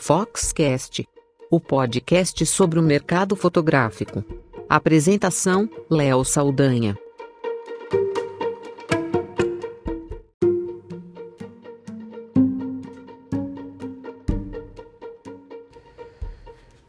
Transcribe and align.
Foxcast, 0.00 1.06
o 1.50 1.60
podcast 1.60 2.46
sobre 2.46 2.78
o 2.78 2.82
mercado 2.82 3.34
fotográfico. 3.34 4.24
Apresentação: 4.68 5.68
Léo 5.90 6.24
Saldanha. 6.24 6.96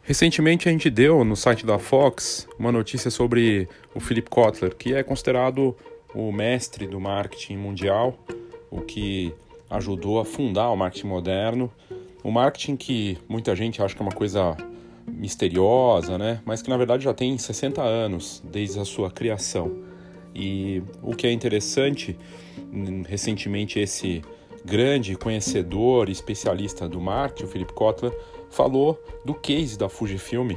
Recentemente 0.03 0.69
a 0.69 0.71
gente 0.71 0.89
deu 0.89 1.25
no 1.25 1.35
site 1.35 1.65
da 1.65 1.77
Fox 1.77 2.47
uma 2.57 2.71
notícia 2.71 3.11
sobre 3.11 3.67
o 3.93 3.99
Philip 3.99 4.29
Kotler, 4.29 4.75
que 4.75 4.93
é 4.93 5.03
considerado 5.03 5.75
o 6.13 6.31
mestre 6.31 6.87
do 6.87 6.99
marketing 6.99 7.57
mundial, 7.57 8.17
o 8.71 8.81
que 8.81 9.33
ajudou 9.69 10.19
a 10.19 10.25
fundar 10.25 10.69
o 10.69 10.75
marketing 10.75 11.07
moderno. 11.07 11.71
O 12.23 12.31
marketing 12.31 12.75
que 12.75 13.17
muita 13.27 13.55
gente 13.55 13.81
acha 13.81 13.95
que 13.95 14.01
é 14.01 14.05
uma 14.05 14.11
coisa 14.11 14.55
misteriosa, 15.07 16.17
né? 16.17 16.41
Mas 16.45 16.61
que 16.61 16.69
na 16.69 16.77
verdade 16.77 17.03
já 17.03 17.13
tem 17.13 17.37
60 17.37 17.81
anos 17.81 18.41
desde 18.43 18.79
a 18.79 18.85
sua 18.85 19.09
criação. 19.09 19.71
E 20.33 20.83
o 21.01 21.15
que 21.15 21.27
é 21.27 21.31
interessante, 21.31 22.17
recentemente 23.07 23.79
esse 23.79 24.21
grande 24.63 25.15
conhecedor 25.15 26.09
e 26.09 26.11
especialista 26.11 26.87
do 26.87 26.99
marketing, 26.99 27.45
o 27.45 27.47
Philip 27.47 27.73
Kotler, 27.73 28.13
falou 28.49 29.01
do 29.23 29.33
case 29.33 29.77
da 29.77 29.89
Fujifilm, 29.89 30.51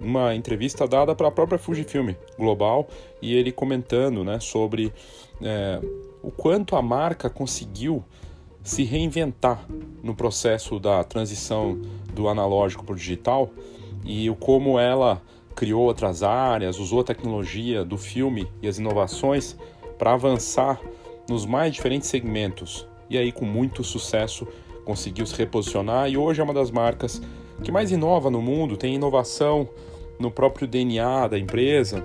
uma 0.00 0.34
entrevista 0.34 0.86
dada 0.86 1.14
para 1.14 1.28
a 1.28 1.30
própria 1.30 1.58
Fujifilm 1.58 2.14
Global 2.38 2.88
e 3.20 3.34
ele 3.34 3.50
comentando 3.50 4.22
né, 4.22 4.38
sobre 4.38 4.92
é, 5.42 5.80
o 6.22 6.30
quanto 6.30 6.76
a 6.76 6.82
marca 6.82 7.28
conseguiu 7.28 8.04
se 8.68 8.84
reinventar 8.84 9.64
no 10.02 10.14
processo 10.14 10.78
da 10.78 11.02
transição 11.02 11.80
do 12.12 12.28
analógico 12.28 12.84
para 12.84 12.92
o 12.92 12.96
digital 12.96 13.50
e 14.04 14.28
o 14.28 14.36
como 14.36 14.78
ela 14.78 15.22
criou 15.56 15.84
outras 15.84 16.22
áreas, 16.22 16.78
usou 16.78 17.00
a 17.00 17.04
tecnologia 17.04 17.82
do 17.82 17.96
filme 17.96 18.46
e 18.60 18.68
as 18.68 18.76
inovações 18.78 19.56
para 19.98 20.12
avançar 20.12 20.78
nos 21.30 21.46
mais 21.46 21.72
diferentes 21.72 22.10
segmentos. 22.10 22.86
E 23.08 23.16
aí 23.16 23.32
com 23.32 23.46
muito 23.46 23.82
sucesso 23.82 24.46
conseguiu 24.84 25.24
se 25.24 25.34
reposicionar 25.34 26.10
e 26.10 26.18
hoje 26.18 26.42
é 26.42 26.44
uma 26.44 26.52
das 26.52 26.70
marcas 26.70 27.22
que 27.64 27.72
mais 27.72 27.90
inova 27.90 28.30
no 28.30 28.42
mundo, 28.42 28.76
tem 28.76 28.94
inovação 28.94 29.66
no 30.20 30.30
próprio 30.30 30.68
DNA 30.68 31.26
da 31.28 31.38
empresa 31.38 32.04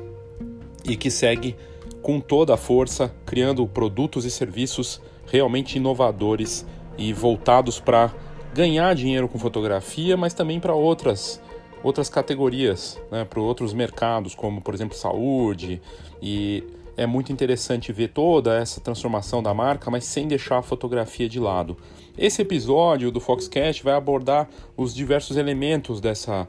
e 0.85 0.95
que 0.95 1.11
segue 1.11 1.57
com 2.03 2.19
toda 2.19 2.53
a 2.53 2.57
força 2.57 3.15
criando 3.25 3.65
produtos 3.65 4.25
e 4.25 4.29
serviços 4.29 5.01
realmente 5.25 5.77
inovadores 5.77 6.65
e 6.97 7.13
voltados 7.13 7.79
para 7.79 8.13
ganhar 8.53 8.93
dinheiro 8.93 9.27
com 9.27 9.39
fotografia, 9.39 10.15
mas 10.15 10.33
também 10.33 10.59
para 10.59 10.75
outras 10.75 11.41
outras 11.81 12.07
categorias, 12.07 12.97
né, 13.11 13.25
para 13.25 13.41
outros 13.41 13.73
mercados, 13.73 14.35
como 14.35 14.61
por 14.61 14.73
exemplo 14.73 14.95
saúde 14.95 15.81
e 16.21 16.63
é 16.95 17.05
muito 17.05 17.31
interessante 17.31 17.91
ver 17.91 18.09
toda 18.09 18.55
essa 18.55 18.79
transformação 18.79 19.41
da 19.41 19.53
marca, 19.53 19.89
mas 19.89 20.05
sem 20.05 20.27
deixar 20.27 20.59
a 20.59 20.61
fotografia 20.61 21.27
de 21.27 21.39
lado. 21.39 21.75
Esse 22.17 22.41
episódio 22.41 23.11
do 23.11 23.19
Foxcast 23.19 23.83
vai 23.83 23.95
abordar 23.95 24.47
os 24.77 24.93
diversos 24.93 25.35
elementos 25.35 25.99
dessa 25.99 26.47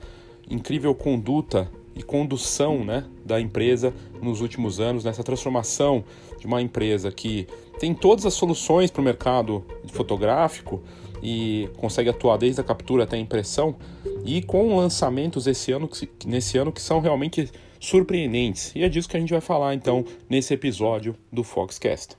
incrível 0.48 0.94
conduta 0.94 1.70
e 1.94 2.02
condução 2.02 2.84
né, 2.84 3.04
da 3.24 3.40
empresa 3.40 3.94
nos 4.20 4.40
últimos 4.40 4.80
anos, 4.80 5.04
nessa 5.04 5.22
transformação 5.22 6.04
de 6.38 6.46
uma 6.46 6.60
empresa 6.60 7.10
que 7.12 7.46
tem 7.78 7.94
todas 7.94 8.26
as 8.26 8.34
soluções 8.34 8.90
para 8.90 9.00
o 9.00 9.04
mercado 9.04 9.64
fotográfico 9.92 10.82
e 11.22 11.68
consegue 11.76 12.10
atuar 12.10 12.36
desde 12.36 12.60
a 12.60 12.64
captura 12.64 13.04
até 13.04 13.16
a 13.16 13.18
impressão, 13.18 13.76
e 14.24 14.42
com 14.42 14.76
lançamentos 14.76 15.46
esse 15.46 15.72
ano, 15.72 15.88
nesse 16.26 16.58
ano 16.58 16.70
que 16.70 16.82
são 16.82 17.00
realmente 17.00 17.50
surpreendentes. 17.80 18.72
E 18.74 18.82
é 18.82 18.88
disso 18.88 19.08
que 19.08 19.16
a 19.16 19.20
gente 19.20 19.32
vai 19.32 19.40
falar 19.40 19.74
então 19.74 20.04
nesse 20.28 20.52
episódio 20.52 21.16
do 21.32 21.42
Foxcast. 21.42 22.16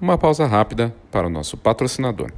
Uma 0.00 0.18
pausa 0.18 0.46
rápida 0.46 0.94
para 1.10 1.26
o 1.26 1.30
nosso 1.30 1.56
patrocinador. 1.56 2.32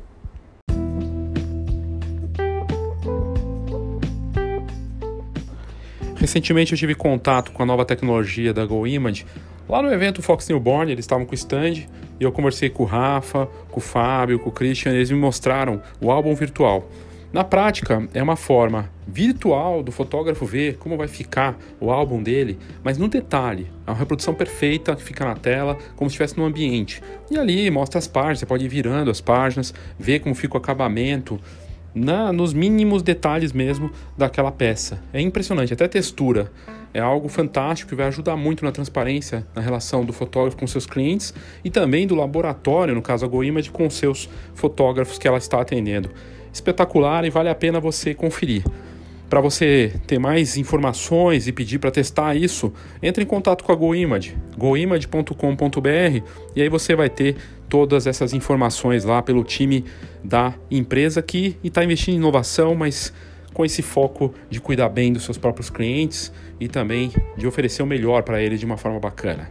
Recentemente 6.28 6.72
eu 6.72 6.78
tive 6.78 6.94
contato 6.94 7.52
com 7.52 7.62
a 7.62 7.64
nova 7.64 7.86
tecnologia 7.86 8.52
da 8.52 8.62
GoImage 8.66 9.24
lá 9.66 9.80
no 9.80 9.90
evento 9.90 10.20
Fox 10.20 10.46
Newborn, 10.46 10.92
eles 10.92 11.06
estavam 11.06 11.24
com 11.24 11.32
o 11.32 11.34
stand 11.34 11.72
e 11.72 11.88
eu 12.20 12.30
conversei 12.30 12.68
com 12.68 12.82
o 12.82 12.86
Rafa, 12.86 13.48
com 13.70 13.80
o 13.80 13.82
Fábio, 13.82 14.38
com 14.38 14.50
o 14.50 14.52
Christian, 14.52 14.92
eles 14.92 15.10
me 15.10 15.16
mostraram 15.16 15.80
o 15.98 16.10
álbum 16.10 16.34
virtual. 16.34 16.86
Na 17.32 17.44
prática, 17.44 18.06
é 18.12 18.22
uma 18.22 18.36
forma 18.36 18.90
virtual 19.06 19.82
do 19.82 19.90
fotógrafo 19.90 20.44
ver 20.44 20.76
como 20.76 20.98
vai 20.98 21.08
ficar 21.08 21.58
o 21.80 21.90
álbum 21.90 22.22
dele, 22.22 22.58
mas 22.84 22.98
no 22.98 23.08
detalhe. 23.08 23.66
É 23.86 23.90
uma 23.90 23.96
reprodução 23.96 24.34
perfeita 24.34 24.94
que 24.94 25.02
fica 25.02 25.24
na 25.24 25.34
tela, 25.34 25.78
como 25.96 26.10
se 26.10 26.12
estivesse 26.12 26.36
no 26.36 26.44
ambiente. 26.44 27.02
E 27.30 27.38
ali 27.38 27.70
mostra 27.70 27.98
as 27.98 28.06
páginas, 28.06 28.40
você 28.40 28.46
pode 28.46 28.66
ir 28.66 28.68
virando 28.68 29.10
as 29.10 29.22
páginas, 29.22 29.72
ver 29.98 30.18
como 30.18 30.34
fica 30.34 30.56
o 30.56 30.58
acabamento, 30.58 31.40
na, 31.98 32.32
nos 32.32 32.52
mínimos 32.52 33.02
detalhes 33.02 33.52
mesmo 33.52 33.90
daquela 34.16 34.52
peça. 34.52 35.02
É 35.12 35.20
impressionante, 35.20 35.72
até 35.72 35.86
textura. 35.86 36.50
É 36.94 37.00
algo 37.00 37.28
fantástico 37.28 37.90
que 37.90 37.94
vai 37.94 38.06
ajudar 38.06 38.36
muito 38.36 38.64
na 38.64 38.72
transparência 38.72 39.46
na 39.54 39.60
relação 39.60 40.04
do 40.04 40.12
fotógrafo 40.12 40.56
com 40.56 40.66
seus 40.66 40.86
clientes 40.86 41.34
e 41.62 41.70
também 41.70 42.06
do 42.06 42.14
laboratório, 42.14 42.94
no 42.94 43.02
caso 43.02 43.26
a 43.26 43.28
GoImage, 43.28 43.70
com 43.70 43.90
seus 43.90 44.28
fotógrafos 44.54 45.18
que 45.18 45.28
ela 45.28 45.38
está 45.38 45.60
atendendo 45.60 46.10
espetacular 46.52 47.24
e 47.24 47.30
vale 47.30 47.48
a 47.48 47.54
pena 47.54 47.80
você 47.80 48.14
conferir. 48.14 48.64
Para 49.28 49.40
você 49.40 49.92
ter 50.06 50.18
mais 50.18 50.56
informações 50.56 51.46
e 51.46 51.52
pedir 51.52 51.78
para 51.78 51.90
testar 51.90 52.34
isso, 52.34 52.72
entre 53.02 53.22
em 53.22 53.26
contato 53.26 53.62
com 53.62 53.70
a 53.70 53.74
GoImage, 53.74 54.34
goimage.com.br 54.56 56.22
e 56.56 56.62
aí 56.62 56.68
você 56.68 56.94
vai 56.94 57.10
ter 57.10 57.36
todas 57.68 58.06
essas 58.06 58.32
informações 58.32 59.04
lá 59.04 59.22
pelo 59.22 59.44
time 59.44 59.84
da 60.24 60.54
empresa 60.70 61.22
que 61.22 61.56
está 61.62 61.84
investindo 61.84 62.14
em 62.14 62.18
inovação, 62.18 62.74
mas 62.74 63.12
com 63.52 63.64
esse 63.64 63.82
foco 63.82 64.32
de 64.48 64.60
cuidar 64.60 64.88
bem 64.88 65.12
dos 65.12 65.24
seus 65.24 65.38
próprios 65.38 65.70
clientes 65.70 66.32
e 66.60 66.68
também 66.68 67.12
de 67.36 67.46
oferecer 67.46 67.82
o 67.82 67.86
melhor 67.86 68.22
para 68.22 68.40
eles 68.42 68.60
de 68.60 68.66
uma 68.66 68.76
forma 68.76 69.00
bacana. 69.00 69.50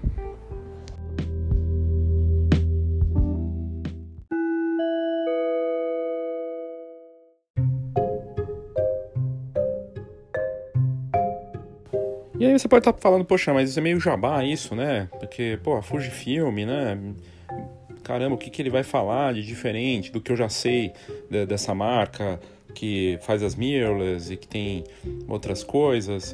E 12.40 12.46
aí 12.46 12.58
você 12.58 12.68
pode 12.68 12.82
estar 12.82 12.94
tá 12.94 13.00
falando, 13.02 13.26
poxa, 13.26 13.52
mas 13.52 13.72
isso 13.72 13.80
é 13.80 13.82
meio 13.82 14.00
jabá 14.00 14.44
isso, 14.44 14.76
né? 14.76 15.10
Porque, 15.20 15.60
pô, 15.64 15.82
Fujifilm, 15.82 16.66
né? 16.66 16.96
Caramba, 18.08 18.36
o 18.36 18.38
que, 18.38 18.50
que 18.50 18.62
ele 18.62 18.70
vai 18.70 18.84
falar 18.84 19.34
de 19.34 19.44
diferente 19.44 20.14
do 20.14 20.22
que 20.22 20.32
eu 20.32 20.38
já 20.38 20.48
sei 20.48 20.94
de, 21.30 21.46
dessa 21.46 21.76
marca 21.76 22.40
que 22.74 23.20
faz 23.22 23.44
as 23.44 23.54
mirrorless 23.54 24.32
e 24.32 24.38
que 24.38 24.48
tem 24.48 24.86
outras 25.28 25.62
coisas? 25.62 26.34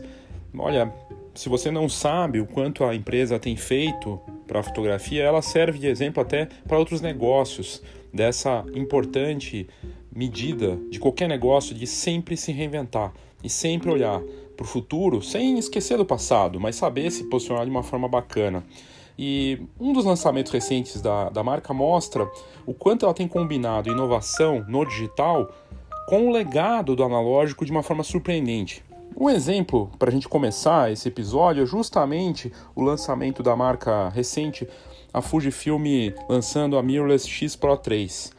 Olha, 0.55 0.93
se 1.33 1.49
você 1.49 1.71
não 1.71 1.89
sabe 1.89 2.39
o 2.39 2.45
quanto 2.45 2.83
a 2.83 2.93
empresa 2.93 3.39
tem 3.39 3.55
feito 3.55 4.21
para 4.45 4.59
a 4.59 4.63
fotografia, 4.63 5.23
ela 5.23 5.41
serve 5.41 5.79
de 5.79 5.87
exemplo 5.87 6.21
até 6.21 6.47
para 6.67 6.77
outros 6.77 7.01
negócios 7.01 7.81
dessa 8.13 8.63
importante 8.75 9.67
medida 10.15 10.77
de 10.91 10.99
qualquer 10.99 11.27
negócio 11.27 11.73
de 11.73 11.87
sempre 11.87 12.37
se 12.37 12.51
reinventar 12.51 13.11
e 13.43 13.49
sempre 13.49 13.89
olhar 13.89 14.21
para 14.55 14.63
o 14.63 14.67
futuro 14.67 15.23
sem 15.23 15.57
esquecer 15.57 15.97
do 15.97 16.05
passado, 16.05 16.59
mas 16.59 16.75
saber 16.75 17.09
se 17.09 17.23
posicionar 17.23 17.65
de 17.65 17.71
uma 17.71 17.81
forma 17.81 18.07
bacana. 18.07 18.63
E 19.17 19.61
um 19.79 19.93
dos 19.93 20.05
lançamentos 20.05 20.51
recentes 20.51 21.01
da, 21.01 21.29
da 21.29 21.43
marca 21.43 21.73
mostra 21.73 22.29
o 22.65 22.73
quanto 22.73 23.05
ela 23.05 23.13
tem 23.13 23.27
combinado 23.27 23.89
inovação 23.89 24.65
no 24.67 24.85
digital 24.85 25.51
com 26.07 26.27
o 26.27 26.31
legado 26.31 26.95
do 26.95 27.03
analógico 27.03 27.65
de 27.65 27.71
uma 27.71 27.83
forma 27.83 28.03
surpreendente. 28.03 28.83
Um 29.15 29.29
exemplo 29.29 29.91
para 29.99 30.09
a 30.09 30.11
gente 30.11 30.27
começar 30.27 30.91
esse 30.91 31.07
episódio 31.07 31.63
é 31.63 31.65
justamente 31.65 32.51
o 32.75 32.81
lançamento 32.81 33.43
da 33.43 33.55
marca 33.55 34.09
recente, 34.09 34.67
a 35.13 35.21
Fujifilm 35.21 36.11
lançando 36.27 36.77
a 36.77 36.83
Mirrorless 36.83 37.29
X 37.29 37.55
Pro 37.55 37.77
3. 37.77 38.33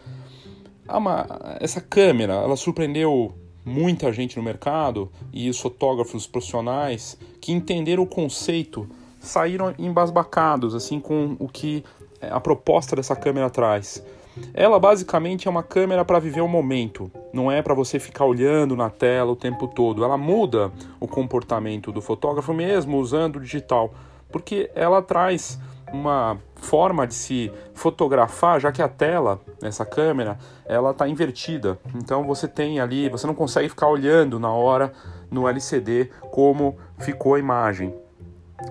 Essa 1.60 1.80
câmera, 1.80 2.34
ela 2.34 2.56
surpreendeu 2.56 3.32
muita 3.64 4.12
gente 4.12 4.36
no 4.36 4.42
mercado 4.42 5.10
e 5.32 5.48
os 5.48 5.58
fotógrafos 5.58 6.26
profissionais 6.26 7.16
que 7.40 7.52
entenderam 7.52 8.02
o 8.02 8.06
conceito 8.06 8.88
saíram 9.24 9.74
embasbacados 9.78 10.74
assim 10.74 11.00
com 11.00 11.36
o 11.38 11.48
que 11.48 11.84
é, 12.20 12.28
a 12.30 12.40
proposta 12.40 12.96
dessa 12.96 13.16
câmera 13.16 13.50
traz. 13.50 14.04
Ela 14.52 14.80
basicamente 14.80 15.46
é 15.46 15.50
uma 15.50 15.62
câmera 15.62 16.04
para 16.04 16.18
viver 16.18 16.40
o 16.40 16.48
momento, 16.48 17.10
não 17.32 17.50
é 17.52 17.62
para 17.62 17.72
você 17.72 18.00
ficar 18.00 18.24
olhando 18.24 18.74
na 18.74 18.90
tela 18.90 19.30
o 19.30 19.36
tempo 19.36 19.68
todo. 19.68 20.04
Ela 20.04 20.16
muda 20.16 20.72
o 20.98 21.06
comportamento 21.06 21.92
do 21.92 22.00
fotógrafo 22.00 22.52
mesmo 22.52 22.98
usando 22.98 23.36
o 23.36 23.40
digital, 23.40 23.94
porque 24.32 24.70
ela 24.74 25.00
traz 25.00 25.58
uma 25.92 26.36
forma 26.56 27.06
de 27.06 27.14
se 27.14 27.52
fotografar, 27.72 28.58
já 28.58 28.72
que 28.72 28.82
a 28.82 28.88
tela, 28.88 29.40
essa 29.62 29.86
câmera, 29.86 30.36
ela 30.66 30.90
está 30.90 31.08
invertida. 31.08 31.78
Então 31.94 32.24
você 32.24 32.48
tem 32.48 32.80
ali, 32.80 33.08
você 33.08 33.26
não 33.26 33.34
consegue 33.34 33.68
ficar 33.68 33.86
olhando 33.86 34.40
na 34.40 34.50
hora 34.50 34.92
no 35.30 35.48
LCD 35.48 36.10
como 36.32 36.76
ficou 36.98 37.34
a 37.34 37.38
imagem. 37.38 37.94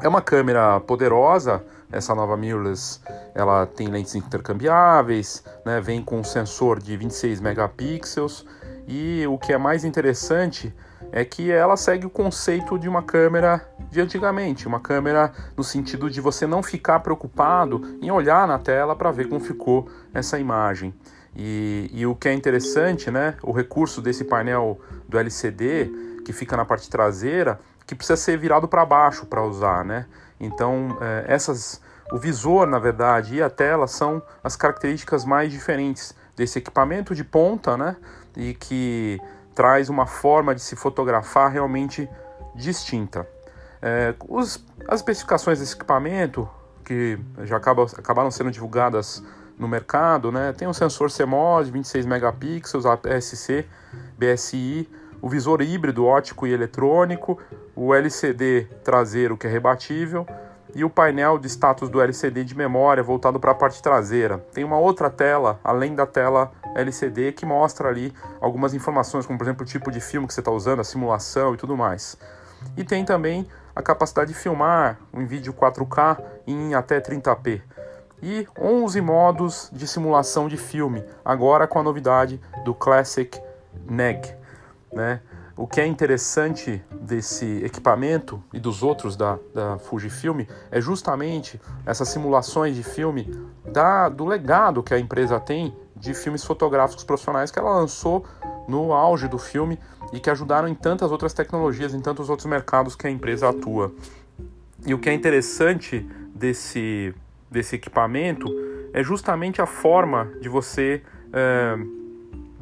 É 0.01 0.07
uma 0.07 0.21
câmera 0.21 0.79
poderosa, 0.79 1.63
essa 1.91 2.15
nova 2.15 2.35
mirrorless, 2.37 2.99
ela 3.35 3.65
tem 3.65 3.87
lentes 3.87 4.15
intercambiáveis, 4.15 5.43
né, 5.65 5.79
vem 5.81 6.01
com 6.01 6.19
um 6.19 6.23
sensor 6.23 6.79
de 6.79 6.95
26 6.97 7.39
megapixels 7.39 8.45
e 8.87 9.25
o 9.27 9.37
que 9.37 9.53
é 9.53 9.57
mais 9.57 9.83
interessante 9.83 10.73
é 11.11 11.23
que 11.23 11.51
ela 11.51 11.77
segue 11.77 12.07
o 12.07 12.09
conceito 12.09 12.79
de 12.79 12.89
uma 12.89 13.03
câmera 13.03 13.61
de 13.91 14.01
antigamente, 14.01 14.67
uma 14.67 14.79
câmera 14.79 15.31
no 15.55 15.63
sentido 15.63 16.09
de 16.09 16.19
você 16.19 16.47
não 16.47 16.63
ficar 16.63 17.01
preocupado 17.01 17.97
em 18.01 18.09
olhar 18.09 18.47
na 18.47 18.57
tela 18.57 18.95
para 18.95 19.11
ver 19.11 19.29
como 19.29 19.39
ficou 19.39 19.87
essa 20.13 20.39
imagem. 20.39 20.93
E, 21.35 21.89
e, 21.93 22.05
o 22.05 22.15
que 22.15 22.29
é 22.29 22.33
interessante, 22.33 23.11
né, 23.11 23.35
o 23.43 23.51
recurso 23.51 24.01
desse 24.01 24.23
painel 24.23 24.79
do 25.07 25.17
LCD 25.17 25.91
que 26.23 26.31
fica 26.31 26.55
na 26.55 26.65
parte 26.65 26.89
traseira, 26.89 27.59
que 27.85 27.95
precisa 27.95 28.17
ser 28.17 28.37
virado 28.37 28.67
para 28.67 28.85
baixo 28.85 29.25
para 29.25 29.43
usar, 29.43 29.83
né? 29.83 30.05
Então 30.39 30.97
é, 31.01 31.25
essas, 31.27 31.81
o 32.11 32.17
visor, 32.17 32.67
na 32.67 32.79
verdade, 32.79 33.35
e 33.35 33.41
a 33.41 33.49
tela 33.49 33.87
são 33.87 34.21
as 34.43 34.55
características 34.55 35.25
mais 35.25 35.51
diferentes 35.51 36.15
desse 36.35 36.59
equipamento 36.59 37.13
de 37.13 37.23
ponta, 37.23 37.77
né? 37.77 37.95
E 38.35 38.53
que 38.53 39.19
traz 39.53 39.89
uma 39.89 40.07
forma 40.07 40.55
de 40.55 40.61
se 40.61 40.75
fotografar 40.75 41.51
realmente 41.51 42.09
distinta. 42.55 43.27
É, 43.81 44.15
os, 44.27 44.63
as 44.87 44.99
especificações 44.99 45.59
desse 45.59 45.75
equipamento, 45.75 46.49
que 46.83 47.19
já 47.43 47.57
acabam, 47.57 47.85
acabaram 47.97 48.31
sendo 48.31 48.49
divulgadas 48.49 49.23
no 49.57 49.67
mercado, 49.67 50.31
né, 50.31 50.51
tem 50.53 50.67
um 50.67 50.73
sensor 50.73 51.11
CMOS 51.11 51.67
de 51.67 51.71
26 51.71 52.05
megapixels, 52.05 52.85
APS-C, 52.85 53.65
BSI, 54.17 54.89
o 55.21 55.29
visor 55.29 55.61
híbrido 55.61 56.05
óptico 56.05 56.47
e 56.47 56.53
eletrônico, 56.53 57.39
o 57.75 57.93
LCD 57.93 58.67
traseiro 58.83 59.37
que 59.37 59.47
é 59.47 59.49
rebatível, 59.49 60.25
e 60.75 60.83
o 60.83 60.89
painel 60.89 61.37
de 61.37 61.47
status 61.47 61.89
do 61.89 62.01
LCD 62.01 62.43
de 62.43 62.55
memória 62.55 63.03
voltado 63.03 63.39
para 63.39 63.51
a 63.51 63.55
parte 63.55 63.81
traseira. 63.81 64.39
Tem 64.53 64.63
uma 64.63 64.77
outra 64.77 65.09
tela, 65.09 65.59
além 65.63 65.93
da 65.93 66.05
tela 66.05 66.51
LCD, 66.75 67.31
que 67.31 67.45
mostra 67.45 67.89
ali 67.89 68.13
algumas 68.41 68.73
informações, 68.73 69.25
como 69.25 69.37
por 69.37 69.45
exemplo 69.45 69.63
o 69.63 69.67
tipo 69.67 69.91
de 69.91 69.99
filme 69.99 70.27
que 70.27 70.33
você 70.33 70.41
está 70.41 70.51
usando, 70.51 70.79
a 70.79 70.83
simulação 70.83 71.53
e 71.53 71.57
tudo 71.57 71.77
mais. 71.77 72.17
E 72.75 72.83
tem 72.83 73.05
também 73.05 73.47
a 73.75 73.81
capacidade 73.81 74.33
de 74.33 74.39
filmar 74.39 74.97
em 75.13 75.25
vídeo 75.25 75.53
4K 75.53 76.21
em 76.47 76.73
até 76.73 76.99
30p. 76.99 77.61
E 78.21 78.47
11 78.57 79.01
modos 79.01 79.69
de 79.71 79.85
simulação 79.85 80.47
de 80.47 80.55
filme, 80.55 81.03
agora 81.25 81.67
com 81.67 81.77
a 81.79 81.83
novidade 81.83 82.39
do 82.63 82.73
Classic 82.73 83.39
NEG. 83.87 84.33
Né? 84.93 85.19
O 85.55 85.67
que 85.67 85.79
é 85.79 85.85
interessante 85.85 86.81
desse 86.99 87.63
equipamento 87.63 88.43
e 88.51 88.59
dos 88.59 88.81
outros 88.81 89.15
da, 89.15 89.37
da 89.53 89.77
Fujifilm 89.77 90.41
é 90.71 90.81
justamente 90.81 91.61
essas 91.85 92.09
simulações 92.09 92.75
de 92.75 92.81
filme 92.81 93.31
da, 93.71 94.09
do 94.09 94.25
legado 94.25 94.81
que 94.81 94.95
a 94.95 94.99
empresa 94.99 95.39
tem 95.39 95.75
de 95.95 96.13
filmes 96.15 96.43
fotográficos 96.43 97.03
profissionais 97.03 97.51
que 97.51 97.59
ela 97.59 97.75
lançou 97.75 98.25
no 98.67 98.93
auge 98.93 99.27
do 99.27 99.37
filme 99.37 99.79
e 100.11 100.19
que 100.19 100.29
ajudaram 100.29 100.67
em 100.67 100.73
tantas 100.73 101.11
outras 101.11 101.33
tecnologias, 101.33 101.93
em 101.93 102.01
tantos 102.01 102.29
outros 102.29 102.47
mercados 102.47 102.95
que 102.95 103.05
a 103.05 103.09
empresa 103.09 103.49
atua. 103.49 103.91
E 104.85 104.93
o 104.93 104.99
que 104.99 105.07
é 105.07 105.13
interessante 105.13 105.99
desse, 106.33 107.13
desse 107.49 107.75
equipamento 107.75 108.47
é 108.91 109.03
justamente 109.03 109.61
a 109.61 109.67
forma 109.67 110.31
de 110.41 110.49
você. 110.49 111.03
É, 111.31 112.02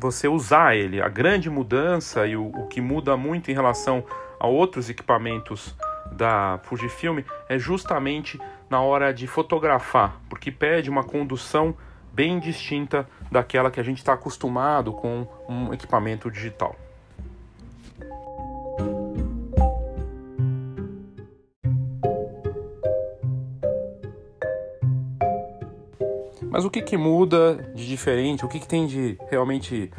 você 0.02 0.28
usar 0.28 0.76
ele. 0.76 1.00
A 1.00 1.08
grande 1.08 1.48
mudança 1.48 2.26
e 2.26 2.36
o, 2.36 2.48
o 2.48 2.68
que 2.68 2.82
muda 2.82 3.16
muito 3.16 3.52
em 3.52 3.54
relação 3.54 4.04
a 4.40 4.48
outros 4.48 4.90
equipamentos 4.90 5.76
da 6.12 6.60
Fujifilm 6.64 7.20
é 7.48 7.60
justamente 7.60 8.42
na 8.68 8.82
hora 8.82 9.14
de 9.14 9.28
fotografar, 9.28 10.20
porque 10.28 10.52
pede 10.52 10.90
uma 10.90 11.04
condução 11.04 11.76
bem 12.12 12.40
distinta 12.40 13.08
daquela 13.32 13.70
que 13.70 13.80
a 13.80 13.84
gente 13.84 14.00
está 14.00 14.14
acostumado 14.14 14.92
com 14.92 15.28
um 15.48 15.72
equipamento 15.72 16.32
digital. 16.32 16.76
Mas 26.52 26.66
o 26.66 26.70
que, 26.70 26.82
que 26.82 26.98
muda 26.98 27.72
de 27.74 27.88
diferente? 27.88 28.44
O 28.44 28.50
que, 28.50 28.60
que 28.60 28.68
tem 28.68 28.86
de 28.86 29.18
realmente 29.30 29.90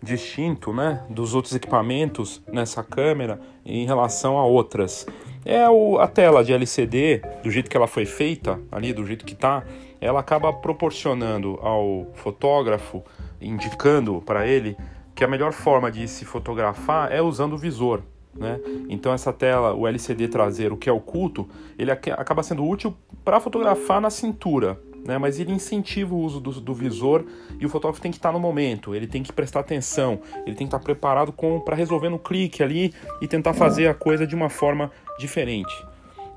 distinto 0.00 0.72
né, 0.72 1.04
dos 1.10 1.34
outros 1.34 1.52
equipamentos 1.56 2.40
nessa 2.52 2.84
câmera 2.84 3.40
em 3.66 3.84
relação 3.84 4.38
a 4.38 4.44
outras? 4.44 5.04
É 5.44 5.68
o, 5.68 5.98
a 5.98 6.06
tela 6.06 6.44
de 6.44 6.52
LCD, 6.52 7.20
do 7.42 7.50
jeito 7.50 7.68
que 7.68 7.76
ela 7.76 7.88
foi 7.88 8.06
feita, 8.06 8.60
ali 8.70 8.92
do 8.92 9.04
jeito 9.04 9.24
que 9.24 9.32
está, 9.32 9.64
ela 10.00 10.20
acaba 10.20 10.52
proporcionando 10.52 11.58
ao 11.60 12.06
fotógrafo, 12.14 13.02
indicando 13.40 14.22
para 14.24 14.46
ele 14.46 14.76
que 15.16 15.24
a 15.24 15.28
melhor 15.28 15.52
forma 15.52 15.90
de 15.90 16.06
se 16.06 16.24
fotografar 16.24 17.10
é 17.10 17.20
usando 17.20 17.54
o 17.54 17.58
visor. 17.58 18.02
Né? 18.32 18.60
Então 18.88 19.12
essa 19.12 19.32
tela, 19.32 19.74
o 19.74 19.88
LCD 19.88 20.28
traseiro 20.28 20.76
que 20.76 20.88
é 20.88 20.92
oculto, 20.92 21.48
ele 21.76 21.90
acaba 21.90 22.44
sendo 22.44 22.64
útil 22.64 22.94
para 23.24 23.40
fotografar 23.40 24.00
na 24.00 24.10
cintura, 24.10 24.80
né? 25.04 25.18
mas 25.18 25.38
ele 25.38 25.52
incentiva 25.52 26.14
o 26.14 26.18
uso 26.18 26.40
do, 26.40 26.60
do, 26.60 26.74
visor 26.74 27.24
e 27.58 27.66
o 27.66 27.68
fotógrafo 27.68 28.00
tem 28.00 28.10
que 28.10 28.18
estar 28.18 28.32
no 28.32 28.40
momento, 28.40 28.94
ele 28.94 29.06
tem 29.06 29.22
que 29.22 29.32
prestar 29.32 29.60
atenção, 29.60 30.20
ele 30.46 30.56
tem 30.56 30.66
que 30.66 30.74
estar 30.74 30.78
preparado 30.78 31.34
para 31.64 31.76
resolver 31.76 32.08
no 32.08 32.18
clique 32.18 32.62
ali 32.62 32.94
e 33.20 33.28
tentar 33.28 33.54
fazer 33.54 33.88
a 33.88 33.94
coisa 33.94 34.26
de 34.26 34.34
uma 34.34 34.48
forma 34.48 34.90
diferente. 35.18 35.72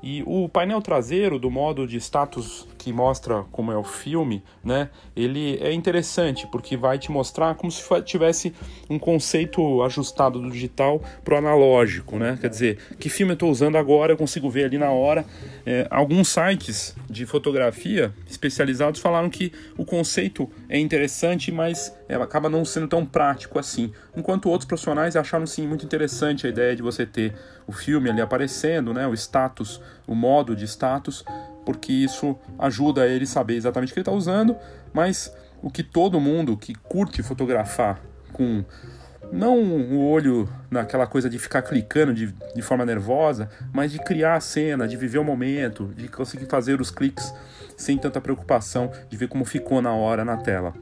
E 0.02 0.22
o 0.26 0.48
painel 0.48 0.80
traseiro 0.80 1.38
do 1.38 1.50
modo 1.50 1.86
de 1.86 1.96
status 1.96 2.68
que 2.86 2.92
mostra 2.92 3.42
como 3.50 3.72
é 3.72 3.76
o 3.76 3.82
filme, 3.82 4.44
né? 4.62 4.90
Ele 5.16 5.58
é 5.60 5.72
interessante 5.72 6.46
porque 6.46 6.76
vai 6.76 7.00
te 7.00 7.10
mostrar 7.10 7.56
como 7.56 7.68
se 7.68 7.82
tivesse 8.02 8.54
um 8.88 8.96
conceito 8.96 9.82
ajustado 9.82 10.40
do 10.40 10.48
digital 10.48 11.02
para 11.24 11.34
o 11.34 11.38
analógico, 11.38 12.16
né? 12.16 12.38
Quer 12.40 12.48
dizer, 12.48 12.78
que 13.00 13.08
filme 13.08 13.32
eu 13.32 13.34
estou 13.34 13.50
usando 13.50 13.74
agora, 13.74 14.12
eu 14.12 14.16
consigo 14.16 14.48
ver 14.48 14.66
ali 14.66 14.78
na 14.78 14.90
hora. 14.90 15.24
É, 15.66 15.88
alguns 15.90 16.28
sites 16.28 16.94
de 17.10 17.26
fotografia 17.26 18.14
especializados 18.30 19.00
falaram 19.00 19.28
que 19.28 19.52
o 19.76 19.84
conceito 19.84 20.48
é 20.68 20.78
interessante, 20.78 21.50
mas 21.50 21.92
ela 22.08 22.22
acaba 22.22 22.48
não 22.48 22.64
sendo 22.64 22.86
tão 22.86 23.04
prático 23.04 23.58
assim. 23.58 23.92
Enquanto 24.16 24.48
outros 24.48 24.68
profissionais 24.68 25.16
acharam 25.16 25.44
sim 25.44 25.66
muito 25.66 25.84
interessante 25.84 26.46
a 26.46 26.50
ideia 26.50 26.76
de 26.76 26.82
você 26.82 27.04
ter 27.04 27.34
o 27.66 27.72
filme 27.72 28.08
ali 28.08 28.20
aparecendo, 28.20 28.94
né? 28.94 29.08
O 29.08 29.14
status, 29.14 29.80
o 30.06 30.14
modo 30.14 30.54
de 30.54 30.66
status 30.66 31.24
porque 31.66 31.92
isso 31.92 32.38
ajuda 32.58 33.06
ele 33.06 33.24
a 33.24 33.26
saber 33.26 33.56
exatamente 33.56 33.90
o 33.90 33.92
que 33.92 33.98
ele 33.98 34.02
está 34.02 34.12
usando, 34.12 34.56
mas 34.94 35.34
o 35.60 35.68
que 35.68 35.82
todo 35.82 36.20
mundo 36.20 36.56
que 36.56 36.74
curte 36.74 37.22
fotografar 37.22 38.00
com 38.32 38.64
não 39.32 39.58
o 39.58 40.08
olho 40.08 40.48
naquela 40.70 41.04
coisa 41.04 41.28
de 41.28 41.36
ficar 41.36 41.60
clicando 41.62 42.14
de, 42.14 42.32
de 42.54 42.62
forma 42.62 42.86
nervosa, 42.86 43.50
mas 43.72 43.90
de 43.90 43.98
criar 43.98 44.36
a 44.36 44.40
cena, 44.40 44.86
de 44.86 44.96
viver 44.96 45.18
o 45.18 45.24
momento, 45.24 45.92
de 45.96 46.06
conseguir 46.06 46.46
fazer 46.46 46.80
os 46.80 46.92
cliques 46.92 47.34
sem 47.76 47.98
tanta 47.98 48.20
preocupação 48.20 48.92
de 49.08 49.16
ver 49.16 49.26
como 49.26 49.44
ficou 49.44 49.82
na 49.82 49.92
hora 49.92 50.24
na 50.24 50.36
tela. 50.36 50.72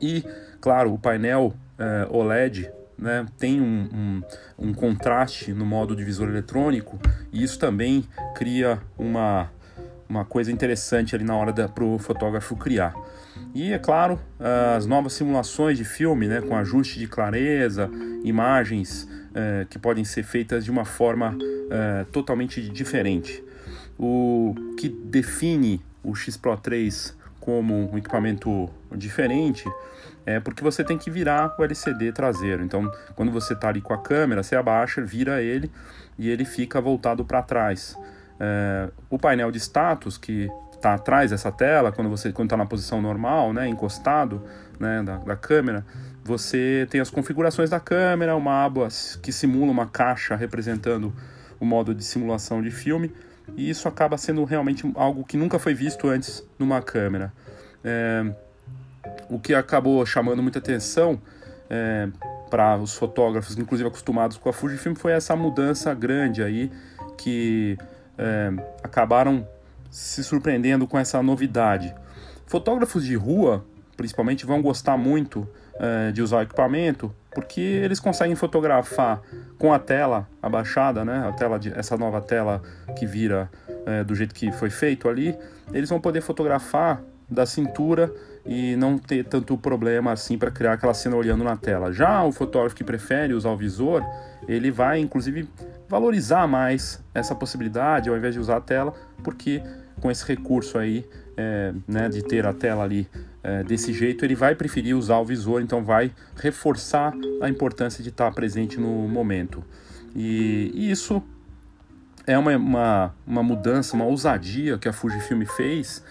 E, 0.00 0.22
claro, 0.60 0.92
o 0.92 0.98
painel 0.98 1.54
eh, 1.78 2.06
OLED 2.10 2.70
né, 2.98 3.26
tem 3.38 3.60
um, 3.60 3.88
um, 4.58 4.68
um 4.68 4.74
contraste 4.74 5.52
no 5.52 5.64
modo 5.64 5.94
de 5.94 6.04
visor 6.04 6.28
eletrônico 6.28 6.98
e 7.32 7.42
isso 7.42 7.58
também 7.58 8.04
cria 8.34 8.80
uma 8.98 9.50
uma 10.08 10.24
coisa 10.24 10.50
interessante 10.52 11.14
ali 11.14 11.24
na 11.24 11.36
hora 11.36 11.52
para 11.68 11.84
o 11.84 11.98
fotógrafo 11.98 12.56
criar. 12.56 12.94
E 13.54 13.72
é 13.72 13.78
claro, 13.78 14.18
as 14.76 14.86
novas 14.86 15.12
simulações 15.12 15.76
de 15.78 15.84
filme, 15.84 16.28
né, 16.28 16.40
com 16.40 16.56
ajuste 16.56 16.98
de 16.98 17.06
clareza, 17.06 17.90
imagens 18.24 19.08
é, 19.34 19.66
que 19.68 19.78
podem 19.78 20.04
ser 20.04 20.22
feitas 20.22 20.64
de 20.64 20.70
uma 20.70 20.84
forma 20.84 21.36
é, 21.70 22.04
totalmente 22.12 22.60
diferente. 22.68 23.42
O 23.98 24.54
que 24.78 24.88
define 24.88 25.80
o 26.02 26.14
X 26.14 26.36
Pro 26.36 26.56
3 26.56 27.16
como 27.40 27.92
um 27.92 27.98
equipamento 27.98 28.68
diferente 28.94 29.64
é 30.24 30.40
porque 30.40 30.62
você 30.62 30.82
tem 30.82 30.98
que 30.98 31.10
virar 31.10 31.54
o 31.58 31.62
LCD 31.62 32.12
traseiro. 32.12 32.64
Então, 32.64 32.90
quando 33.14 33.30
você 33.30 33.52
está 33.52 33.68
ali 33.68 33.80
com 33.80 33.94
a 33.94 33.98
câmera, 33.98 34.42
você 34.42 34.56
abaixa, 34.56 35.00
vira 35.00 35.40
ele 35.40 35.70
e 36.18 36.28
ele 36.28 36.44
fica 36.44 36.80
voltado 36.80 37.24
para 37.24 37.42
trás. 37.42 37.96
É, 38.38 38.90
o 39.08 39.18
painel 39.18 39.50
de 39.50 39.58
status 39.58 40.18
que 40.18 40.48
está 40.72 40.94
atrás 40.94 41.30
dessa 41.30 41.50
tela, 41.50 41.90
quando 41.90 42.10
você 42.10 42.32
quando 42.32 42.46
está 42.46 42.56
na 42.56 42.66
posição 42.66 43.00
normal, 43.00 43.52
né, 43.52 43.66
encostado 43.66 44.42
né, 44.78 45.02
da, 45.02 45.16
da, 45.16 45.36
câmera, 45.36 45.84
você 46.22 46.86
tem 46.90 47.00
as 47.00 47.10
configurações 47.10 47.70
da 47.70 47.80
câmera, 47.80 48.36
uma 48.36 48.64
aba 48.64 48.88
que 49.22 49.32
simula 49.32 49.70
uma 49.70 49.86
caixa 49.86 50.36
representando 50.36 51.12
o 51.58 51.64
modo 51.64 51.94
de 51.94 52.04
simulação 52.04 52.62
de 52.62 52.70
filme 52.70 53.12
e 53.56 53.70
isso 53.70 53.88
acaba 53.88 54.18
sendo 54.18 54.44
realmente 54.44 54.90
algo 54.94 55.24
que 55.24 55.36
nunca 55.36 55.58
foi 55.58 55.74
visto 55.74 56.08
antes 56.08 56.44
numa 56.58 56.82
câmera. 56.82 57.32
É, 57.84 58.24
o 59.30 59.38
que 59.38 59.54
acabou 59.54 60.04
chamando 60.04 60.42
muita 60.42 60.58
atenção 60.58 61.20
é, 61.70 62.08
para 62.50 62.76
os 62.76 62.94
fotógrafos, 62.94 63.56
inclusive 63.56 63.88
acostumados 63.88 64.36
com 64.36 64.48
a 64.48 64.52
Fujifilm, 64.52 64.94
foi 64.94 65.12
essa 65.12 65.34
mudança 65.36 65.92
grande 65.94 66.42
aí 66.42 66.70
que 67.16 67.78
é, 68.18 68.52
acabaram 68.82 69.46
se 69.90 70.22
surpreendendo 70.22 70.86
com 70.86 70.98
essa 70.98 71.22
novidade. 71.22 71.94
Fotógrafos 72.46 73.04
de 73.04 73.14
rua, 73.16 73.64
principalmente, 73.96 74.44
vão 74.44 74.60
gostar 74.62 74.96
muito 74.96 75.48
é, 75.78 76.12
de 76.12 76.22
usar 76.22 76.38
o 76.38 76.42
equipamento 76.42 77.12
porque 77.36 77.60
eles 77.60 78.00
conseguem 78.00 78.34
fotografar 78.34 79.20
com 79.58 79.70
a 79.70 79.78
tela 79.78 80.26
abaixada, 80.42 81.04
né? 81.04 81.28
A 81.28 81.32
tela 81.32 81.58
de, 81.58 81.70
essa 81.78 81.94
nova 81.94 82.18
tela 82.18 82.62
que 82.98 83.04
vira 83.04 83.50
é, 83.84 84.02
do 84.02 84.14
jeito 84.14 84.34
que 84.34 84.50
foi 84.52 84.70
feito 84.70 85.06
ali, 85.06 85.36
eles 85.70 85.90
vão 85.90 86.00
poder 86.00 86.22
fotografar 86.22 87.02
da 87.28 87.44
cintura 87.44 88.12
e 88.44 88.76
não 88.76 88.96
ter 88.96 89.24
tanto 89.24 89.56
problema 89.58 90.12
assim 90.12 90.38
para 90.38 90.50
criar 90.50 90.74
aquela 90.74 90.94
cena 90.94 91.16
olhando 91.16 91.42
na 91.42 91.56
tela. 91.56 91.92
Já 91.92 92.24
o 92.24 92.32
fotógrafo 92.32 92.76
que 92.76 92.84
prefere 92.84 93.34
usar 93.34 93.50
o 93.50 93.56
visor, 93.56 94.02
ele 94.46 94.70
vai 94.70 95.00
inclusive 95.00 95.48
valorizar 95.88 96.46
mais 96.46 97.02
essa 97.14 97.34
possibilidade 97.34 98.08
ao 98.08 98.16
invés 98.16 98.34
de 98.34 98.40
usar 98.40 98.58
a 98.58 98.60
tela, 98.60 98.94
porque 99.22 99.62
com 100.00 100.10
esse 100.10 100.24
recurso 100.26 100.78
aí 100.78 101.04
é, 101.36 101.72
né, 101.86 102.08
de 102.08 102.22
ter 102.22 102.46
a 102.46 102.52
tela 102.52 102.84
ali 102.84 103.08
é, 103.42 103.62
desse 103.62 103.92
jeito, 103.92 104.24
ele 104.24 104.34
vai 104.34 104.54
preferir 104.54 104.96
usar 104.96 105.18
o 105.18 105.24
visor, 105.24 105.60
então 105.60 105.84
vai 105.84 106.12
reforçar 106.36 107.12
a 107.40 107.48
importância 107.48 108.02
de 108.02 108.08
estar 108.08 108.30
presente 108.32 108.78
no 108.80 109.08
momento. 109.08 109.62
E, 110.14 110.70
e 110.74 110.90
isso 110.90 111.22
é 112.26 112.36
uma, 112.36 112.56
uma, 112.56 113.14
uma 113.26 113.42
mudança, 113.42 113.94
uma 113.94 114.04
ousadia 114.04 114.78
que 114.78 114.88
a 114.88 114.92
Fujifilm 114.92 115.44
fez 115.44 116.02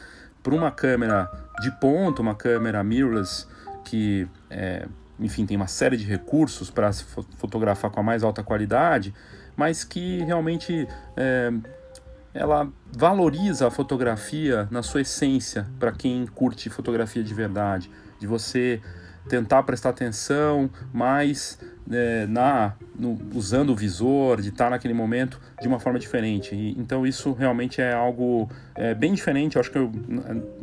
para 0.45 0.53
uma 0.53 0.69
câmera 0.69 1.27
de 1.59 1.71
ponta, 1.71 2.21
uma 2.21 2.35
câmera 2.35 2.83
mirrorless 2.83 3.47
que, 3.83 4.27
é, 4.47 4.87
enfim, 5.19 5.43
tem 5.43 5.57
uma 5.57 5.65
série 5.65 5.97
de 5.97 6.05
recursos 6.05 6.69
para 6.69 6.91
se 6.91 7.03
fotografar 7.39 7.89
com 7.89 7.99
a 7.99 8.03
mais 8.03 8.23
alta 8.23 8.43
qualidade, 8.43 9.11
mas 9.57 9.83
que 9.83 10.19
realmente 10.19 10.87
é, 11.17 11.51
ela 12.31 12.69
valoriza 12.95 13.67
a 13.67 13.71
fotografia 13.71 14.67
na 14.69 14.83
sua 14.83 15.01
essência 15.01 15.65
para 15.79 15.91
quem 15.91 16.27
curte 16.27 16.69
fotografia 16.69 17.23
de 17.23 17.33
verdade, 17.33 17.89
de 18.19 18.27
você 18.27 18.79
tentar 19.27 19.63
prestar 19.63 19.89
atenção 19.89 20.69
mais 20.93 21.59
é, 21.91 22.25
na 22.27 22.73
no, 22.97 23.17
usando 23.33 23.71
o 23.71 23.75
visor, 23.75 24.41
de 24.41 24.49
estar 24.49 24.69
naquele 24.69 24.93
momento 24.93 25.39
de 25.61 25.67
uma 25.67 25.79
forma 25.79 25.99
diferente. 25.99 26.55
E, 26.55 26.71
então 26.79 27.05
isso 27.05 27.33
realmente 27.33 27.81
é 27.81 27.93
algo 27.93 28.49
é, 28.75 28.93
bem 28.93 29.13
diferente. 29.13 29.55
Eu 29.55 29.61
acho 29.61 29.71
que 29.71 29.77
eu, 29.77 29.91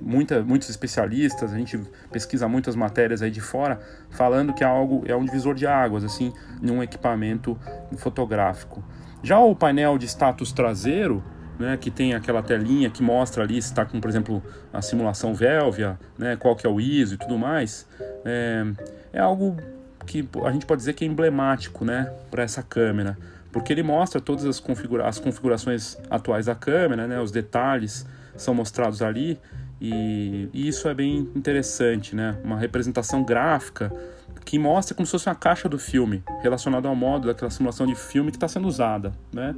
muita, 0.00 0.43
muitos 0.43 0.69
especialistas, 0.69 1.52
a 1.52 1.57
gente 1.57 1.79
pesquisa 2.11 2.49
muitas 2.49 2.75
matérias 2.75 3.23
aí 3.23 3.31
de 3.31 3.41
fora 3.41 3.81
falando 4.11 4.52
que 4.52 4.64
é 4.64 4.67
algo 4.67 5.05
é 5.07 5.14
um 5.14 5.25
divisor 5.25 5.55
de 5.55 5.67
águas 5.67 6.05
assim, 6.05 6.33
num 6.61 6.83
equipamento 6.83 7.59
fotográfico. 7.97 8.83
Já 9.23 9.38
o 9.38 9.55
painel 9.55 9.99
de 9.99 10.07
status 10.07 10.52
traseiro 10.52 11.23
né, 11.59 11.76
que 11.76 11.91
tem 11.91 12.14
aquela 12.14 12.43
telinha 12.43 12.91
que 12.91 13.02
mostra 13.02 13.45
ali 13.45 13.61
se 13.62 13.69
está 13.69 13.85
com, 13.85 14.00
por 14.00 14.09
exemplo, 14.09 14.43
a 14.73 14.83
simulação 14.83 15.35
Velvia, 15.35 15.99
né, 16.19 16.37
qual 16.37 16.57
que 16.57 16.67
é 16.67 16.71
o 16.71 16.81
ISO 16.81 17.14
e 17.14 17.17
tudo 17.17 17.38
mais, 17.38 17.87
é, 18.25 18.64
é 19.12 19.21
algo 19.21 19.57
que 20.12 20.28
a 20.45 20.52
gente 20.52 20.66
pode 20.66 20.81
dizer 20.81 20.92
que 20.92 21.04
é 21.04 21.09
emblemático 21.09 21.87
né, 21.87 22.12
para 22.31 22.42
essa 22.42 22.62
câmera, 22.62 23.16
porque 23.50 23.73
ele 23.73 23.83
mostra 23.83 24.21
todas 24.21 24.45
as, 24.45 24.61
configura 24.61 25.09
as 25.09 25.19
configurações 25.19 25.97
atuais 26.11 26.47
da 26.47 26.54
câmera, 26.54 27.07
né, 27.07 27.19
os 27.19 27.31
detalhes 27.31 28.07
são 28.37 28.54
mostrados 28.54 29.00
ali, 29.00 29.38
e, 29.81 30.50
e 30.52 30.69
isso 30.69 30.87
é 30.87 30.92
bem 30.92 31.31
interessante, 31.35 32.14
né, 32.14 32.37
uma 32.45 32.59
representação 32.59 33.25
gráfica 33.25 33.90
que 34.45 34.59
mostra 34.59 34.95
como 34.95 35.07
se 35.07 35.12
fosse 35.12 35.28
uma 35.28 35.35
caixa 35.35 35.66
do 35.66 35.78
filme, 35.78 36.23
relacionado 36.42 36.87
ao 36.87 36.95
modo 36.95 37.28
daquela 37.28 37.50
simulação 37.50 37.87
de 37.87 37.95
filme 37.95 38.31
que 38.31 38.37
está 38.37 38.49
sendo 38.49 38.66
usada, 38.66 39.12
né? 39.33 39.54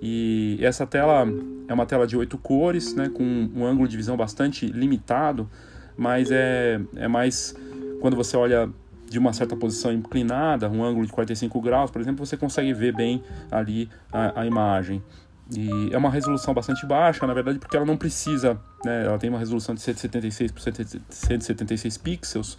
E 0.00 0.58
essa 0.60 0.86
tela 0.86 1.26
é 1.66 1.72
uma 1.72 1.86
tela 1.86 2.06
de 2.06 2.18
oito 2.18 2.36
cores, 2.36 2.94
né, 2.94 3.08
com 3.08 3.24
um 3.24 3.64
ângulo 3.64 3.88
de 3.88 3.96
visão 3.96 4.14
bastante 4.14 4.66
limitado, 4.66 5.48
mas 5.96 6.30
é, 6.30 6.78
é 6.96 7.08
mais 7.08 7.56
quando 8.00 8.14
você 8.14 8.36
olha 8.36 8.68
de 9.08 9.18
uma 9.18 9.32
certa 9.32 9.56
posição 9.56 9.92
inclinada, 9.92 10.68
um 10.68 10.84
ângulo 10.84 11.06
de 11.06 11.12
45 11.12 11.60
graus, 11.60 11.90
por 11.90 12.00
exemplo, 12.00 12.24
você 12.24 12.36
consegue 12.36 12.72
ver 12.72 12.94
bem 12.94 13.22
ali 13.50 13.88
a, 14.12 14.40
a 14.40 14.46
imagem. 14.46 15.02
E 15.54 15.90
é 15.92 15.98
uma 15.98 16.10
resolução 16.10 16.52
bastante 16.52 16.84
baixa, 16.84 17.24
na 17.26 17.32
verdade, 17.32 17.58
porque 17.58 17.76
ela 17.76 17.86
não 17.86 17.96
precisa, 17.96 18.58
né, 18.84 19.06
ela 19.06 19.16
tem 19.16 19.30
uma 19.30 19.38
resolução 19.38 19.74
de 19.74 19.80
176 19.80 20.50
por 20.50 20.60
176 20.60 21.98
pixels, 21.98 22.58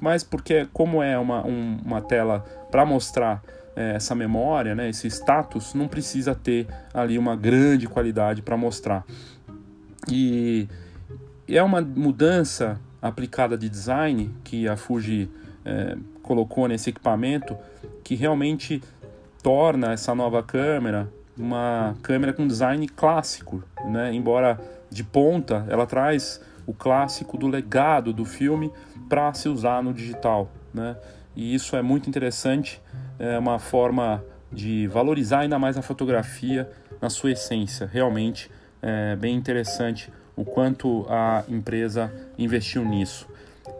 mas 0.00 0.24
porque 0.24 0.66
como 0.72 1.02
é 1.02 1.18
uma, 1.18 1.46
um, 1.46 1.78
uma 1.84 2.00
tela 2.00 2.40
para 2.70 2.86
mostrar 2.86 3.42
é, 3.74 3.96
essa 3.96 4.14
memória, 4.14 4.74
né, 4.74 4.88
esse 4.88 5.06
status, 5.08 5.74
não 5.74 5.86
precisa 5.86 6.34
ter 6.34 6.66
ali 6.94 7.18
uma 7.18 7.36
grande 7.36 7.86
qualidade 7.86 8.40
para 8.40 8.56
mostrar. 8.56 9.04
E 10.10 10.66
é 11.46 11.62
uma 11.62 11.82
mudança 11.82 12.80
aplicada 13.00 13.58
de 13.58 13.68
design 13.68 14.34
que 14.42 14.66
a 14.66 14.76
Fuji 14.76 15.28
é, 15.66 15.96
colocou 16.22 16.68
nesse 16.68 16.90
equipamento 16.90 17.56
que 18.02 18.14
realmente 18.14 18.82
torna 19.42 19.92
essa 19.92 20.14
nova 20.14 20.42
câmera 20.42 21.08
uma 21.36 21.94
câmera 22.02 22.32
com 22.32 22.46
design 22.46 22.88
clássico, 22.88 23.62
né? 23.84 24.14
Embora 24.14 24.58
de 24.90 25.04
ponta, 25.04 25.66
ela 25.68 25.86
traz 25.86 26.40
o 26.66 26.72
clássico 26.72 27.36
do 27.36 27.46
legado 27.46 28.12
do 28.12 28.24
filme 28.24 28.72
para 29.08 29.32
se 29.34 29.48
usar 29.48 29.82
no 29.82 29.92
digital, 29.92 30.50
né? 30.72 30.96
E 31.34 31.54
isso 31.54 31.76
é 31.76 31.82
muito 31.82 32.08
interessante, 32.08 32.80
é 33.18 33.38
uma 33.38 33.58
forma 33.58 34.24
de 34.50 34.86
valorizar 34.86 35.40
ainda 35.40 35.58
mais 35.58 35.76
a 35.76 35.82
fotografia 35.82 36.70
na 37.00 37.10
sua 37.10 37.32
essência. 37.32 37.86
Realmente 37.86 38.50
é 38.80 39.14
bem 39.16 39.36
interessante 39.36 40.10
o 40.34 40.44
quanto 40.44 41.04
a 41.08 41.44
empresa 41.48 42.12
investiu 42.38 42.84
nisso. 42.84 43.28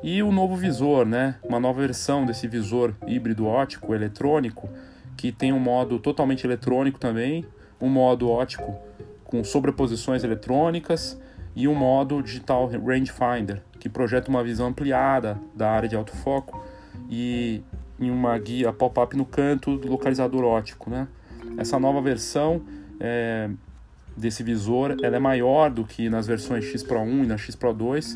E 0.07 0.23
o 0.23 0.31
novo 0.31 0.55
visor, 0.55 1.05
né? 1.05 1.35
Uma 1.43 1.59
nova 1.59 1.81
versão 1.81 2.25
desse 2.25 2.47
visor 2.47 2.95
híbrido 3.09 3.45
ótico 3.45 3.93
eletrônico 3.93 4.69
que 5.17 5.33
tem 5.33 5.53
um 5.53 5.59
modo 5.59 5.99
totalmente 5.99 6.47
eletrônico 6.47 6.97
também, 6.97 7.45
um 7.81 7.89
modo 7.89 8.31
ótico 8.31 8.77
com 9.25 9.43
sobreposições 9.43 10.23
eletrônicas 10.23 11.21
e 11.57 11.67
um 11.67 11.75
modo 11.75 12.23
digital 12.23 12.69
rangefinder 12.69 13.65
que 13.81 13.89
projeta 13.89 14.31
uma 14.31 14.45
visão 14.45 14.69
ampliada 14.69 15.41
da 15.53 15.73
área 15.73 15.89
de 15.89 15.97
autofoco 15.97 16.65
e 17.11 17.61
em 17.99 18.09
uma 18.09 18.39
guia 18.39 18.73
pop-up 18.73 19.17
no 19.17 19.25
canto 19.25 19.77
do 19.77 19.89
localizador 19.89 20.45
ótico, 20.45 20.89
né? 20.89 21.09
Essa 21.59 21.81
nova 21.81 22.01
versão 22.01 22.63
é, 23.01 23.51
desse 24.17 24.45
visor, 24.45 24.99
ela 25.03 25.17
é 25.17 25.19
maior 25.19 25.69
do 25.69 25.85
que 25.85 26.09
nas 26.09 26.29
versões 26.29 26.65
X 26.65 26.85
Pro 26.85 27.01
1 27.01 27.25
e 27.25 27.27
na 27.27 27.37
X 27.37 27.57
Pro 27.57 27.75
2 27.75 28.15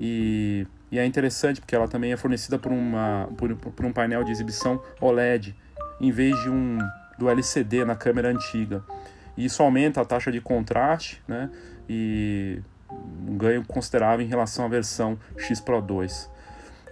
e, 0.00 0.68
e 0.92 0.98
é 0.98 1.06
interessante 1.06 1.58
porque 1.58 1.74
ela 1.74 1.88
também 1.88 2.12
é 2.12 2.16
fornecida 2.18 2.58
por, 2.58 2.70
uma, 2.70 3.26
por, 3.38 3.56
por 3.56 3.86
um 3.86 3.92
painel 3.92 4.22
de 4.22 4.30
exibição 4.30 4.80
OLED 5.00 5.56
em 5.98 6.12
vez 6.12 6.38
de 6.42 6.50
um 6.50 6.78
do 7.18 7.30
LCD 7.30 7.82
na 7.86 7.96
câmera 7.96 8.28
antiga. 8.28 8.84
E 9.34 9.46
isso 9.46 9.62
aumenta 9.62 10.02
a 10.02 10.04
taxa 10.04 10.30
de 10.30 10.38
contraste, 10.38 11.22
né? 11.26 11.50
E 11.88 12.60
um 13.26 13.38
ganho 13.38 13.64
considerável 13.64 14.24
em 14.24 14.28
relação 14.28 14.66
à 14.66 14.68
versão 14.68 15.18
X 15.38 15.60
Pro 15.60 15.80
2. 15.80 16.30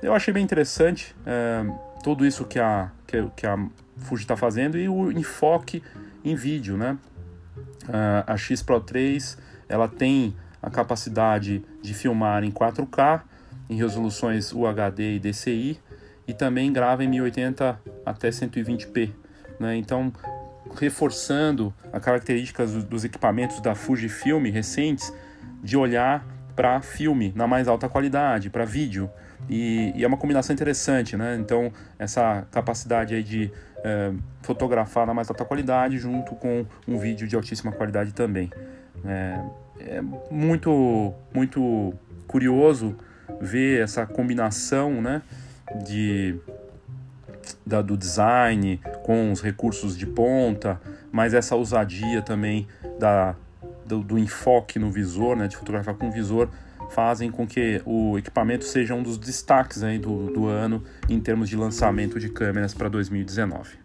Eu 0.02 0.14
achei 0.14 0.32
bem 0.32 0.42
interessante 0.42 1.14
é, 1.26 1.62
tudo 2.02 2.24
isso 2.24 2.46
que 2.46 2.58
a, 2.58 2.90
que, 3.06 3.22
que 3.36 3.46
a 3.46 3.58
Fuji 3.98 4.22
está 4.22 4.34
fazendo 4.34 4.78
e 4.78 4.88
o 4.88 5.12
enfoque 5.12 5.82
em 6.24 6.34
vídeo, 6.34 6.78
né? 6.78 6.96
Uh, 7.84 8.24
a 8.26 8.36
X 8.36 8.62
Pro 8.62 8.80
3 8.80 9.36
ela 9.68 9.88
tem 9.88 10.34
a 10.62 10.70
capacidade 10.70 11.62
de 11.82 11.92
filmar 11.92 12.44
em 12.44 12.50
4K, 12.50 13.22
em 13.70 13.76
resoluções 13.76 14.52
UHD 14.52 15.14
e 15.14 15.18
DCI, 15.20 15.80
e 16.26 16.34
também 16.34 16.72
grava 16.72 17.04
em 17.04 17.08
1080 17.08 17.80
até 18.04 18.28
120p. 18.28 19.12
Né? 19.58 19.76
Então, 19.76 20.12
reforçando 20.78 21.72
as 21.92 22.02
características 22.02 22.84
dos 22.84 23.04
equipamentos 23.04 23.60
da 23.60 23.74
Fujifilm 23.74 24.44
recentes, 24.50 25.12
de 25.62 25.76
olhar 25.76 26.26
para 26.56 26.80
filme 26.82 27.32
na 27.34 27.46
mais 27.46 27.68
alta 27.68 27.88
qualidade, 27.88 28.50
para 28.50 28.64
vídeo. 28.64 29.10
E, 29.48 29.92
e, 29.94 30.04
é 30.04 30.06
uma 30.06 30.16
combinação 30.16 30.52
interessante, 30.52 31.16
né? 31.16 31.36
Então, 31.36 31.72
essa 31.98 32.46
capacidade 32.50 33.14
aí 33.14 33.22
de 33.22 33.50
é, 33.82 34.12
fotografar 34.42 35.06
na 35.06 35.14
mais 35.14 35.30
alta 35.30 35.44
qualidade 35.44 35.98
junto 35.98 36.34
com 36.34 36.66
um 36.86 36.98
vídeo 36.98 37.26
de 37.26 37.34
altíssima 37.36 37.72
qualidade 37.72 38.12
também. 38.12 38.50
É, 39.04 39.40
é 39.80 40.00
muito, 40.30 41.14
muito 41.32 41.94
curioso 42.26 42.96
ver 43.40 43.82
essa 43.82 44.06
combinação, 44.06 45.00
né? 45.00 45.22
De, 45.84 46.36
da, 47.64 47.80
do 47.80 47.96
design 47.96 48.80
com 49.04 49.30
os 49.30 49.40
recursos 49.40 49.96
de 49.96 50.06
ponta, 50.06 50.80
mas 51.12 51.32
essa 51.32 51.54
ousadia 51.54 52.22
também 52.22 52.66
da 52.98 53.36
do, 53.90 54.02
do 54.02 54.18
enfoque 54.18 54.78
no 54.78 54.90
visor, 54.90 55.36
né, 55.36 55.48
de 55.48 55.56
fotografar 55.56 55.94
com 55.94 56.10
visor, 56.10 56.48
fazem 56.90 57.30
com 57.30 57.46
que 57.46 57.82
o 57.84 58.16
equipamento 58.18 58.64
seja 58.64 58.94
um 58.94 59.02
dos 59.02 59.18
destaques 59.18 59.82
aí 59.82 59.98
do, 59.98 60.32
do 60.32 60.46
ano 60.46 60.82
em 61.08 61.20
termos 61.20 61.48
de 61.48 61.56
lançamento 61.56 62.18
de 62.18 62.28
câmeras 62.28 62.72
para 62.72 62.88
2019. 62.88 63.78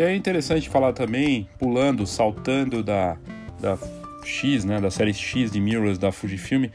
E 0.00 0.02
é 0.02 0.16
interessante 0.16 0.66
falar 0.66 0.94
também, 0.94 1.46
pulando, 1.58 2.06
saltando 2.06 2.82
da, 2.82 3.18
da 3.60 3.76
X, 4.24 4.64
né, 4.64 4.80
da 4.80 4.90
série 4.90 5.12
X 5.12 5.50
de 5.50 5.60
mirrors 5.60 5.98
da 5.98 6.10
Fujifilm, 6.10 6.70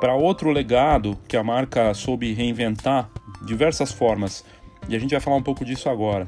para 0.00 0.14
outro 0.14 0.50
legado 0.50 1.14
que 1.28 1.36
a 1.36 1.44
marca 1.44 1.92
soube 1.92 2.32
reinventar 2.32 3.10
diversas 3.44 3.92
formas. 3.92 4.42
E 4.88 4.96
a 4.96 4.98
gente 4.98 5.10
vai 5.10 5.20
falar 5.20 5.36
um 5.36 5.42
pouco 5.42 5.62
disso 5.62 5.90
agora. 5.90 6.26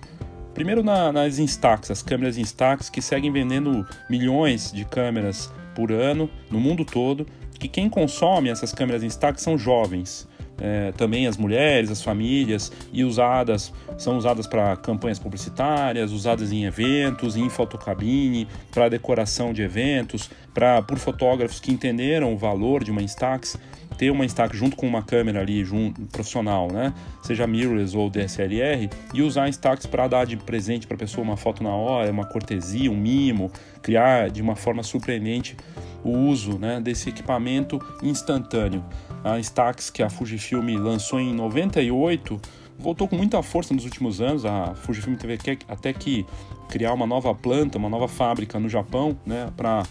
Primeiro 0.52 0.82
na, 0.82 1.10
nas 1.10 1.38
Instax, 1.38 1.90
as 1.90 2.02
câmeras 2.02 2.36
Instax 2.36 2.90
que 2.90 3.00
seguem 3.00 3.32
vendendo 3.32 3.86
milhões 4.10 4.70
de 4.70 4.84
câmeras 4.84 5.50
por 5.74 5.90
ano 5.90 6.28
no 6.50 6.60
mundo 6.60 6.84
todo, 6.84 7.26
que 7.58 7.66
quem 7.66 7.88
consome 7.88 8.50
essas 8.50 8.74
câmeras 8.74 9.02
Instax 9.02 9.40
são 9.40 9.56
jovens 9.56 10.28
é, 10.60 10.92
também 10.92 11.26
as 11.26 11.36
mulheres, 11.36 11.90
as 11.90 12.02
famílias, 12.02 12.72
e 12.92 13.04
usadas, 13.04 13.72
são 13.98 14.16
usadas 14.16 14.46
para 14.46 14.76
campanhas 14.76 15.18
publicitárias, 15.18 16.12
usadas 16.12 16.52
em 16.52 16.64
eventos, 16.64 17.36
em 17.36 17.48
fotocabine, 17.48 18.48
para 18.70 18.88
decoração 18.88 19.52
de 19.52 19.62
eventos, 19.62 20.30
para 20.54 20.80
por 20.82 20.98
fotógrafos 20.98 21.60
que 21.60 21.72
entenderam 21.72 22.32
o 22.32 22.38
valor 22.38 22.82
de 22.82 22.90
uma 22.90 23.02
Instax, 23.02 23.58
ter 23.98 24.10
uma 24.10 24.24
Instax 24.24 24.56
junto 24.56 24.76
com 24.76 24.86
uma 24.86 25.02
câmera 25.02 25.40
ali 25.40 25.64
junto, 25.64 26.00
profissional, 26.06 26.70
né? 26.70 26.92
Seja 27.22 27.46
mirrorless 27.46 27.96
ou 27.96 28.10
DSLR, 28.10 28.90
e 29.14 29.22
usar 29.22 29.44
a 29.44 29.48
Instax 29.48 29.86
para 29.86 30.06
dar 30.08 30.26
de 30.26 30.36
presente 30.36 30.86
para 30.86 30.96
a 30.96 30.98
pessoa 30.98 31.24
uma 31.24 31.36
foto 31.36 31.62
na 31.62 31.74
hora, 31.74 32.10
uma 32.10 32.26
cortesia, 32.26 32.90
um 32.90 32.96
mimo, 32.96 33.50
criar 33.82 34.30
de 34.30 34.42
uma 34.42 34.56
forma 34.56 34.82
surpreendente 34.82 35.56
o 36.04 36.10
uso 36.10 36.58
né, 36.58 36.80
desse 36.80 37.08
equipamento 37.08 37.80
instantâneo. 38.02 38.84
A 39.26 39.40
Instax, 39.40 39.90
que 39.90 40.04
a 40.04 40.08
Fujifilm 40.08 40.78
lançou 40.78 41.18
em 41.18 41.34
98, 41.34 42.40
voltou 42.78 43.08
com 43.08 43.16
muita 43.16 43.42
força 43.42 43.74
nos 43.74 43.84
últimos 43.84 44.20
anos. 44.20 44.44
A 44.44 44.72
Fujifilm 44.76 45.16
teve 45.16 45.36
até 45.66 45.92
que 45.92 46.24
criar 46.68 46.92
uma 46.92 47.08
nova 47.08 47.34
planta, 47.34 47.76
uma 47.76 47.88
nova 47.88 48.06
fábrica 48.06 48.60
no 48.60 48.68
Japão, 48.68 49.18
né, 49.26 49.50
para 49.56 49.82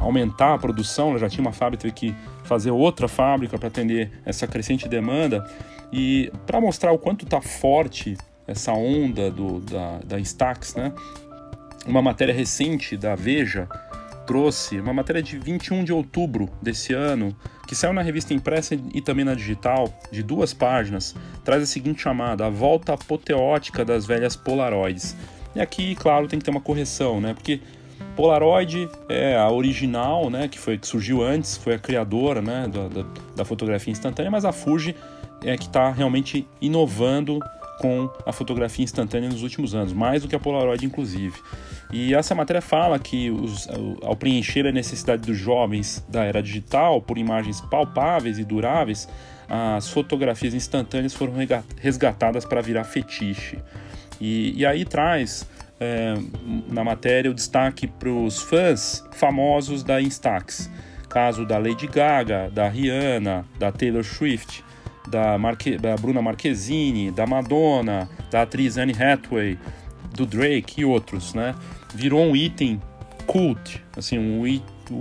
aumentar 0.00 0.54
a 0.54 0.58
produção. 0.58 1.10
Ela 1.10 1.18
já 1.18 1.28
tinha 1.28 1.42
uma 1.42 1.52
fábrica, 1.52 1.82
teve 1.82 1.94
que 1.94 2.14
fazer 2.44 2.70
outra 2.70 3.08
fábrica 3.08 3.58
para 3.58 3.68
atender 3.68 4.10
essa 4.24 4.46
crescente 4.46 4.88
demanda. 4.88 5.46
E 5.92 6.32
para 6.46 6.58
mostrar 6.58 6.92
o 6.92 6.98
quanto 6.98 7.26
está 7.26 7.42
forte 7.42 8.16
essa 8.46 8.72
onda 8.72 9.30
do, 9.30 9.60
da, 9.60 9.98
da 9.98 10.18
Instax, 10.18 10.74
né, 10.76 10.94
uma 11.86 12.00
matéria 12.00 12.32
recente 12.32 12.96
da 12.96 13.14
Veja 13.14 13.68
trouxe 14.26 14.80
uma 14.80 14.94
matéria 14.94 15.22
de 15.22 15.38
21 15.38 15.84
de 15.84 15.92
outubro 15.92 16.48
desse 16.62 16.92
ano, 16.94 17.36
que 17.72 17.76
saiu 17.76 17.94
na 17.94 18.02
revista 18.02 18.34
impressa 18.34 18.74
e 18.74 19.00
também 19.00 19.24
na 19.24 19.32
digital, 19.32 19.88
de 20.10 20.22
duas 20.22 20.52
páginas, 20.52 21.16
traz 21.42 21.62
a 21.62 21.66
seguinte 21.66 22.02
chamada: 22.02 22.44
A 22.44 22.50
Volta 22.50 22.92
Apoteótica 22.92 23.82
das 23.82 24.04
Velhas 24.04 24.36
Polaroids. 24.36 25.16
E 25.56 25.60
aqui, 25.60 25.94
claro, 25.94 26.28
tem 26.28 26.38
que 26.38 26.44
ter 26.44 26.50
uma 26.50 26.60
correção, 26.60 27.18
né? 27.18 27.32
Porque 27.32 27.62
Polaroid 28.14 28.90
é 29.08 29.38
a 29.38 29.50
original, 29.50 30.28
né? 30.28 30.48
Que 30.48 30.58
foi 30.58 30.76
que 30.76 30.86
surgiu 30.86 31.22
antes, 31.22 31.56
foi 31.56 31.72
a 31.72 31.78
criadora, 31.78 32.42
né? 32.42 32.68
Da, 32.68 32.88
da, 32.88 33.06
da 33.36 33.44
fotografia 33.46 33.90
instantânea, 33.90 34.30
mas 34.30 34.44
a 34.44 34.52
Fuji 34.52 34.94
é 35.42 35.56
que 35.56 35.64
está 35.64 35.90
realmente 35.90 36.46
inovando 36.60 37.40
com 37.78 38.10
a 38.24 38.32
fotografia 38.32 38.84
instantânea 38.84 39.28
nos 39.28 39.42
últimos 39.42 39.74
anos, 39.74 39.92
mais 39.92 40.22
do 40.22 40.28
que 40.28 40.36
a 40.36 40.38
Polaroid, 40.38 40.84
inclusive. 40.84 41.34
E 41.92 42.14
essa 42.14 42.34
matéria 42.34 42.62
fala 42.62 42.98
que, 42.98 43.30
os, 43.30 43.68
ao 44.02 44.16
preencher 44.16 44.66
a 44.66 44.72
necessidade 44.72 45.22
dos 45.22 45.36
jovens 45.36 46.04
da 46.08 46.24
era 46.24 46.42
digital 46.42 47.02
por 47.02 47.18
imagens 47.18 47.60
palpáveis 47.60 48.38
e 48.38 48.44
duráveis, 48.44 49.08
as 49.48 49.88
fotografias 49.88 50.54
instantâneas 50.54 51.12
foram 51.12 51.34
resgatadas 51.78 52.44
para 52.44 52.62
virar 52.62 52.84
fetiche. 52.84 53.58
E, 54.20 54.54
e 54.56 54.64
aí 54.64 54.84
traz 54.84 55.46
é, 55.78 56.14
na 56.68 56.84
matéria 56.84 57.30
o 57.30 57.34
destaque 57.34 57.86
para 57.86 58.08
os 58.08 58.40
fãs 58.40 59.04
famosos 59.12 59.82
da 59.82 60.00
Instax. 60.00 60.70
Caso 61.08 61.44
da 61.44 61.58
Lady 61.58 61.86
Gaga, 61.86 62.50
da 62.50 62.68
Rihanna, 62.68 63.44
da 63.58 63.70
Taylor 63.70 64.02
Swift, 64.04 64.64
da, 65.08 65.36
Marque, 65.38 65.76
da 65.76 65.96
Bruna 65.96 66.22
Marquezine, 66.22 67.10
da 67.10 67.26
Madonna, 67.26 68.08
da 68.30 68.42
atriz 68.42 68.78
Anne 68.78 68.92
Hathaway, 68.92 69.58
do 70.14 70.26
Drake 70.26 70.80
e 70.80 70.84
outros, 70.84 71.34
né? 71.34 71.54
Virou 71.94 72.22
um 72.22 72.36
item 72.36 72.80
cult, 73.26 73.82
assim, 73.96 74.18
um, 74.18 74.46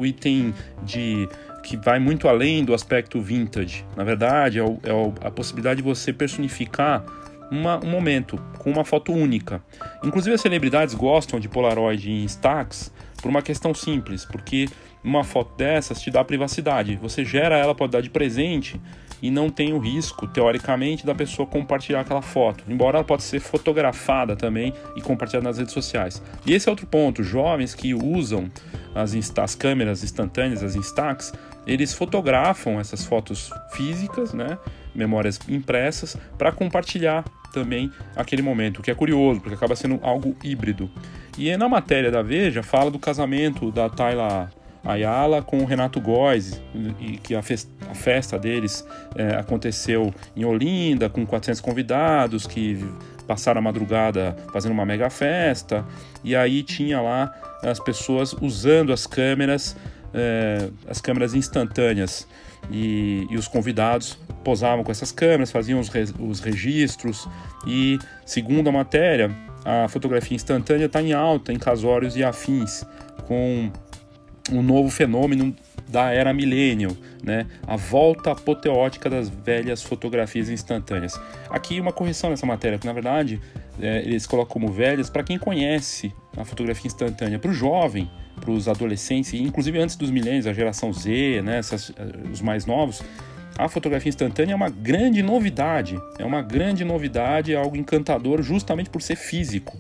item 0.06 0.54
de 0.84 1.28
que 1.64 1.78
vai 1.78 2.00
muito 2.00 2.28
além 2.28 2.66
do 2.66 2.74
aspecto 2.74 3.22
vintage. 3.22 3.86
Na 3.96 4.04
verdade, 4.04 4.60
é, 4.60 4.64
o, 4.64 4.80
é 4.84 5.28
a 5.28 5.32
possibilidade 5.32 5.78
de 5.78 5.84
você 5.84 6.12
personificar 6.12 7.04
uma, 7.52 7.78
um 7.84 7.90
momento 7.90 8.38
com 8.58 8.72
uma 8.72 8.84
foto 8.84 9.12
única. 9.12 9.62
Inclusive, 10.04 10.34
as 10.34 10.42
celebridades 10.42 10.96
gostam 10.96 11.40
de 11.40 11.48
Polaroid 11.50 12.10
em 12.10 12.24
stacks 12.26 12.92
por 13.22 13.30
uma 13.30 13.42
questão 13.42 13.74
simples, 13.74 14.26
porque 14.26 14.68
uma 15.04 15.24
foto 15.24 15.56
dessas 15.56 16.02
te 16.02 16.10
dá 16.10 16.24
privacidade. 16.24 16.96
Você 16.96 17.26
gera 17.26 17.58
ela, 17.58 17.76
pode 17.76 17.92
dar 17.92 18.02
de 18.02 18.10
presente 18.10 18.80
e 19.22 19.30
não 19.30 19.50
tem 19.50 19.74
o 19.74 19.80
risco, 19.80 20.28
teoricamente, 20.28 21.06
da 21.06 21.14
pessoa 21.14 21.48
compartilhar 21.48 22.02
aquela 22.02 22.22
foto, 22.22 22.64
embora 22.68 22.98
ela 22.98 23.04
possa 23.06 23.28
ser 23.28 23.40
fotografada 23.40 24.36
também 24.36 24.74
e 24.96 25.02
compartilhada 25.02 25.48
nas 25.48 25.58
redes 25.58 25.74
sociais. 25.74 26.22
E 26.46 26.54
esse 26.54 26.68
é 26.68 26.72
outro 26.72 26.88
ponto, 26.88 27.24
jovens 27.24 27.76
que 27.76 27.94
usam 27.94 28.50
as, 28.96 29.14
as 29.38 29.56
câmeras 29.56 30.04
instantâneas, 30.04 30.64
as 30.64 30.76
Instax, 30.76 31.34
eles 31.68 31.94
fotografam 31.94 32.80
essas 32.80 33.06
fotos 33.06 33.52
físicas, 33.72 34.34
né, 34.34 34.58
memórias 34.96 35.40
impressas, 35.48 36.18
para 36.38 36.52
compartilhar 36.52 37.24
também 37.54 37.92
aquele 38.16 38.42
momento, 38.42 38.80
o 38.80 38.82
que 38.82 38.90
é 38.90 38.96
curioso, 38.96 39.42
porque 39.42 39.56
acaba 39.56 39.76
sendo 39.76 40.00
algo 40.02 40.36
híbrido. 40.44 40.90
E 41.38 41.56
na 41.58 41.70
matéria 41.70 42.10
da 42.10 42.22
Veja 42.22 42.64
fala 42.64 42.90
do 42.90 42.98
casamento 42.98 43.72
da 43.72 43.90
Tayla 43.90 44.50
Ayala 44.84 45.42
com 45.42 45.60
o 45.60 45.66
Renato 45.66 46.02
Góes, 46.02 46.62
e 47.00 47.18
que 47.18 47.36
a, 47.36 47.42
festa, 47.42 48.40
deles 48.40 48.86
é, 49.16 49.36
aconteceu 49.36 50.14
em 50.36 50.44
Olinda, 50.44 51.10
com 51.10 51.26
400 51.26 51.62
convidados 51.62 52.48
que 52.48 52.84
passaram 53.28 53.60
a 53.60 53.62
madrugada 53.62 54.36
fazendo 54.52 54.72
uma 54.72 54.86
mega 54.86 55.10
festa, 55.10 55.86
e 56.24 56.36
aí 56.36 56.64
tinha 56.64 57.00
lá 57.00 57.32
as 57.64 57.80
pessoas 57.80 58.34
usando 58.34 58.92
as 58.92 59.06
câmeras, 59.06 59.76
é, 60.14 60.70
as 60.90 61.00
câmeras 61.00 61.36
instantâneas, 61.36 62.28
e, 62.70 63.28
e, 63.30 63.38
os 63.38 63.48
convidados 63.48 64.18
posavam 64.44 64.84
com 64.84 64.92
essas 64.92 65.12
câmeras, 65.12 65.52
faziam 65.52 65.80
os, 65.80 65.90
re, 65.90 66.06
os 66.20 66.40
registros, 66.40 67.28
e 67.68 68.00
segundo 68.26 68.70
a 68.70 68.72
matéria, 68.72 69.32
a 69.64 69.88
fotografia 69.88 70.36
instantânea 70.36 70.86
está 70.86 71.02
em 71.02 71.14
alta 71.14 71.54
em 71.54 71.60
casórios 71.60 72.16
e 72.16 72.24
afins, 72.24 72.84
com 73.28 73.72
um 74.52 74.62
novo 74.62 74.90
fenômeno 74.90 75.56
da 75.88 76.12
era 76.12 76.34
milênio, 76.34 76.98
né? 77.24 77.46
A 77.68 77.76
volta 77.76 78.32
apoteótica 78.32 79.10
das 79.10 79.30
velhas 79.30 79.84
fotografias 79.84 80.50
instantâneas. 80.50 81.20
Aqui 81.50 81.80
uma 81.80 81.92
correção 81.92 82.30
nessa 82.30 82.46
matéria, 82.46 82.80
que 82.80 82.86
na 82.86 82.94
verdade 82.94 83.40
é, 83.80 84.00
eles 84.00 84.26
colocam 84.26 84.54
como 84.54 84.72
velhas 84.72 85.10
para 85.10 85.24
quem 85.24 85.38
conhece 85.38 86.14
a 86.38 86.46
fotografia 86.46 86.88
instantânea, 86.88 87.38
para 87.40 87.52
o 87.52 87.54
jovem, 87.54 88.10
para 88.40 88.52
os 88.52 88.68
adolescentes, 88.68 89.34
inclusive 89.34 89.78
antes 89.80 89.96
dos 89.96 90.10
milênios, 90.10 90.48
a 90.48 90.54
geração 90.54 90.94
Z, 90.94 91.42
né? 91.44 91.58
Essas, 91.58 91.92
os 92.32 92.42
mais 92.42 92.66
novos. 92.66 93.04
A 93.58 93.68
fotografia 93.68 94.10
instantânea 94.10 94.54
é 94.54 94.56
uma 94.56 94.70
grande 94.70 95.22
novidade, 95.22 96.00
é 96.18 96.26
uma 96.26 96.42
grande 96.42 96.86
novidade, 96.86 97.54
é 97.54 97.58
algo 97.58 97.76
encantador 97.76 98.42
justamente 98.42 98.90
por 98.90 99.02
ser 99.02 99.18
físico. 99.18 99.78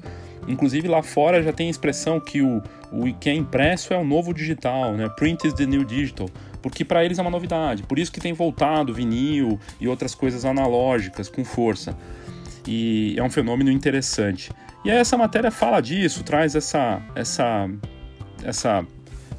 Inclusive 0.47 0.88
lá 0.88 1.04
fora 1.04 1.41
já 1.41 1.54
tem 1.54 1.67
a 1.67 1.69
expressão 1.69 2.19
que 2.19 2.41
o, 2.41 2.62
o 2.91 3.13
que 3.13 3.30
é 3.30 3.34
impresso 3.34 3.93
é 3.93 3.97
o 3.97 4.04
novo 4.04 4.34
digital, 4.34 4.93
né? 4.93 5.08
Print 5.10 5.47
is 5.47 5.54
the 5.54 5.65
new 5.65 5.84
digital, 5.84 6.30
porque 6.62 6.84
para 6.84 7.06
eles 7.06 7.19
é 7.19 7.21
uma 7.21 7.32
novidade. 7.32 7.84
Por 7.84 7.99
isso 7.99 8.12
que 8.12 8.19
tem 8.19 8.34
voltado 8.34 8.93
vinil 8.93 9.60
e 9.80 9.88
outras 9.88 10.15
coisas 10.15 10.45
analógicas 10.45 11.30
com 11.30 11.45
força. 11.45 11.97
E 12.67 13.15
é 13.17 13.23
um 13.23 13.30
fenômeno 13.30 13.71
interessante. 13.71 14.51
E 14.84 14.91
aí 14.91 14.97
essa 14.97 15.17
matéria 15.17 15.51
fala 15.51 15.80
disso, 15.82 16.23
traz 16.23 16.56
essa 16.56 17.01
essa 17.15 17.69
essa 18.43 18.86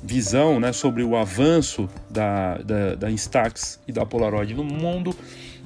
visão 0.03 0.59
né, 0.59 0.73
sobre 0.73 1.05
o 1.05 1.17
avanço 1.17 1.89
da, 2.11 2.59
da, 2.59 2.95
da 2.97 3.11
Instax 3.11 3.81
e 3.87 3.93
da 3.93 4.05
Polaroid 4.05 4.55
no 4.55 4.65
mundo. 4.65 5.15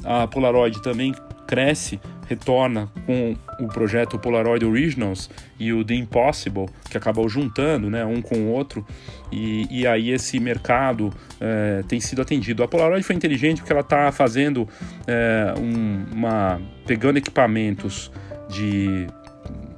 A 0.04 0.26
Polaroid 0.26 0.82
também 0.82 1.14
cresce 1.46 1.98
retorna 2.28 2.88
com 3.06 3.36
o 3.60 3.68
projeto 3.68 4.18
Polaroid 4.18 4.64
Originals 4.64 5.30
e 5.58 5.72
o 5.72 5.84
The 5.84 5.94
Impossible, 5.94 6.66
que 6.90 6.96
acabou 6.96 7.28
juntando 7.28 7.88
né, 7.88 8.04
um 8.04 8.20
com 8.20 8.36
o 8.36 8.48
outro, 8.48 8.86
e, 9.32 9.66
e 9.70 9.86
aí 9.86 10.10
esse 10.10 10.38
mercado 10.38 11.12
é, 11.40 11.82
tem 11.88 12.00
sido 12.00 12.22
atendido. 12.22 12.62
A 12.62 12.68
Polaroid 12.68 13.04
foi 13.04 13.16
inteligente 13.16 13.58
porque 13.58 13.72
ela 13.72 13.82
está 13.82 14.10
fazendo 14.12 14.68
é, 15.06 15.54
um, 15.58 16.06
uma. 16.12 16.60
pegando 16.86 17.18
equipamentos 17.18 18.10
de 18.48 19.06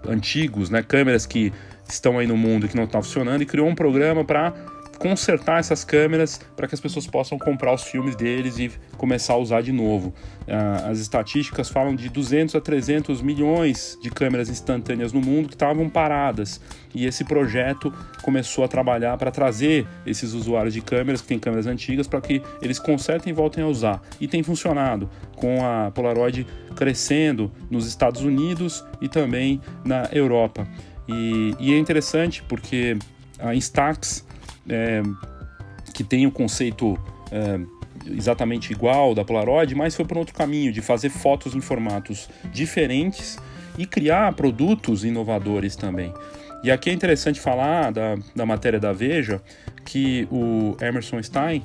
antigos, 0.07 0.71
né, 0.71 0.83
câmeras 0.83 1.27
que 1.27 1.53
estão 1.89 2.19
aí 2.19 2.27
no 2.27 2.37
mundo 2.37 2.67
e 2.67 2.69
que 2.69 2.77
não 2.77 2.85
estão 2.85 3.03
funcionando, 3.03 3.43
e 3.43 3.47
criou 3.47 3.69
um 3.69 3.75
programa 3.75 4.25
para 4.25 4.53
consertar 4.99 5.61
essas 5.61 5.85
câmeras 5.85 6.41
para 6.57 6.67
que 6.67 6.75
as 6.75 6.81
pessoas 6.81 7.07
possam 7.07 7.39
comprar 7.39 7.73
os 7.73 7.85
filmes 7.85 8.17
deles 8.17 8.59
e 8.59 8.71
começar 8.97 9.35
a 9.35 9.37
usar 9.37 9.63
de 9.63 9.73
novo. 9.73 10.13
Ah, 10.47 10.89
as 10.91 10.99
estatísticas 10.99 11.69
falam 11.69 11.95
de 11.95 12.09
200 12.09 12.55
a 12.55 12.61
300 12.61 13.23
milhões 13.23 13.99
de 14.03 14.11
câmeras 14.11 14.49
instantâneas 14.49 15.13
no 15.13 15.21
mundo 15.21 15.49
que 15.49 15.55
estavam 15.55 15.89
paradas. 15.89 16.61
E 16.95 17.07
esse 17.07 17.25
projeto 17.25 17.93
começou 18.23 18.65
a 18.65 18.69
trabalhar 18.69 19.17
para 19.17 19.31
trazer 19.31 19.87
esses 20.05 20.33
usuários 20.33 20.75
de 20.75 20.81
câmeras, 20.81 21.21
que 21.21 21.29
têm 21.29 21.39
câmeras 21.39 21.67
antigas, 21.67 22.07
para 22.07 22.21
que 22.21 22.43
eles 22.61 22.79
consertem 22.79 23.31
e 23.31 23.35
voltem 23.35 23.63
a 23.63 23.67
usar. 23.67 24.03
E 24.21 24.27
tem 24.27 24.43
funcionado, 24.43 25.09
com 25.37 25.65
a 25.65 25.91
Polaroid 25.91 26.47
crescendo 26.75 27.53
nos 27.71 27.87
Estados 27.87 28.23
Unidos 28.23 28.85
e 29.01 29.09
também 29.09 29.61
na 29.85 30.09
Europa. 30.13 30.67
E, 31.09 31.55
e 31.59 31.73
é 31.73 31.79
interessante 31.79 32.43
porque 32.43 32.97
a 33.39 33.55
Instax 33.55 34.27
é, 34.69 35.03
que 35.95 36.05
tem 36.05 36.27
o 36.27 36.29
um 36.29 36.33
conceito 36.33 36.99
é, 37.31 37.61
exatamente 38.07 38.73
igual 38.73 39.15
da 39.15 39.25
Polaroid, 39.25 39.75
mas 39.75 39.95
foi 39.95 40.05
por 40.05 40.19
outro 40.19 40.35
caminho, 40.35 40.73
de 40.73 40.81
fazer 40.81 41.11
fotos 41.11 41.55
em 41.55 41.61
formatos 41.61 42.29
diferentes 42.53 43.39
e 43.77 43.87
criar 43.87 44.33
produtos 44.35 45.05
inovadores 45.05 45.77
também. 45.77 46.13
E 46.63 46.71
aqui 46.71 46.91
é 46.91 46.93
interessante 46.93 47.41
falar 47.41 47.93
da, 47.93 48.17
da 48.35 48.45
matéria 48.45 48.81
da 48.81 48.93
Veja, 48.93 49.41
que 49.85 50.27
o 50.31 50.77
Emerson 50.81 51.23
Stein, 51.23 51.63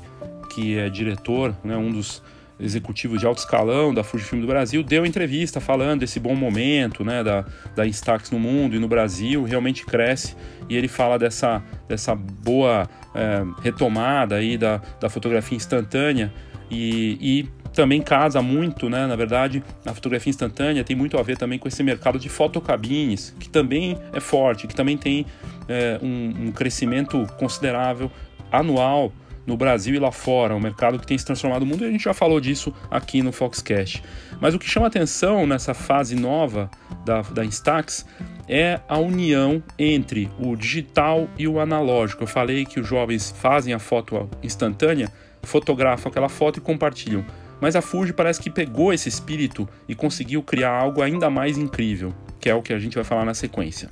que 0.54 0.78
é 0.78 0.90
diretor, 0.90 1.56
né, 1.64 1.76
um 1.76 1.92
dos 1.92 2.22
executivo 2.60 3.18
de 3.18 3.26
alto 3.26 3.40
escalão 3.40 3.94
da 3.94 4.04
Fujifilm 4.04 4.42
do 4.42 4.48
Brasil, 4.48 4.84
deu 4.84 5.06
entrevista 5.06 5.60
falando 5.60 6.02
desse 6.02 6.20
bom 6.20 6.36
momento 6.36 7.04
né, 7.04 7.24
da, 7.24 7.46
da 7.76 7.86
Instax 7.86 8.32
no 8.32 8.40
mundo 8.40 8.76
e 8.76 8.80
no 8.80 8.88
Brasil, 8.88 9.44
realmente 9.44 9.86
cresce, 9.86 10.36
e 10.70 10.76
ele 10.76 10.88
fala 10.88 11.18
dessa, 11.18 11.64
dessa 11.88 12.16
boa 12.16 12.88
é, 13.14 13.44
retomada 13.62 14.36
aí 14.36 14.58
da, 14.58 14.82
da 15.00 15.10
fotografia 15.10 15.56
instantânea 15.56 16.32
e, 16.70 17.18
e 17.22 17.50
também 17.74 18.02
casa 18.02 18.42
muito, 18.42 18.90
né? 18.90 19.08
Na 19.08 19.16
verdade, 19.16 19.64
a 19.86 19.94
fotografia 19.94 20.30
instantânea 20.30 20.84
tem 20.84 20.96
muito 20.96 21.18
a 21.18 21.24
ver 21.24 21.38
também 21.38 21.58
com 21.58 21.68
esse 21.68 21.82
mercado 21.82 22.20
de 22.20 22.30
fotocabines, 22.30 23.36
que 23.40 23.50
também 23.50 23.98
é 24.14 24.20
forte, 24.20 24.68
que 24.68 24.76
também 24.76 24.96
tem 24.96 25.26
é, 25.68 26.00
um, 26.02 26.48
um 26.48 26.52
crescimento 26.52 27.26
considerável 27.38 28.12
anual 28.52 29.12
no 29.46 29.58
Brasil 29.58 29.94
e 29.96 30.00
lá 30.00 30.12
fora, 30.12 30.56
um 30.56 30.60
mercado 30.60 30.98
que 30.98 31.06
tem 31.06 31.18
se 31.18 31.26
transformado 31.26 31.62
no 31.62 31.66
mundo 31.66 31.84
e 31.84 31.88
a 31.88 31.92
gente 31.92 32.04
já 32.04 32.14
falou 32.14 32.40
disso 32.40 32.74
aqui 32.90 33.22
no 33.22 33.32
Foxcast. 33.32 34.04
Mas 34.40 34.54
o 34.54 34.60
que 34.60 34.70
chama 34.70 34.88
atenção 34.88 35.46
nessa 35.46 35.74
fase 35.74 36.16
nova 36.16 36.70
da, 37.06 37.22
da 37.22 37.46
Instax 37.46 38.06
é 38.48 38.80
a 38.88 38.98
união 38.98 39.62
entre 39.78 40.30
o 40.40 40.56
digital 40.56 41.30
e 41.38 41.48
o 41.48 41.60
analógico. 41.60 42.24
Eu 42.24 42.28
falei 42.28 42.66
que 42.66 42.80
os 42.80 42.88
jovens 42.88 43.34
fazem 43.38 43.74
a 43.74 43.80
foto 43.80 44.30
instantânea, 44.42 45.12
fotografam 45.42 46.10
aquela 46.10 46.30
foto 46.30 46.58
e 46.58 46.62
compartilham. 46.62 47.26
Mas 47.62 47.76
a 47.76 47.82
Fuji 47.82 48.12
parece 48.12 48.42
que 48.42 48.50
pegou 48.50 48.92
esse 48.92 49.08
espírito 49.08 49.68
e 49.88 49.96
conseguiu 49.96 50.44
criar 50.44 50.72
algo 50.72 51.02
ainda 51.02 51.30
mais 51.30 51.58
incrível, 51.58 52.14
que 52.40 52.50
é 52.50 52.56
o 52.56 52.62
que 52.62 52.74
a 52.74 52.80
gente 52.80 52.96
vai 52.96 53.06
falar 53.06 53.24
na 53.24 53.34
sequência. 53.34 53.90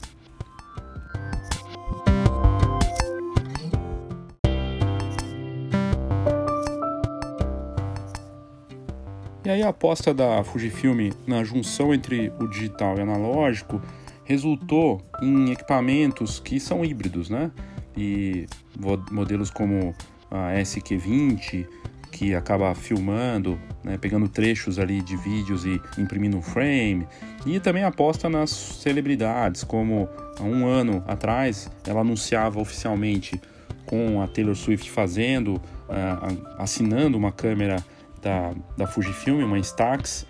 E 9.51 9.55
aí 9.55 9.63
a 9.63 9.67
aposta 9.67 10.13
da 10.13 10.41
Fujifilm 10.45 11.11
na 11.27 11.43
junção 11.43 11.93
entre 11.93 12.31
o 12.39 12.47
digital 12.47 12.97
e 12.97 13.01
analógico 13.01 13.81
resultou 14.23 15.01
em 15.21 15.51
equipamentos 15.51 16.39
que 16.39 16.57
são 16.57 16.85
híbridos, 16.85 17.29
né? 17.29 17.51
E 17.97 18.45
modelos 19.11 19.51
como 19.51 19.93
a 20.31 20.53
SQ20, 20.53 21.67
que 22.13 22.33
acaba 22.33 22.73
filmando, 22.73 23.59
né, 23.83 23.97
pegando 23.97 24.29
trechos 24.29 24.79
ali 24.79 25.01
de 25.01 25.17
vídeos 25.17 25.65
e 25.65 25.81
imprimindo 25.97 26.37
um 26.37 26.41
frame, 26.41 27.05
e 27.45 27.59
também 27.59 27.83
aposta 27.83 28.29
nas 28.29 28.51
celebridades, 28.51 29.65
como 29.65 30.07
há 30.39 30.43
um 30.43 30.65
ano 30.65 31.03
atrás 31.05 31.69
ela 31.85 31.99
anunciava 31.99 32.57
oficialmente 32.57 33.37
com 33.85 34.21
a 34.21 34.27
Taylor 34.27 34.55
Swift 34.55 34.89
fazendo, 34.89 35.55
uh, 35.55 36.47
assinando 36.57 37.17
uma 37.17 37.33
câmera 37.33 37.83
da, 38.21 38.53
da 38.77 38.87
Fujifilm, 38.87 39.43
uma 39.43 39.57
Instax, 39.57 40.25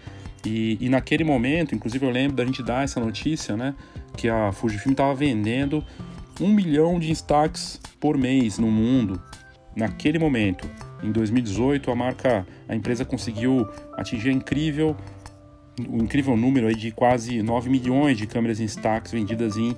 e, 0.46 0.78
e, 0.80 0.90
naquele 0.90 1.24
momento, 1.24 1.76
inclusive 1.76 2.06
eu 2.06 2.10
lembro 2.10 2.36
da 2.36 2.46
gente 2.46 2.64
dar 2.64 2.84
essa 2.84 3.00
notícia, 3.00 3.56
né, 3.56 3.76
que 4.18 4.28
a 4.28 4.52
Fujifilm 4.52 4.94
estava 4.94 5.14
vendendo 5.14 5.84
um 6.40 6.48
milhão 6.48 7.00
de 7.00 7.12
Instax 7.12 7.80
por 8.00 8.18
mês 8.18 8.58
no 8.58 8.72
mundo. 8.72 9.22
Naquele 9.76 10.18
momento, 10.18 10.70
em 11.04 11.12
2018, 11.12 11.92
a 11.92 11.96
marca, 11.96 12.46
a 12.68 12.76
empresa 12.76 13.06
conseguiu 13.06 13.68
atingir 13.96 14.32
incrível, 14.32 14.96
o 15.88 15.98
um 15.98 16.04
incrível 16.04 16.36
número 16.36 16.68
aí 16.68 16.76
de 16.76 16.92
quase 16.92 17.42
9 17.42 17.70
milhões 17.70 18.18
de 18.18 18.26
câmeras 18.26 18.60
Instax 18.60 19.12
vendidas 19.12 19.58
em 19.58 19.76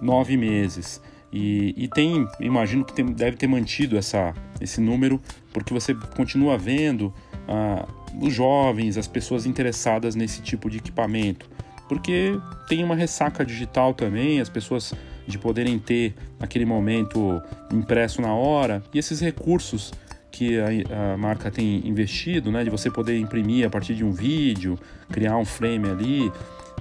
nove 0.00 0.36
meses. 0.36 1.00
E, 1.30 1.74
e 1.76 1.88
tem, 1.88 2.26
imagino 2.40 2.84
que 2.84 2.92
tem, 2.94 3.04
deve 3.04 3.36
ter 3.36 3.46
mantido 3.46 3.98
essa, 3.98 4.34
esse 4.60 4.80
número, 4.80 5.20
porque 5.52 5.74
você 5.74 5.94
continua 6.16 6.56
vendo 6.56 7.12
ah, 7.48 7.86
os 8.20 8.32
jovens, 8.32 8.96
as 8.96 9.06
pessoas 9.06 9.46
interessadas 9.46 10.14
nesse 10.14 10.42
tipo 10.42 10.68
de 10.68 10.78
equipamento, 10.78 11.48
porque 11.88 12.38
tem 12.68 12.84
uma 12.84 12.94
ressaca 12.94 13.44
digital 13.44 13.94
também, 13.94 14.40
as 14.40 14.48
pessoas 14.48 14.92
de 15.26 15.38
poderem 15.38 15.78
ter 15.78 16.14
naquele 16.38 16.64
momento 16.64 17.42
impresso 17.72 18.20
na 18.22 18.32
hora. 18.32 18.82
E 18.92 18.98
esses 18.98 19.20
recursos 19.20 19.92
que 20.30 20.58
a, 20.58 21.14
a, 21.14 21.16
marca 21.16 21.50
tem 21.50 21.86
investido, 21.86 22.50
né, 22.50 22.64
de 22.64 22.70
você 22.70 22.90
poder 22.90 23.18
imprimir 23.18 23.66
a 23.66 23.70
partir 23.70 23.94
de 23.94 24.04
um 24.04 24.12
vídeo, 24.12 24.78
criar 25.10 25.36
um 25.36 25.44
frame 25.44 25.88
ali, 25.88 26.32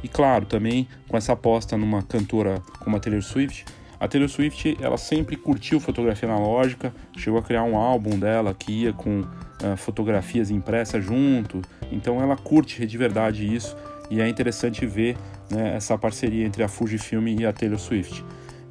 e 0.04 0.08
claro, 0.08 0.46
também 0.46 0.88
com 1.08 1.18
essa 1.18 1.34
aposta 1.34 1.76
numa 1.78 2.04
cantora 2.04 2.62
como 2.80 2.96
a 2.96 3.00
Taylor 3.00 3.22
Swift, 3.22 3.66
a 4.00 4.08
Taylor 4.08 4.30
Swift, 4.30 4.78
ela 4.80 4.98
sempre 4.98 5.36
curtiu 5.36 5.80
fotografia 5.80 6.30
analógica, 6.30 6.94
chegou 7.18 7.40
a 7.40 7.44
criar 7.44 7.64
um 7.64 7.76
álbum 7.76 8.18
dela 8.20 8.54
que 8.54 8.72
ia 8.72 8.94
com 8.94 9.26
uh, 9.64 9.78
fotografias 9.78 10.50
impressas 10.50 11.04
junto, 11.04 11.62
então 11.92 12.22
ela 12.22 12.36
curte 12.36 12.86
de 12.86 12.98
verdade 12.98 13.54
isso. 13.54 13.76
E 14.10 14.22
é 14.22 14.28
interessante 14.28 14.86
ver 14.86 15.18
né, 15.50 15.76
essa 15.76 15.98
parceria 15.98 16.46
entre 16.46 16.64
a 16.64 16.68
Fujifilm 16.68 17.28
e 17.28 17.46
a 17.46 17.52
Taylor 17.52 17.78
Swift. 17.78 18.24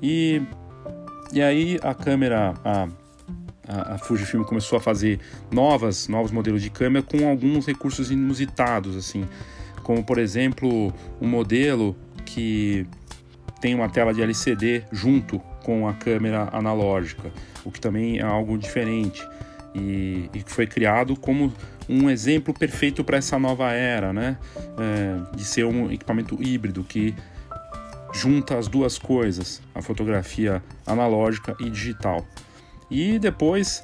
E, 0.03 0.41
e 1.33 1.43
aí 1.43 1.79
a 1.83 1.95
câmera, 1.95 2.55
a, 2.65 2.89
a, 3.69 3.95
a 3.95 3.99
Fujifilm 3.99 4.43
começou 4.45 4.79
a 4.79 4.81
fazer 4.81 5.21
novas, 5.51 6.09
novos 6.09 6.31
modelos 6.31 6.63
de 6.63 6.71
câmera 6.71 7.05
com 7.05 7.29
alguns 7.29 7.67
recursos 7.67 8.11
inusitados, 8.11 8.97
assim, 8.97 9.27
como 9.83 10.03
por 10.03 10.19
exemplo 10.19 10.93
um 11.21 11.29
modelo 11.29 11.95
que 12.25 12.87
tem 13.61 13.75
uma 13.75 13.89
tela 13.89 14.15
de 14.15 14.23
LCD 14.23 14.85
junto 14.91 15.39
com 15.63 15.87
a 15.87 15.93
câmera 15.93 16.49
analógica, 16.53 17.31
o 17.65 17.71
que 17.71 17.81
também 17.81 18.19
é 18.19 18.23
algo 18.23 18.57
diferente 18.57 19.27
e, 19.77 20.43
que 20.43 20.51
foi 20.51 20.67
criado 20.67 21.17
como 21.17 21.53
um 21.89 22.11
exemplo 22.11 22.53
perfeito 22.53 23.05
para 23.05 23.19
essa 23.19 23.39
nova 23.39 23.71
era, 23.73 24.13
né? 24.13 24.37
É, 24.79 25.37
de 25.37 25.45
ser 25.45 25.65
um 25.65 25.91
equipamento 25.91 26.37
híbrido 26.43 26.83
que 26.83 27.15
junta 28.13 28.59
as 28.59 28.67
duas 28.67 28.99
coisas, 28.99 29.61
a 29.75 29.83
fotografia 29.83 30.63
analógica 30.87 31.55
e 31.61 31.69
digital. 31.69 32.27
E 32.91 33.19
depois 33.19 33.83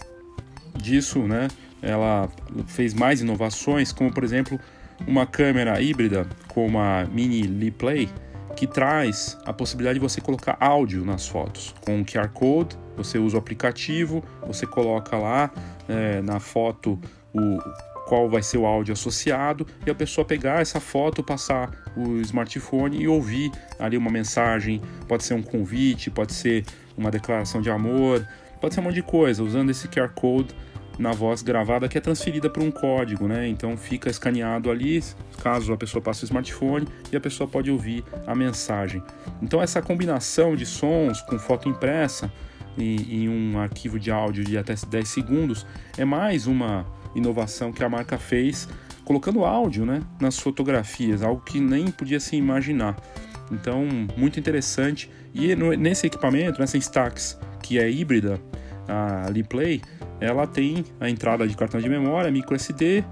disso, 0.75 1.21
né, 1.21 1.49
ela 1.83 2.29
fez 2.67 2.95
mais 2.95 3.21
inovações, 3.21 3.93
como 3.93 4.13
por 4.13 4.25
exemplo 4.25 4.59
uma 5.07 5.27
câmera 5.27 5.81
híbrida 5.81 6.27
como 6.49 6.79
a 6.79 7.05
Mini 7.05 7.43
Lee 7.43 7.71
Play, 7.71 8.09
que 8.57 8.67
traz 8.67 9.39
a 9.45 9.53
possibilidade 9.53 9.99
de 9.99 10.03
você 10.03 10.21
colocar 10.21 10.57
áudio 10.61 11.05
nas 11.05 11.27
fotos. 11.27 11.75
Com 11.85 12.01
o 12.01 12.05
QR 12.05 12.29
Code, 12.29 12.77
você 12.97 13.19
usa 13.19 13.37
o 13.37 13.39
aplicativo, 13.39 14.23
você 14.47 14.67
coloca 14.67 15.17
lá 15.17 15.51
é, 15.89 16.21
na 16.23 16.39
foto 16.39 16.99
o 17.35 17.59
qual 18.07 18.29
vai 18.29 18.43
ser 18.43 18.59
o 18.59 18.67
áudio 18.67 18.93
associado 18.93 19.67
e 19.87 19.91
a 19.91 19.95
pessoa 19.95 20.25
pegar 20.25 20.61
essa 20.61 20.81
foto, 20.81 21.23
passar 21.23 21.71
o 21.97 22.19
smartphone 22.21 23.01
e 23.01 23.09
ouvir 23.09 23.51
ali 23.79 23.97
uma 23.97 24.11
mensagem, 24.11 24.83
pode 25.09 25.25
ser 25.25 25.35
um 25.35 25.43
convite, 25.43 26.11
pode 26.11 26.35
ser 26.35 26.65
uma 26.97 27.11
declaração 27.11 27.63
de 27.63 27.71
amor, 27.71 28.27
pode 28.61 28.75
ser 28.75 28.81
um 28.81 28.85
monte 28.85 28.97
de 28.97 29.03
coisa, 29.03 29.43
usando 29.43 29.71
esse 29.71 29.89
QR 29.89 30.11
Code 30.11 30.55
na 30.99 31.13
voz 31.13 31.43
gravada 31.43 31.89
que 31.89 31.97
é 31.97 32.01
transferida 32.01 32.51
para 32.51 32.63
um 32.63 32.71
código, 32.71 33.27
né? 33.27 33.49
Então 33.49 33.77
fica 33.77 34.11
escaneado 34.11 34.71
ali, 34.71 35.03
caso 35.43 35.73
a 35.73 35.77
pessoa 35.77 36.03
passe 36.03 36.25
o 36.25 36.27
smartphone 36.27 36.87
e 37.11 37.17
a 37.17 37.21
pessoa 37.21 37.49
pode 37.49 37.71
ouvir 37.71 38.05
a 38.27 38.35
mensagem. 38.35 39.03
Então 39.41 39.61
essa 39.61 39.81
combinação 39.81 40.55
de 40.55 40.67
sons 40.67 41.21
com 41.23 41.39
foto 41.39 41.69
impressa 41.69 42.33
em, 42.79 43.29
um 43.29 43.59
arquivo 43.59 43.99
de 43.99 44.11
áudio 44.11 44.45
de 44.45 44.57
até 44.57 44.75
10 44.75 45.09
segundos 45.09 45.67
é 45.99 46.05
mais 46.05 46.47
uma 46.47 46.87
inovação 47.15 47.73
que 47.73 47.85
a 47.85 47.89
marca 47.89 48.17
fez 48.19 48.69
colocando 49.05 49.45
áudio 49.45 49.85
né, 49.85 50.03
nas 50.21 50.39
fotografias, 50.39 51.23
algo 51.23 51.43
que 51.43 51.61
nem 51.61 51.91
podia 51.91 52.21
se 52.21 52.37
imaginar. 52.37 52.97
Então, 53.51 53.85
muito 54.17 54.41
interessante. 54.41 55.11
E 55.35 55.55
no, 55.55 55.73
nesse 55.75 56.07
equipamento, 56.07 56.61
nessa 56.61 56.79
Instax, 56.79 57.39
que 57.63 57.79
é 57.79 57.91
híbrida, 57.91 58.41
a 58.89 59.29
Liplay, 59.29 59.83
ela 60.23 60.47
tem 60.47 60.85
a 61.01 61.11
entrada 61.11 61.47
de 61.47 61.57
cartão 61.57 61.81
de 61.81 61.89
memória, 61.89 62.31
micro 62.31 62.55
SD 62.55 63.05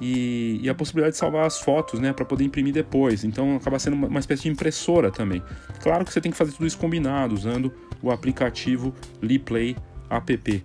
e, 0.00 0.60
e 0.62 0.68
a 0.68 0.74
possibilidade 0.74 1.12
de 1.12 1.18
salvar 1.18 1.46
as 1.46 1.60
fotos, 1.60 2.00
né, 2.00 2.12
para 2.12 2.24
poder 2.24 2.44
imprimir 2.44 2.72
depois. 2.72 3.24
Então 3.24 3.56
acaba 3.56 3.78
sendo 3.78 3.94
uma, 3.94 4.08
uma, 4.08 4.20
espécie 4.20 4.44
de 4.44 4.48
impressora 4.48 5.10
também. 5.10 5.42
Claro 5.80 6.04
que 6.04 6.12
você 6.12 6.20
tem 6.20 6.32
que 6.32 6.38
fazer 6.38 6.52
tudo 6.52 6.66
isso 6.66 6.78
combinado 6.78 7.34
usando 7.34 7.72
o 8.02 8.10
aplicativo 8.10 8.94
Liplay 9.22 9.76
app. 10.10 10.64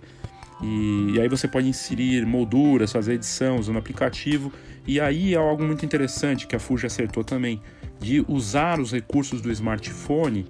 E, 0.62 1.12
e 1.14 1.20
aí 1.20 1.28
você 1.28 1.48
pode 1.48 1.68
inserir 1.68 2.26
molduras, 2.26 2.92
fazer 2.92 3.14
edição 3.14 3.58
usando 3.58 3.76
o 3.76 3.78
aplicativo. 3.78 4.52
E 4.86 5.00
aí 5.00 5.34
é 5.34 5.38
algo 5.38 5.62
muito 5.62 5.84
interessante 5.84 6.46
que 6.46 6.56
a 6.56 6.58
Fuji 6.58 6.86
acertou 6.86 7.22
também, 7.22 7.60
de 7.98 8.24
usar 8.26 8.80
os 8.80 8.92
recursos 8.92 9.40
do 9.40 9.50
smartphone 9.52 10.46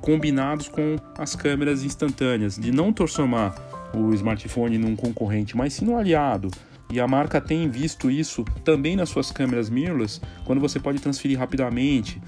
combinados 0.00 0.68
com 0.68 0.96
as 1.16 1.34
câmeras 1.34 1.82
instantâneas, 1.82 2.56
de 2.56 2.72
não 2.72 2.92
transformar 2.92 3.67
o 3.94 4.12
smartphone 4.14 4.78
num 4.78 4.96
concorrente, 4.96 5.56
mas 5.56 5.74
sim 5.74 5.84
no 5.84 5.96
aliado. 5.96 6.50
E 6.90 6.98
a 6.98 7.06
marca 7.06 7.40
tem 7.40 7.68
visto 7.68 8.10
isso 8.10 8.44
também 8.64 8.96
nas 8.96 9.10
suas 9.10 9.30
câmeras 9.30 9.68
mirrorless, 9.68 10.20
quando 10.44 10.60
você 10.60 10.80
pode 10.80 10.98
transferir 11.00 11.38
rapidamente 11.38 12.20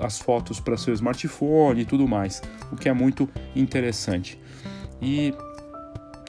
as 0.00 0.18
fotos 0.18 0.58
para 0.58 0.76
seu 0.76 0.94
smartphone 0.94 1.82
e 1.82 1.84
tudo 1.84 2.08
mais, 2.08 2.42
o 2.72 2.76
que 2.76 2.88
é 2.88 2.92
muito 2.92 3.28
interessante. 3.54 4.40
E, 5.00 5.34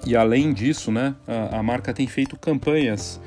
e 0.05 0.15
além 0.15 0.53
disso, 0.53 0.91
né, 0.91 1.15
a, 1.25 1.59
a 1.59 1.63
marca 1.63 1.93
tem 1.93 2.05
feito 2.05 2.37
campanhas 2.37 3.19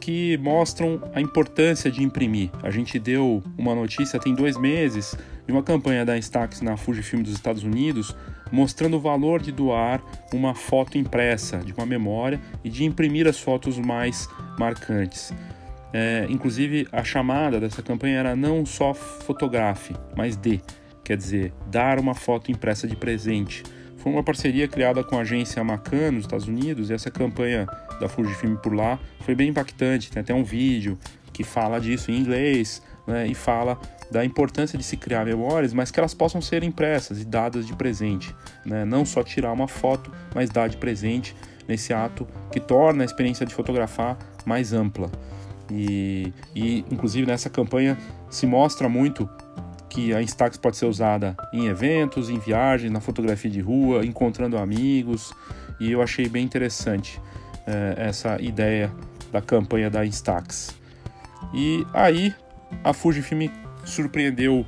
que 0.00 0.38
mostram 0.38 1.00
a 1.14 1.20
importância 1.20 1.90
de 1.90 2.02
imprimir. 2.02 2.50
A 2.62 2.70
gente 2.70 2.98
deu 2.98 3.42
uma 3.56 3.74
notícia 3.74 4.18
tem 4.18 4.34
dois 4.34 4.56
meses 4.56 5.14
de 5.46 5.52
uma 5.52 5.62
campanha 5.62 6.06
da 6.06 6.16
Instax 6.16 6.62
na 6.62 6.76
Fujifilm 6.76 7.22
dos 7.22 7.34
Estados 7.34 7.62
Unidos 7.62 8.16
mostrando 8.50 8.96
o 8.96 9.00
valor 9.00 9.40
de 9.40 9.52
doar 9.52 10.02
uma 10.32 10.54
foto 10.54 10.98
impressa 10.98 11.58
de 11.58 11.72
uma 11.72 11.86
memória 11.86 12.40
e 12.64 12.70
de 12.70 12.84
imprimir 12.84 13.26
as 13.26 13.38
fotos 13.38 13.78
mais 13.78 14.28
marcantes. 14.58 15.32
É, 15.92 16.26
inclusive, 16.28 16.86
a 16.92 17.02
chamada 17.02 17.58
dessa 17.58 17.82
campanha 17.82 18.18
era 18.18 18.36
não 18.36 18.64
só 18.64 18.94
fotografe, 18.94 19.94
mas 20.16 20.36
dê, 20.36 20.60
quer 21.04 21.16
dizer, 21.16 21.52
dar 21.70 21.98
uma 21.98 22.14
foto 22.14 22.50
impressa 22.52 22.86
de 22.86 22.94
presente. 22.94 23.64
Foi 23.96 24.12
uma 24.12 24.22
parceria 24.22 24.66
criada 24.66 25.04
com 25.04 25.18
a 25.18 25.22
agência 25.22 25.62
Macan 25.62 26.12
nos 26.12 26.24
Estados 26.24 26.48
Unidos 26.48 26.88
e 26.88 26.94
essa 26.94 27.10
campanha 27.10 27.66
da 28.00 28.08
Fujifilm 28.08 28.56
por 28.56 28.72
lá 28.72 28.98
foi 29.20 29.34
bem 29.34 29.50
impactante. 29.50 30.10
Tem 30.10 30.22
até 30.22 30.32
um 30.32 30.44
vídeo 30.44 30.98
que 31.32 31.44
fala 31.44 31.78
disso 31.78 32.10
em 32.10 32.16
inglês 32.16 32.82
né, 33.06 33.26
e 33.26 33.34
fala 33.34 33.78
da 34.10 34.24
importância 34.24 34.76
de 34.76 34.84
se 34.84 34.96
criar 34.96 35.24
memórias, 35.24 35.72
mas 35.72 35.90
que 35.90 36.00
elas 36.00 36.14
possam 36.14 36.40
ser 36.40 36.62
impressas 36.62 37.20
e 37.20 37.24
dadas 37.24 37.66
de 37.66 37.74
presente. 37.74 38.34
Né? 38.64 38.84
Não 38.84 39.04
só 39.04 39.22
tirar 39.22 39.52
uma 39.52 39.68
foto, 39.68 40.10
mas 40.34 40.50
dar 40.50 40.68
de 40.68 40.76
presente 40.76 41.34
nesse 41.68 41.92
ato 41.92 42.26
que 42.50 42.58
torna 42.58 43.04
a 43.04 43.06
experiência 43.06 43.46
de 43.46 43.54
fotografar 43.54 44.18
mais 44.44 44.72
ampla. 44.72 45.10
E, 45.70 46.32
e 46.54 46.84
inclusive 46.90 47.26
nessa 47.26 47.48
campanha 47.48 47.96
se 48.28 48.46
mostra 48.46 48.88
muito 48.88 49.28
que 49.88 50.14
a 50.14 50.22
Instax 50.22 50.56
pode 50.56 50.76
ser 50.76 50.86
usada 50.86 51.36
em 51.52 51.66
eventos, 51.66 52.30
em 52.30 52.38
viagens, 52.38 52.92
na 52.92 53.00
fotografia 53.00 53.50
de 53.50 53.60
rua, 53.60 54.04
encontrando 54.04 54.56
amigos, 54.56 55.32
e 55.80 55.90
eu 55.90 56.00
achei 56.00 56.28
bem 56.28 56.44
interessante 56.44 57.20
é, 57.66 57.94
essa 58.08 58.40
ideia 58.40 58.92
da 59.32 59.40
campanha 59.40 59.90
da 59.90 60.06
Instax. 60.06 60.74
E 61.52 61.84
aí 61.92 62.32
a 62.84 62.92
Fujifilm 62.92 63.48
surpreendeu 63.90 64.66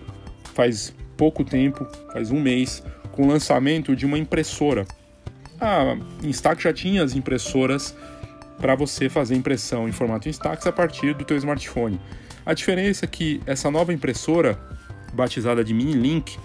faz 0.55 0.95
pouco 1.17 1.45
tempo, 1.45 1.87
faz 2.13 2.31
um 2.31 2.41
mês, 2.41 2.83
com 3.13 3.25
o 3.25 3.27
lançamento 3.29 3.95
de 3.95 4.05
uma 4.05 4.19
impressora. 4.19 4.87
A 5.61 5.97
Instax 6.23 6.63
já 6.63 6.73
tinha 6.73 7.03
as 7.03 7.15
impressoras 7.15 7.95
para 8.59 8.75
você 8.75 9.09
fazer 9.09 9.35
impressão 9.35 9.89
em 9.89 9.93
formato 9.93 10.29
Instax 10.29 10.67
a 10.67 10.73
partir 10.73 11.15
do 11.15 11.25
teu 11.25 11.37
smartphone. 11.37 12.01
A 12.45 12.55
diferença 12.55 13.05
é 13.05 13.09
que 13.09 13.41
essa 13.47 13.71
nova 13.71 13.93
impressora, 13.93 14.59
batizada 15.13 15.63
de 15.63 15.73
Mini 15.73 15.93
Link, 15.93 16.37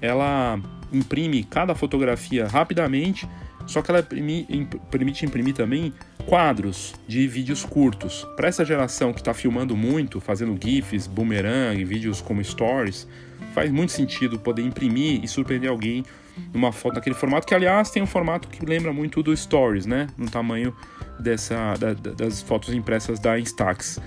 ela 0.00 0.58
imprime 0.92 1.44
cada 1.44 1.74
fotografia 1.74 2.46
rapidamente, 2.46 3.28
só 3.66 3.82
que 3.82 3.90
ela 3.90 4.02
permite 4.02 5.24
imprimir 5.24 5.54
também 5.54 5.92
quadros 6.20 6.94
de 7.06 7.26
vídeos 7.26 7.64
curtos. 7.64 8.26
Para 8.36 8.48
essa 8.48 8.64
geração 8.64 9.12
que 9.12 9.20
está 9.20 9.34
filmando 9.34 9.76
muito, 9.76 10.20
fazendo 10.20 10.58
GIFs, 10.62 11.06
boomerang, 11.06 11.84
vídeos 11.84 12.20
como 12.20 12.42
stories, 12.42 13.06
faz 13.54 13.70
muito 13.70 13.92
sentido 13.92 14.38
poder 14.38 14.62
imprimir 14.62 15.22
e 15.22 15.28
surpreender 15.28 15.70
alguém 15.70 16.04
numa 16.52 16.72
foto 16.72 16.94
naquele 16.94 17.14
formato, 17.14 17.46
que 17.46 17.54
aliás 17.54 17.90
tem 17.90 18.02
um 18.02 18.06
formato 18.06 18.48
que 18.48 18.64
lembra 18.64 18.92
muito 18.92 19.22
do 19.22 19.36
Stories, 19.36 19.86
né? 19.86 20.06
No 20.16 20.30
tamanho 20.30 20.74
dessa, 21.18 21.74
da, 21.74 21.92
das 21.92 22.40
fotos 22.40 22.72
impressas 22.74 23.18
da 23.18 23.38
Instax. 23.38 24.00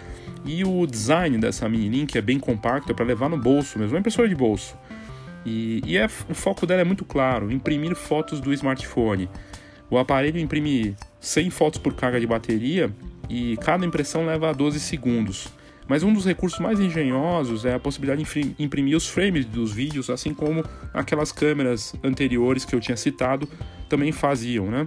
E 0.46 0.64
o 0.64 0.86
design 0.86 1.38
dessa 1.38 1.70
mini 1.70 1.90
link 1.90 2.18
é 2.18 2.22
bem 2.22 2.40
compacto, 2.40 2.92
é 2.92 2.96
para 2.96 3.06
levar 3.06 3.30
no 3.30 3.38
bolso 3.38 3.80
mesmo, 3.80 3.94
é 3.94 3.96
uma 3.96 4.00
impressora 4.00 4.28
de 4.28 4.36
bolso. 4.36 4.76
E, 5.46 5.82
e 5.86 5.98
é, 5.98 6.06
o 6.06 6.34
foco 6.34 6.66
dela 6.66 6.82
é 6.82 6.86
muito 6.86 7.06
claro: 7.06 7.52
imprimir 7.52 7.96
fotos 7.96 8.42
do 8.42 8.52
smartphone. 8.54 9.30
O 9.90 9.98
aparelho 9.98 10.40
imprime 10.40 10.96
100 11.24 11.50
fotos 11.52 11.80
por 11.80 11.94
carga 11.94 12.20
de 12.20 12.28
bateria 12.28 12.94
e 13.30 13.56
cada 13.58 13.86
impressão 13.86 14.26
leva 14.26 14.54
12 14.54 14.78
segundos. 14.78 15.48
Mas 15.88 16.04
um 16.04 16.14
dos 16.14 16.26
recursos 16.26 16.60
mais 16.60 16.82
engenhosos 16.82 17.64
é 17.66 17.74
a 17.74 17.80
possibilidade 17.80 18.24
de 18.24 18.56
imprimir 18.60 18.96
os 18.96 19.08
frames 19.08 19.46
dos 19.46 19.72
vídeos, 19.74 20.10
assim 20.10 20.34
como 20.34 20.64
aquelas 20.94 21.32
câmeras 21.32 21.96
anteriores 22.04 22.66
que 22.66 22.76
eu 22.76 22.80
tinha 22.80 22.98
citado 22.98 23.48
também 23.90 24.12
faziam, 24.12 24.70
né? 24.70 24.86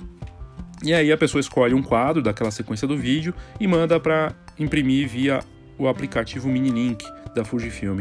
E 0.83 0.93
aí 0.93 1.11
a 1.11 1.17
pessoa 1.17 1.41
escolhe 1.41 1.73
um 1.73 1.83
quadro 1.83 2.23
daquela 2.23 2.51
sequência 2.51 2.87
do 2.87 2.97
vídeo 2.99 3.35
e 3.59 3.67
manda 3.67 3.99
para 3.99 4.35
imprimir 4.59 5.09
via 5.09 5.41
o 5.79 5.89
aplicativo 5.89 6.49
Mini 6.49 6.71
Link 6.71 7.05
da 7.35 7.45
Fujifilm. 7.45 8.01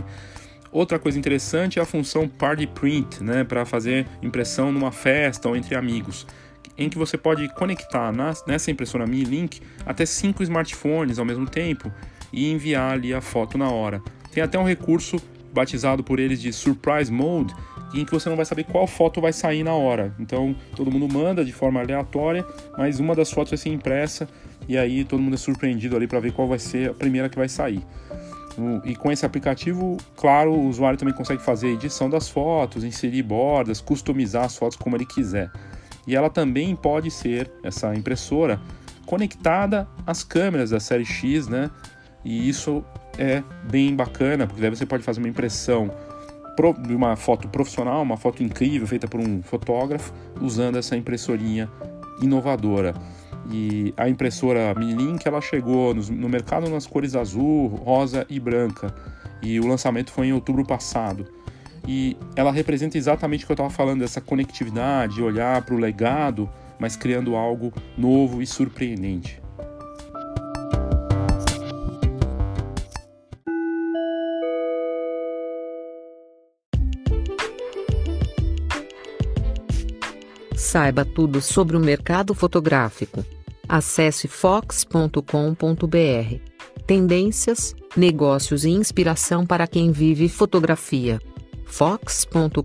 Outra 0.74 1.00
coisa 1.00 1.18
interessante 1.18 1.80
é 1.80 1.82
a 1.82 1.86
função 1.86 2.28
Party 2.28 2.68
Print, 2.68 3.24
né, 3.24 3.46
para 3.46 3.66
fazer 3.66 4.06
impressão 4.22 4.74
numa 4.74 4.92
festa 4.92 5.48
ou 5.48 5.56
entre 5.56 5.74
amigos 5.74 6.28
em 6.78 6.90
que 6.90 6.98
você 6.98 7.18
pode 7.18 7.48
conectar 7.50 8.12
nessa 8.46 8.72
impressora 8.72 9.08
Mi 9.08 9.24
Link 9.24 9.62
até 9.86 10.06
cinco 10.06 10.44
smartphones 10.44 11.20
ao 11.20 11.26
mesmo 11.26 11.48
tempo 11.48 11.92
e 12.32 12.52
enviar 12.52 12.94
ali 12.94 13.14
a 13.14 13.22
foto 13.22 13.58
na 13.58 13.70
hora. 13.70 14.02
Tem 14.32 14.44
até 14.44 14.60
um 14.60 14.66
recurso 14.66 15.18
batizado 15.54 16.04
por 16.04 16.20
eles 16.20 16.42
de 16.42 16.52
Surprise 16.52 17.12
Mode, 17.12 17.56
em 17.94 18.04
que 18.04 18.12
você 18.12 18.28
não 18.28 18.36
vai 18.36 18.46
saber 18.46 18.66
qual 18.66 18.86
foto 18.86 19.22
vai 19.22 19.32
sair 19.32 19.64
na 19.64 19.74
hora. 19.74 20.14
Então 20.20 20.54
todo 20.76 20.92
mundo 20.92 21.12
manda 21.12 21.46
de 21.46 21.54
forma 21.54 21.80
aleatória, 21.80 22.46
mas 22.78 23.00
uma 23.00 23.16
das 23.16 23.32
fotos 23.32 23.52
vai 23.52 23.58
ser 23.58 23.70
impressa 23.70 24.28
e 24.68 24.78
aí 24.78 25.06
todo 25.06 25.22
mundo 25.22 25.36
é 25.36 25.38
surpreendido 25.38 25.96
ali 25.96 26.08
para 26.08 26.20
ver 26.20 26.34
qual 26.34 26.48
vai 26.48 26.60
ser 26.60 26.90
a 26.90 26.94
primeira 26.94 27.30
que 27.30 27.38
vai 27.38 27.48
sair. 27.48 27.82
E 28.86 28.96
com 28.96 29.12
esse 29.12 29.26
aplicativo, 29.26 29.98
claro, 30.16 30.52
o 30.52 30.68
usuário 30.68 30.98
também 30.98 31.14
consegue 31.14 31.42
fazer 31.42 31.70
edição 31.70 32.10
das 32.10 32.30
fotos, 32.30 32.84
inserir 32.84 33.22
bordas, 33.22 33.82
customizar 33.82 34.46
as 34.46 34.58
fotos 34.58 34.78
como 34.78 34.96
ele 34.96 35.06
quiser. 35.06 35.52
E 36.08 36.16
ela 36.16 36.30
também 36.30 36.76
pode 36.76 37.10
ser, 37.10 37.52
essa 37.64 37.94
impressora, 37.96 38.60
conectada 39.06 39.88
às 40.06 40.24
câmeras 40.24 40.70
da 40.70 40.80
série 40.80 41.06
X, 41.06 41.48
né? 41.48 41.70
E 42.24 42.50
isso 42.50 42.84
é 43.18 43.44
bem 43.70 43.96
bacana, 43.96 44.48
porque 44.48 44.62
daí 44.62 44.70
você 44.70 44.86
pode 44.86 45.04
fazer 45.04 45.20
uma 45.20 45.30
impressão 45.30 45.92
de 46.88 46.96
uma 46.96 47.16
foto 47.16 47.50
profissional, 47.50 48.02
uma 48.02 48.18
foto 48.18 48.42
incrível 48.42 48.88
feita 48.88 49.08
por 49.08 49.20
um 49.20 49.44
fotógrafo, 49.44 50.14
usando 50.42 50.78
essa 50.78 50.96
impressorinha 50.96 51.70
inovadora. 52.22 52.94
E 53.52 53.94
a 53.98 54.10
impressora 54.10 54.74
Minilink 54.74 55.28
ela 55.28 55.42
chegou 55.42 55.94
no 55.94 56.30
mercado 56.30 56.70
nas 56.70 56.88
cores 56.88 57.16
azul, 57.16 57.68
rosa 57.68 58.26
e 58.30 58.40
branca. 58.40 58.94
E 59.42 59.60
o 59.60 59.68
lançamento 59.68 60.12
foi 60.12 60.28
em 60.28 60.34
outubro 60.34 60.66
passado. 60.66 61.28
E 61.88 62.18
ela 62.36 62.52
representa 62.52 62.98
exatamente 62.98 63.44
o 63.44 63.48
que 63.48 63.52
eu 63.52 63.56
estava 63.56 63.70
falando, 63.70 64.04
essa 64.04 64.20
conectividade, 64.20 65.22
olhar 65.22 65.62
para 65.64 65.76
o 65.76 65.78
legado, 65.78 66.50
mas 66.80 66.96
criando 66.96 67.36
algo 67.36 67.72
novo 67.98 68.42
e 68.42 68.48
surpreendente. 68.48 69.42
Saiba 80.76 81.06
tudo 81.06 81.42
sobre 81.42 81.78
o 81.78 81.80
mercado 81.80 82.34
fotográfico. 82.34 83.24
Acesse 83.68 84.28
fox.com.br. 84.28 85.16
Tendências, 86.86 87.74
negócios 87.96 88.66
e 88.66 88.72
inspiração 88.72 89.46
para 89.46 89.68
quem 89.68 89.92
vive 89.92 90.28
fotografia. 90.28 91.20
fox.com.br. 91.76 92.56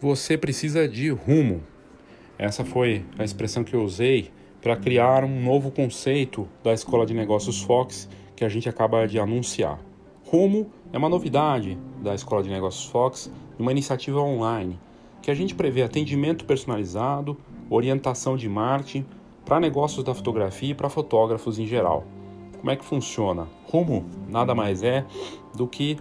Você 0.00 0.36
precisa 0.36 0.88
de 0.88 1.10
rumo. 1.10 1.62
Essa 2.36 2.64
foi 2.64 3.04
a 3.16 3.22
expressão 3.22 3.62
que 3.62 3.72
eu 3.72 3.84
usei 3.84 4.32
para 4.60 4.74
criar 4.74 5.22
um 5.22 5.40
novo 5.40 5.70
conceito 5.70 6.48
da 6.64 6.72
Escola 6.72 7.06
de 7.06 7.14
Negócios 7.14 7.62
Fox 7.62 8.08
que 8.34 8.44
a 8.44 8.48
gente 8.48 8.68
acaba 8.68 9.06
de 9.06 9.20
anunciar. 9.20 9.78
Rumo 10.24 10.72
é 10.92 10.98
uma 10.98 11.08
novidade 11.08 11.78
da 12.02 12.16
Escola 12.16 12.42
de 12.42 12.50
Negócios 12.50 12.86
Fox, 12.86 13.30
uma 13.60 13.70
iniciativa 13.70 14.20
online 14.20 14.76
que 15.26 15.30
a 15.32 15.34
gente 15.34 15.56
prevê 15.56 15.82
atendimento 15.82 16.44
personalizado, 16.44 17.36
orientação 17.70 18.36
de 18.36 18.48
marketing 18.48 19.04
para 19.44 19.60
negócios 19.60 20.04
da 20.04 20.14
fotografia 20.14 20.70
e 20.70 20.74
para 20.74 20.88
fotógrafos 20.88 21.58
em 21.58 21.66
geral. 21.66 22.04
Como 22.58 22.70
é 22.70 22.76
que 22.76 22.84
funciona? 22.84 23.46
Rumo 23.70 24.04
nada 24.28 24.54
mais 24.54 24.82
é 24.82 25.04
do 25.54 25.66
que 25.66 25.98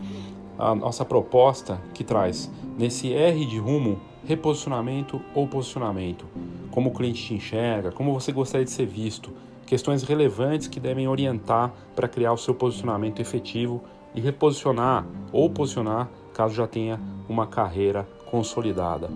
a 0.58 0.74
nossa 0.74 1.04
proposta 1.04 1.82
que 1.94 2.04
traz 2.04 2.52
nesse 2.78 3.14
R 3.14 3.46
de 3.46 3.58
rumo 3.58 4.00
reposicionamento 4.26 5.22
ou 5.34 5.48
posicionamento, 5.48 6.26
como 6.72 6.90
o 6.90 6.94
cliente 6.94 7.24
te 7.24 7.34
enxerga, 7.34 7.92
como 7.92 8.14
você 8.14 8.32
gostaria 8.32 8.66
de 8.66 8.72
ser 8.72 8.88
visto, 8.88 9.32
questões 9.66 10.04
relevantes 10.04 10.68
que 10.68 10.80
devem 10.80 11.08
orientar 11.08 11.72
para 11.96 12.08
criar 12.08 12.34
o 12.34 12.38
seu 12.38 12.56
posicionamento 12.56 13.22
efetivo 13.22 13.84
e 14.16 14.22
reposicionar 14.22 15.06
ou 15.32 15.50
posicionar 15.50 16.10
caso 16.34 16.56
já 16.56 16.68
tenha 16.68 17.00
uma 17.30 17.46
carreira 17.46 18.08
consolidada. 18.26 19.10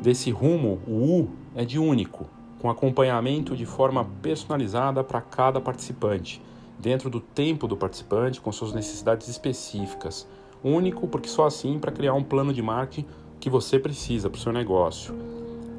Desse 0.00 0.30
rumo, 0.30 0.80
o 0.86 1.20
U 1.20 1.28
é 1.54 1.64
de 1.64 1.78
único, 1.78 2.26
com 2.60 2.70
acompanhamento 2.70 3.56
de 3.56 3.66
forma 3.66 4.04
personalizada 4.22 5.02
para 5.02 5.20
cada 5.20 5.60
participante, 5.60 6.42
dentro 6.78 7.08
do 7.08 7.20
tempo 7.20 7.66
do 7.66 7.76
participante, 7.76 8.40
com 8.40 8.52
suas 8.52 8.72
necessidades 8.72 9.28
específicas. 9.28 10.26
Único 10.62 11.08
porque 11.08 11.28
só 11.28 11.46
assim 11.46 11.78
para 11.78 11.92
criar 11.92 12.14
um 12.14 12.22
plano 12.22 12.52
de 12.52 12.62
marketing 12.62 13.06
que 13.38 13.48
você 13.48 13.78
precisa 13.78 14.28
para 14.28 14.38
o 14.38 14.40
seu 14.40 14.52
negócio. 14.52 15.14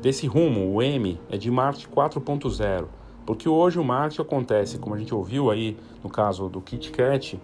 Desse 0.01 0.25
rumo, 0.25 0.73
o 0.73 0.81
M 0.81 1.19
é 1.29 1.37
de 1.37 1.51
marketing 1.51 1.89
4.0 1.89 2.87
porque 3.25 3.47
hoje 3.47 3.79
o 3.79 3.83
marketing 3.83 4.21
acontece, 4.21 4.77
como 4.77 4.95
a 4.95 4.97
gente 4.97 5.13
ouviu 5.13 5.51
aí 5.51 5.77
no 6.03 6.09
caso 6.09 6.49
do 6.49 6.59
KitKat, 6.59 7.39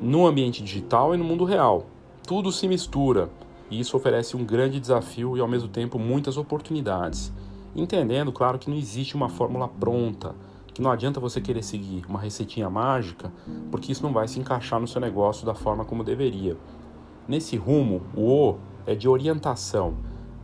no 0.00 0.26
ambiente 0.26 0.62
digital 0.62 1.14
e 1.14 1.18
no 1.18 1.24
mundo 1.24 1.44
real. 1.44 1.86
Tudo 2.26 2.52
se 2.52 2.68
mistura 2.68 3.28
e 3.70 3.80
isso 3.80 3.96
oferece 3.96 4.36
um 4.36 4.44
grande 4.44 4.80
desafio 4.80 5.36
e 5.36 5.40
ao 5.40 5.48
mesmo 5.48 5.68
tempo 5.68 5.98
muitas 5.98 6.36
oportunidades. 6.36 7.32
Entendendo, 7.74 8.32
claro, 8.32 8.58
que 8.58 8.68
não 8.68 8.76
existe 8.76 9.14
uma 9.14 9.28
fórmula 9.28 9.68
pronta, 9.68 10.34
que 10.74 10.82
não 10.82 10.90
adianta 10.90 11.20
você 11.20 11.40
querer 11.40 11.62
seguir 11.62 12.04
uma 12.08 12.18
receitinha 12.18 12.68
mágica, 12.68 13.32
porque 13.70 13.92
isso 13.92 14.02
não 14.02 14.12
vai 14.12 14.26
se 14.26 14.40
encaixar 14.40 14.80
no 14.80 14.88
seu 14.88 15.00
negócio 15.00 15.46
da 15.46 15.54
forma 15.54 15.84
como 15.84 16.02
deveria. 16.02 16.56
Nesse 17.28 17.56
rumo, 17.56 18.02
o 18.14 18.50
O 18.50 18.58
é 18.86 18.94
de 18.94 19.08
orientação. 19.08 19.94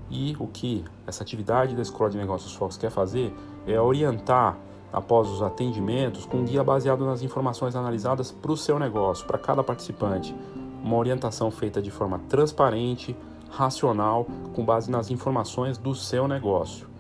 E 0.09 0.37
o 0.39 0.47
que 0.47 0.85
essa 1.07 1.25
atividade 1.25 1.75
da 1.75 1.83
Escola 1.83 2.11
de 2.11 2.17
Negócios 2.17 2.55
Fox 2.55 2.77
quer 2.77 2.91
fazer 2.91 3.35
é 3.67 3.81
orientar 3.81 4.57
após 4.93 5.29
os 5.29 5.43
atendimentos 5.43 6.25
com 6.27 6.39
um 6.39 6.45
guia 6.45 6.63
baseado 6.63 7.05
nas 7.05 7.23
informações 7.23 7.75
analisadas 7.75 8.31
para 8.31 8.53
o 8.53 8.57
seu 8.57 8.79
negócio, 8.79 9.27
para 9.27 9.37
cada 9.37 9.65
participante. 9.65 10.35
Uma 10.83 10.97
orientação 10.97 11.51
feita 11.51 11.83
de 11.83 11.91
forma 11.91 12.21
transparente, 12.29 13.17
racional, 13.51 14.27
com 14.55 14.65
base 14.65 14.91
nas 14.91 15.11
informações 15.11 15.77
do 15.77 15.95
seu 15.95 16.29
negócio. 16.29 16.96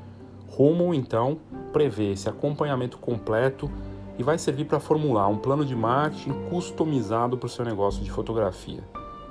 Rumo, 0.56 0.94
então, 0.94 1.36
prevê 1.70 2.12
esse 2.12 2.30
acompanhamento 2.30 2.96
completo 2.96 3.70
e 4.18 4.22
vai 4.22 4.38
servir 4.38 4.64
para 4.64 4.80
formular 4.80 5.28
um 5.28 5.36
plano 5.36 5.66
de 5.66 5.76
marketing 5.76 6.32
customizado 6.48 7.36
para 7.36 7.46
o 7.46 7.50
seu 7.50 7.62
negócio 7.62 8.02
de 8.02 8.10
fotografia. 8.10 8.82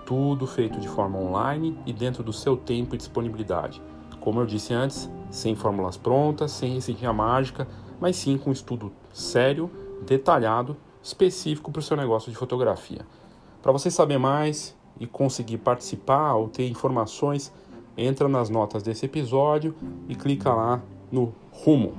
Tudo 0.06 0.46
feito 0.46 0.80
de 0.80 0.88
forma 0.88 1.18
online 1.18 1.80
e 1.84 1.92
dentro 1.92 2.22
do 2.22 2.32
seu 2.32 2.56
tempo 2.56 2.94
e 2.94 2.98
disponibilidade. 3.00 3.82
Como 4.20 4.40
eu 4.40 4.46
disse 4.46 4.72
antes, 4.72 5.10
sem 5.32 5.56
fórmulas 5.56 5.98
prontas, 5.98 6.52
sem 6.52 6.76
receitinha 6.76 7.12
mágica, 7.12 7.68
mas 8.00 8.18
sim 8.18 8.38
com 8.38 8.52
um 8.52 8.54
estudo 8.54 8.92
sério, 9.12 9.72
detalhado, 10.06 10.78
específico 11.02 11.72
para 11.72 11.80
o 11.80 11.84
seu 11.84 11.98
negócio 11.98 12.32
de 12.32 12.38
fotografia. 12.38 13.04
Para 13.64 13.72
você 13.72 13.90
saber 13.90 14.20
mais 14.20 14.78
e 15.00 15.08
conseguir 15.08 15.58
participar 15.58 16.36
ou 16.36 16.50
ter 16.50 16.70
informações, 16.70 17.52
entra 17.98 18.30
nas 18.30 18.48
notas 18.48 18.84
desse 18.84 19.08
episódio 19.08 19.74
e 20.08 20.14
clica 20.14 20.54
lá 20.54 20.84
no 21.12 21.34
Rumo. 21.52 21.94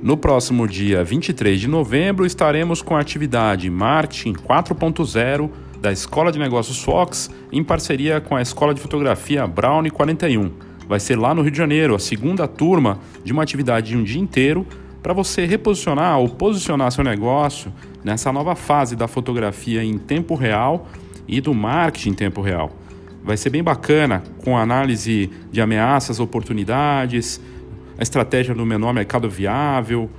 No 0.00 0.16
próximo 0.16 0.66
dia 0.66 1.04
23 1.04 1.60
de 1.60 1.68
novembro, 1.68 2.24
estaremos 2.24 2.80
com 2.80 2.96
a 2.96 3.00
atividade 3.00 3.68
Marketing 3.68 4.32
4.0 4.32 5.50
da 5.82 5.92
Escola 5.92 6.32
de 6.32 6.38
Negócios 6.38 6.82
Fox 6.82 7.30
em 7.52 7.62
parceria 7.62 8.20
com 8.20 8.34
a 8.34 8.40
Escola 8.40 8.72
de 8.72 8.80
Fotografia 8.80 9.46
Brownie 9.46 9.90
41. 9.90 10.50
Vai 10.88 10.98
ser 10.98 11.18
lá 11.18 11.34
no 11.34 11.42
Rio 11.42 11.50
de 11.50 11.58
Janeiro, 11.58 11.94
a 11.94 11.98
segunda 11.98 12.48
turma 12.48 13.00
de 13.22 13.32
uma 13.32 13.42
atividade 13.42 13.88
de 13.88 13.96
um 13.98 14.02
dia 14.02 14.20
inteiro 14.20 14.66
para 15.08 15.14
você 15.14 15.46
reposicionar 15.46 16.18
ou 16.18 16.28
posicionar 16.28 16.92
seu 16.92 17.02
negócio 17.02 17.72
nessa 18.04 18.30
nova 18.30 18.54
fase 18.54 18.94
da 18.94 19.08
fotografia 19.08 19.82
em 19.82 19.96
tempo 19.96 20.34
real 20.34 20.86
e 21.26 21.40
do 21.40 21.54
marketing 21.54 22.10
em 22.10 22.12
tempo 22.12 22.42
real. 22.42 22.70
Vai 23.24 23.38
ser 23.38 23.48
bem 23.48 23.62
bacana 23.62 24.22
com 24.44 24.58
análise 24.58 25.30
de 25.50 25.62
ameaças, 25.62 26.20
oportunidades, 26.20 27.40
a 27.98 28.02
estratégia 28.02 28.54
do 28.54 28.66
menor 28.66 28.92
mercado 28.92 29.30
viável, 29.30 30.10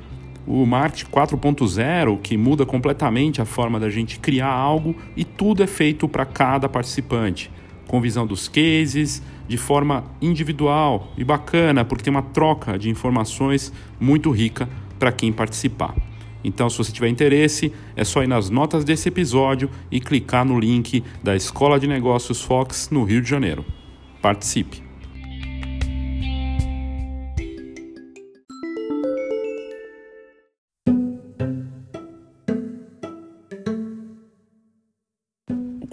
o 0.48 0.66
marketing 0.66 1.12
4.0 1.12 2.20
que 2.20 2.36
muda 2.36 2.66
completamente 2.66 3.44
a 3.44 3.46
forma 3.46 3.80
da 3.80 3.92
gente 3.92 4.18
criar 4.18 4.50
algo 4.50 4.96
e 5.16 5.24
tudo 5.24 5.62
é 5.62 5.68
feito 5.68 6.10
para 6.10 6.26
cada 6.26 6.68
participante, 6.68 7.52
com 7.90 8.00
visão 8.00 8.28
dos 8.28 8.48
cases, 8.48 9.20
de 9.48 9.58
forma 9.58 10.04
individual 10.22 11.12
e 11.18 11.24
bacana, 11.24 11.84
porque 11.84 12.04
tem 12.04 12.12
uma 12.12 12.22
troca 12.22 12.78
de 12.78 12.88
informações 12.88 13.74
muito 14.00 14.30
rica 14.30 14.70
para 15.00 15.12
quem 15.12 15.34
participar. 15.34 15.96
Então, 16.44 16.70
se 16.70 16.78
você 16.78 16.92
tiver 16.92 17.10
interesse, 17.10 17.74
é 17.96 18.04
só 18.04 18.24
ir 18.24 18.28
nas 18.28 18.48
notas 18.48 18.86
desse 18.86 19.10
episódio 19.10 19.72
e 19.92 20.00
clicar 20.00 20.46
no 20.46 20.60
link 20.60 21.04
da 21.24 21.36
Escola 21.36 21.80
de 21.80 21.88
Negócios 21.88 22.44
Fox 22.44 22.90
no 22.92 23.04
Rio 23.04 23.24
de 23.24 23.30
Janeiro. 23.30 23.66
Participe! 24.22 24.89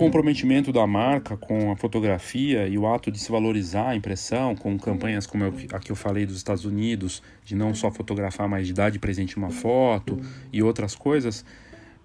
Comprometimento 0.07 0.73
da 0.73 0.87
marca 0.87 1.37
com 1.37 1.73
a 1.73 1.77
fotografia 1.77 2.69
e 2.69 2.79
o 2.79 2.87
ato 2.87 3.11
de 3.11 3.19
se 3.19 3.29
valorizar 3.29 3.89
a 3.89 3.97
impressão, 3.97 4.55
com 4.55 4.79
campanhas 4.79 5.27
como 5.27 5.45
a 5.45 5.79
que 5.81 5.91
eu 5.91 5.97
falei 5.97 6.25
dos 6.25 6.37
Estados 6.37 6.65
Unidos, 6.65 7.21
de 7.45 7.57
não 7.57 7.75
só 7.75 7.91
fotografar, 7.91 8.49
mas 8.49 8.69
de 8.69 8.73
dar 8.73 8.89
de 8.89 9.01
presente 9.01 9.37
uma 9.37 9.51
foto 9.51 10.21
e 10.53 10.63
outras 10.63 10.95
coisas, 10.95 11.45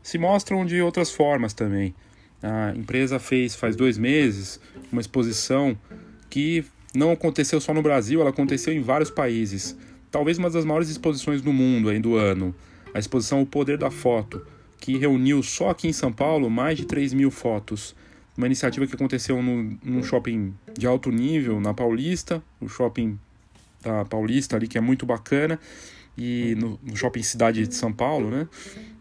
se 0.01 0.17
mostram 0.17 0.65
de 0.65 0.81
outras 0.81 1.11
formas 1.11 1.53
também. 1.53 1.93
A 2.41 2.73
empresa 2.75 3.19
fez 3.19 3.53
faz 3.53 3.75
dois 3.75 3.99
meses 3.99 4.59
uma 4.91 4.99
exposição 4.99 5.77
que 6.27 6.65
não 6.95 7.11
aconteceu 7.11 7.61
só 7.61 7.71
no 7.71 7.83
Brasil, 7.83 8.19
ela 8.19 8.31
aconteceu 8.31 8.73
em 8.73 8.81
vários 8.81 9.11
países. 9.11 9.77
Talvez 10.09 10.39
uma 10.39 10.49
das 10.49 10.65
maiores 10.65 10.89
exposições 10.89 11.39
do 11.39 11.53
mundo 11.53 11.87
aí 11.87 11.99
do 11.99 12.15
ano. 12.15 12.55
A 12.95 12.97
exposição 12.97 13.43
O 13.43 13.45
Poder 13.45 13.77
da 13.77 13.91
Foto 13.91 14.41
que 14.81 14.97
reuniu 14.97 15.41
só 15.43 15.69
aqui 15.69 15.87
em 15.87 15.93
São 15.93 16.11
Paulo 16.11 16.49
mais 16.49 16.75
de 16.75 16.85
3 16.85 17.13
mil 17.13 17.29
fotos. 17.29 17.95
Uma 18.35 18.47
iniciativa 18.47 18.87
que 18.87 18.95
aconteceu 18.95 19.41
no, 19.41 19.77
num 19.83 20.03
shopping 20.03 20.53
de 20.75 20.87
alto 20.87 21.11
nível, 21.11 21.61
na 21.61 21.73
Paulista, 21.73 22.43
o 22.59 22.67
shopping 22.67 23.17
da 23.83 24.03
Paulista 24.05 24.55
ali, 24.55 24.67
que 24.67 24.79
é 24.79 24.81
muito 24.81 25.05
bacana, 25.05 25.59
e 26.17 26.55
no, 26.55 26.79
no 26.83 26.95
shopping 26.95 27.21
Cidade 27.21 27.67
de 27.67 27.75
São 27.75 27.93
Paulo, 27.93 28.31
né, 28.31 28.47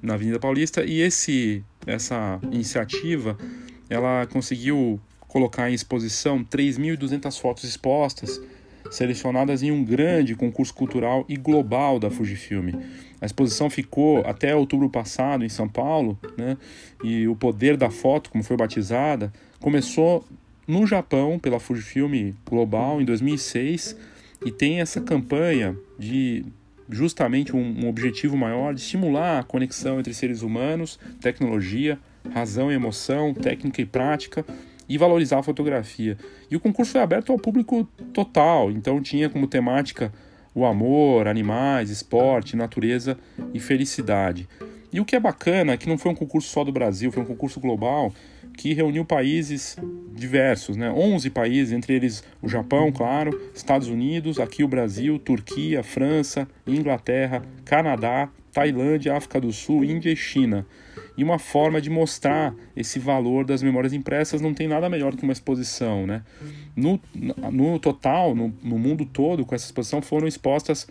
na 0.03 0.15
Avenida 0.15 0.39
Paulista. 0.39 0.85
E 0.85 1.01
esse, 1.01 1.65
essa 1.87 2.39
iniciativa, 2.53 3.39
ela 3.89 4.27
conseguiu 4.27 5.01
colocar 5.27 5.71
em 5.71 5.75
exposição 5.75 6.45
3.200 6.45 7.41
fotos 7.41 7.65
expostas, 7.65 8.39
selecionadas 8.91 9.63
em 9.63 9.71
um 9.71 9.83
grande 9.83 10.35
concurso 10.35 10.75
cultural 10.75 11.25
e 11.27 11.37
global 11.37 11.99
da 11.99 12.11
Fujifilm. 12.11 12.75
A 13.21 13.27
exposição 13.27 13.69
ficou 13.69 14.25
até 14.27 14.55
outubro 14.55 14.89
passado 14.89 15.45
em 15.45 15.49
São 15.49 15.69
Paulo, 15.69 16.19
né? 16.37 16.57
E 17.05 17.29
o 17.29 17.37
poder 17.37 17.77
da 17.77 17.91
foto, 17.91 18.31
como 18.31 18.43
foi 18.43 18.57
batizada, 18.57 19.33
começou 19.61 20.25
no 20.67 20.87
Japão 20.87 21.39
pela 21.39 21.61
Fujifilm 21.61 22.33
Global 22.49 23.01
em 23.01 23.05
2006 23.05 23.97
e 24.45 24.51
tem 24.51 24.81
essa 24.81 25.01
campanha 25.01 25.77
de 25.99 26.45
justamente 26.89 27.55
um, 27.55 27.85
um 27.85 27.89
objetivo 27.89 28.37
maior 28.37 28.75
de 28.75 28.81
estimular 28.81 29.39
a 29.39 29.43
conexão 29.43 30.01
entre 30.01 30.15
seres 30.15 30.43
humanos, 30.43 30.99
tecnologia, 31.21 31.99
razão 32.33 32.71
e 32.71 32.75
emoção, 32.75 33.35
técnica 33.35 33.81
e 33.81 33.87
prática 33.87 34.45
e 34.89 34.99
valorizar 34.99 35.39
a 35.39 35.43
fotografia. 35.43 36.17
E 36.51 36.57
o 36.57 36.61
concurso 36.61 36.93
foi 36.93 37.01
aberto 37.01 37.31
ao 37.31 37.39
público 37.39 37.85
total, 38.13 38.71
então 38.71 39.01
tinha 39.01 39.29
como 39.29 39.47
temática 39.47 40.13
o 40.55 40.65
amor, 40.65 41.29
animais, 41.29 41.91
esporte, 41.91 42.57
natureza 42.57 43.19
e 43.55 43.61
felicidade. 43.61 44.49
E 44.93 44.99
o 44.99 45.05
que 45.05 45.15
é 45.15 45.21
bacana 45.21 45.73
é 45.73 45.77
que 45.77 45.89
não 45.89 45.97
foi 45.97 46.11
um 46.11 46.15
concurso 46.15 46.49
só 46.49 46.65
do 46.65 46.73
Brasil, 46.73 47.13
foi 47.13 47.23
um 47.23 47.27
concurso 47.27 47.61
global 47.61 48.13
que 48.57 48.75
reuniu 48.75 49.05
países 49.05 49.77
diversos, 50.13 50.77
né? 50.77 50.91
11 50.91 51.31
países, 51.31 51.73
entre 51.73 51.95
eles 51.95 52.25
o 52.43 52.49
Japão, 52.49 52.91
claro, 52.91 53.41
Estados 53.55 53.89
Unidos, 53.89 54.41
aqui 54.41 54.65
o 54.65 54.69
Brasil, 54.69 55.19
Turquia, 55.19 55.83
França, 55.83 56.49
Inglaterra, 56.67 57.43
Canadá, 57.65 58.29
Tailândia, 58.53 59.17
África 59.17 59.41
do 59.41 59.53
Sul, 59.53 59.85
Índia 59.85 60.11
e 60.11 60.17
China. 60.17 60.67
E 61.21 61.23
uma 61.23 61.39
forma 61.39 61.83
de 61.83 61.91
mostrar 61.91 62.55
esse 62.75 62.99
valor 62.99 63.45
das 63.45 63.63
memórias 63.63 63.93
impressas 63.93 64.41
não 64.41 64.55
tem 64.55 64.67
nada 64.67 64.89
melhor 64.89 65.15
que 65.15 65.23
uma 65.23 65.35
exposição. 65.35 66.07
Né? 66.07 66.23
No, 66.75 66.99
no 67.53 67.79
total, 67.79 68.35
no, 68.35 68.51
no 68.63 68.79
mundo 68.79 69.05
todo, 69.05 69.45
com 69.45 69.55
essa 69.55 69.67
exposição 69.67 70.01
foram 70.01 70.27
expostas 70.27 70.89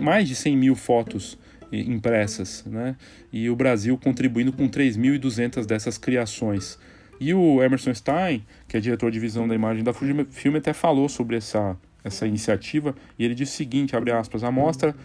mais 0.00 0.26
de 0.26 0.34
100 0.34 0.56
mil 0.56 0.74
fotos 0.74 1.36
impressas, 1.70 2.64
né? 2.64 2.96
E 3.30 3.50
o 3.50 3.54
Brasil 3.54 3.98
contribuindo 3.98 4.50
com 4.50 4.66
3.200 4.66 5.66
dessas 5.66 5.98
criações. 5.98 6.78
E 7.20 7.34
o 7.34 7.62
Emerson 7.62 7.92
Stein, 7.92 8.42
que 8.66 8.78
é 8.78 8.80
diretor 8.80 9.10
de 9.10 9.20
visão 9.20 9.46
da 9.46 9.54
imagem 9.54 9.84
da 9.84 9.92
Fujifilm, 9.92 10.56
até 10.56 10.72
falou 10.72 11.06
sobre 11.06 11.36
essa, 11.36 11.76
essa 12.02 12.26
iniciativa 12.26 12.94
e 13.18 13.26
ele 13.26 13.34
disse 13.34 13.52
o 13.52 13.56
seguinte, 13.58 13.94
abre 13.94 14.10
aspas, 14.10 14.42
a 14.42 14.50
mostra 14.50 14.96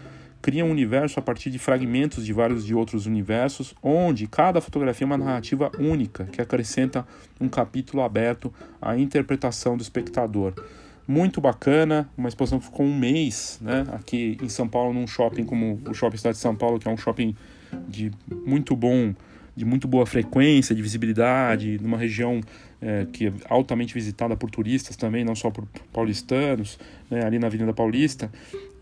cria 0.46 0.64
um 0.64 0.70
universo 0.70 1.18
a 1.18 1.22
partir 1.22 1.50
de 1.50 1.58
fragmentos 1.58 2.24
de 2.24 2.32
vários 2.32 2.64
de 2.64 2.72
outros 2.72 3.04
universos, 3.04 3.74
onde 3.82 4.28
cada 4.28 4.60
fotografia 4.60 5.04
é 5.04 5.08
uma 5.08 5.18
narrativa 5.18 5.72
única 5.76 6.24
que 6.26 6.40
acrescenta 6.40 7.04
um 7.40 7.48
capítulo 7.48 8.00
aberto 8.00 8.54
à 8.80 8.96
interpretação 8.96 9.76
do 9.76 9.82
espectador. 9.82 10.54
Muito 11.04 11.40
bacana, 11.40 12.08
uma 12.16 12.28
exposição 12.28 12.60
que 12.60 12.66
ficou 12.66 12.86
um 12.86 12.96
mês, 12.96 13.58
né, 13.60 13.86
aqui 13.90 14.38
em 14.40 14.48
São 14.48 14.68
Paulo, 14.68 14.94
num 14.94 15.08
shopping 15.08 15.42
como 15.42 15.80
o 15.84 15.92
Shopping 15.92 16.16
Cidade 16.16 16.36
de 16.36 16.42
São 16.42 16.54
Paulo, 16.54 16.78
que 16.78 16.86
é 16.86 16.92
um 16.92 16.96
shopping 16.96 17.34
de 17.88 18.12
muito 18.46 18.76
bom 18.76 19.16
de 19.56 19.64
muito 19.64 19.88
boa 19.88 20.04
frequência, 20.04 20.74
de 20.74 20.82
visibilidade, 20.82 21.78
numa 21.80 21.96
região 21.96 22.42
é, 22.80 23.06
que 23.12 23.28
é 23.28 23.32
altamente 23.48 23.94
visitada 23.94 24.36
por 24.36 24.50
turistas 24.50 24.96
também, 24.96 25.24
não 25.24 25.34
só 25.34 25.50
por 25.50 25.66
paulistanos, 25.92 26.78
né, 27.10 27.24
ali 27.24 27.38
na 27.38 27.46
Avenida 27.46 27.72
Paulista, 27.72 28.30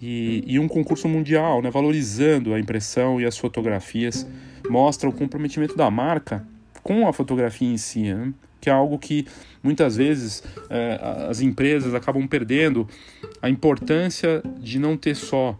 e, 0.01 0.45
e, 0.47 0.59
um 0.59 0.69
concurso 0.69 1.09
mundial, 1.09 1.63
né, 1.63 1.71
valorizando 1.71 2.53
a 2.53 2.61
impressão 2.61 3.21
e 3.21 3.25
as 3.25 3.39
fotografias, 3.39 4.27
mostra 4.69 5.09
o 5.09 5.13
comprometimento 5.13 5.77
da 5.77 5.91
marca 5.91 6.47
com 6.83 7.09
a 7.09 7.13
fotografia 7.13 7.69
em 7.69 7.79
si, 7.79 8.03
né, 8.03 8.33
que 8.61 8.69
é 8.69 8.73
algo 8.73 8.99
que 8.99 9.27
muitas 9.63 9.97
vezes 9.97 10.43
é, 10.71 10.99
as 11.29 11.41
empresas 11.41 11.95
acabam 11.95 12.27
perdendo 12.27 12.89
a 13.41 13.49
importância 13.49 14.43
de 14.59 14.79
não 14.79 14.97
ter 14.97 15.15
só 15.15 15.59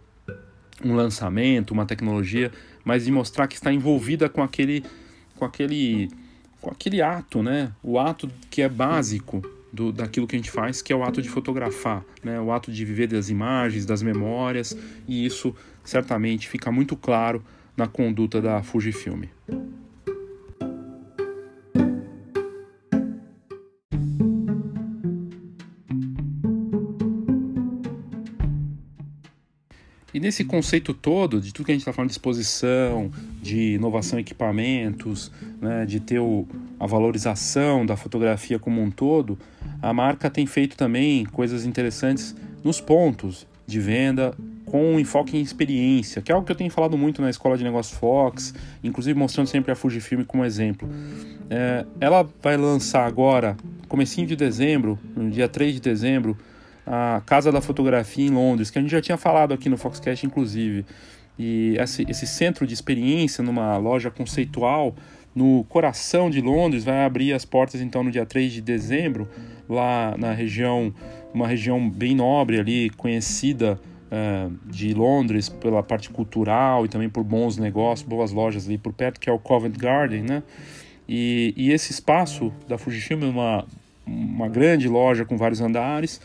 um 0.83 0.95
lançamento, 0.95 1.71
uma 1.71 1.85
tecnologia, 1.85 2.51
mas 2.83 3.05
de 3.05 3.11
mostrar 3.11 3.47
que 3.47 3.55
está 3.55 3.71
envolvida 3.71 4.27
com 4.27 4.43
aquele 4.43 4.83
com 5.35 5.45
aquele 5.45 6.09
com 6.65 6.71
aquele 6.71 6.99
ato, 6.99 7.43
né? 7.43 7.71
O 7.83 7.99
ato 7.99 8.27
que 8.49 8.63
é 8.63 8.67
básico 8.67 9.39
do, 9.71 9.91
daquilo 9.91 10.25
que 10.25 10.35
a 10.35 10.39
gente 10.39 10.49
faz, 10.49 10.81
que 10.81 10.91
é 10.91 10.95
o 10.95 11.03
ato 11.03 11.21
de 11.21 11.29
fotografar, 11.29 12.03
né? 12.23 12.41
O 12.41 12.51
ato 12.51 12.71
de 12.71 12.83
viver 12.83 13.05
das 13.05 13.29
imagens, 13.29 13.85
das 13.85 14.01
memórias, 14.01 14.75
e 15.07 15.27
isso 15.27 15.55
certamente 15.83 16.49
fica 16.49 16.71
muito 16.71 16.95
claro 16.95 17.43
na 17.77 17.85
conduta 17.85 18.41
da 18.41 18.63
Fujifilm. 18.63 19.25
Nesse 30.25 30.43
conceito 30.43 30.91
todo, 30.91 31.39
de 31.39 31.53
tudo 31.53 31.67
que 31.67 31.71
a 31.71 31.75
gente 31.75 31.83
está 31.83 31.93
falando 31.93 32.09
de 32.09 32.13
exposição, 32.13 33.11
de 33.43 33.75
inovação 33.75 34.17
em 34.17 34.23
equipamentos, 34.23 35.31
né, 35.61 35.85
de 35.85 35.99
ter 35.99 36.17
o, 36.17 36.47
a 36.79 36.87
valorização 36.87 37.85
da 37.85 37.95
fotografia 37.95 38.57
como 38.57 38.81
um 38.81 38.89
todo, 38.89 39.37
a 39.79 39.93
marca 39.93 40.27
tem 40.27 40.47
feito 40.47 40.75
também 40.75 41.25
coisas 41.25 41.63
interessantes 41.63 42.35
nos 42.63 42.81
pontos 42.81 43.45
de 43.67 43.79
venda 43.79 44.33
com 44.65 44.95
um 44.95 44.99
enfoque 44.99 45.37
em 45.37 45.41
experiência, 45.41 46.23
que 46.23 46.31
é 46.31 46.33
algo 46.33 46.43
que 46.43 46.51
eu 46.51 46.55
tenho 46.55 46.71
falado 46.71 46.97
muito 46.97 47.21
na 47.21 47.29
Escola 47.29 47.55
de 47.55 47.63
Negócios 47.63 47.95
Fox, 47.95 48.51
inclusive 48.83 49.15
mostrando 49.19 49.45
sempre 49.45 49.73
a 49.73 49.75
Fujifilm 49.75 50.23
como 50.23 50.43
exemplo. 50.43 50.89
É, 51.51 51.85
ela 52.01 52.27
vai 52.41 52.57
lançar 52.57 53.05
agora, 53.05 53.55
comecinho 53.87 54.25
de 54.25 54.35
dezembro, 54.35 54.97
no 55.15 55.29
dia 55.29 55.47
3 55.47 55.75
de 55.75 55.81
dezembro, 55.81 56.35
a 56.85 57.21
Casa 57.25 57.51
da 57.51 57.61
Fotografia 57.61 58.25
em 58.25 58.29
Londres, 58.29 58.69
que 58.69 58.77
a 58.77 58.81
gente 58.81 58.91
já 58.91 59.01
tinha 59.01 59.17
falado 59.17 59.53
aqui 59.53 59.69
no 59.69 59.77
Foxcast, 59.77 60.25
inclusive. 60.25 60.85
E 61.37 61.75
esse, 61.79 62.05
esse 62.07 62.27
centro 62.27 62.65
de 62.65 62.73
experiência 62.73 63.43
numa 63.43 63.77
loja 63.77 64.09
conceitual 64.09 64.95
no 65.35 65.65
coração 65.65 66.29
de 66.29 66.39
Londres 66.39 66.85
vai 66.85 67.03
abrir 67.03 67.33
as 67.33 67.43
portas 67.43 67.81
então 67.81 68.03
no 68.03 68.09
dia 68.09 68.25
3 68.25 68.53
de 68.53 68.61
dezembro, 68.61 69.27
lá 69.67 70.15
na 70.17 70.31
região, 70.31 70.93
uma 71.33 71.45
região 71.45 71.89
bem 71.89 72.15
nobre 72.15 72.57
ali, 72.57 72.89
conhecida 72.91 73.77
uh, 74.05 74.53
de 74.65 74.93
Londres 74.93 75.49
pela 75.49 75.83
parte 75.83 76.09
cultural 76.09 76.85
e 76.85 76.87
também 76.87 77.09
por 77.09 77.23
bons 77.23 77.57
negócios, 77.57 78.07
boas 78.07 78.31
lojas 78.31 78.65
ali 78.65 78.77
por 78.77 78.93
perto, 78.93 79.19
que 79.19 79.29
é 79.29 79.33
o 79.33 79.39
Covent 79.39 79.77
Garden, 79.77 80.21
né? 80.23 80.43
E, 81.07 81.53
e 81.57 81.71
esse 81.71 81.91
espaço 81.91 82.51
da 82.67 82.77
Fujifilm 82.77 83.23
é 83.23 83.27
uma, 83.27 83.65
uma 84.07 84.47
grande 84.47 84.87
loja 84.87 85.25
com 85.25 85.37
vários 85.37 85.59
andares, 85.59 86.21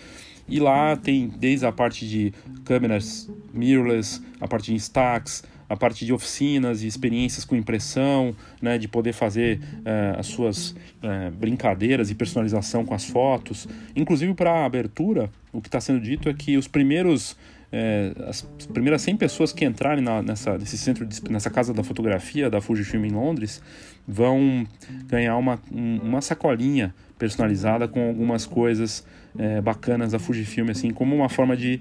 e 0.51 0.59
lá 0.59 0.96
tem 0.96 1.28
desde 1.28 1.64
a 1.64 1.72
parte 1.72 2.07
de 2.07 2.32
câmeras 2.64 3.30
mirrorless, 3.55 4.20
a 4.40 4.48
parte 4.48 4.72
de 4.72 4.76
stacks, 4.76 5.44
a 5.68 5.76
parte 5.76 6.05
de 6.05 6.12
oficinas 6.12 6.82
e 6.82 6.88
experiências 6.88 7.44
com 7.44 7.55
impressão, 7.55 8.34
né, 8.61 8.76
de 8.76 8.88
poder 8.88 9.12
fazer 9.12 9.61
uh, 9.61 10.18
as 10.18 10.26
suas 10.26 10.70
uh, 10.70 11.30
brincadeiras 11.38 12.11
e 12.11 12.14
personalização 12.14 12.84
com 12.84 12.92
as 12.92 13.05
fotos. 13.05 13.68
Inclusive 13.94 14.34
para 14.34 14.51
a 14.51 14.64
abertura, 14.64 15.30
o 15.53 15.61
que 15.61 15.68
está 15.68 15.80
sendo 15.80 16.01
dito 16.01 16.28
é 16.28 16.34
que 16.34 16.57
os 16.57 16.66
primeiros 16.66 17.36
é, 17.72 18.12
as 18.26 18.42
primeiras 18.72 19.01
100 19.03 19.16
pessoas 19.16 19.53
que 19.53 19.64
entrarem 19.64 20.03
na, 20.03 20.20
nessa, 20.20 20.59
nesse 20.59 20.76
centro, 20.76 21.07
de, 21.07 21.22
nessa 21.30 21.48
casa 21.48 21.72
da 21.72 21.84
fotografia 21.84 22.51
da 22.51 22.61
Fujifilm 22.61 23.05
em 23.05 23.11
Londres 23.12 23.62
vão 24.07 24.66
ganhar 25.07 25.36
uma, 25.36 25.61
uma 25.70 26.20
sacolinha 26.20 26.92
personalizada 27.16 27.86
com 27.86 28.09
algumas 28.09 28.44
coisas 28.44 29.07
é, 29.38 29.60
bacanas 29.60 30.12
da 30.12 30.18
Fujifilm, 30.18 30.70
assim, 30.70 30.90
como 30.90 31.14
uma 31.14 31.28
forma 31.28 31.56
de 31.56 31.80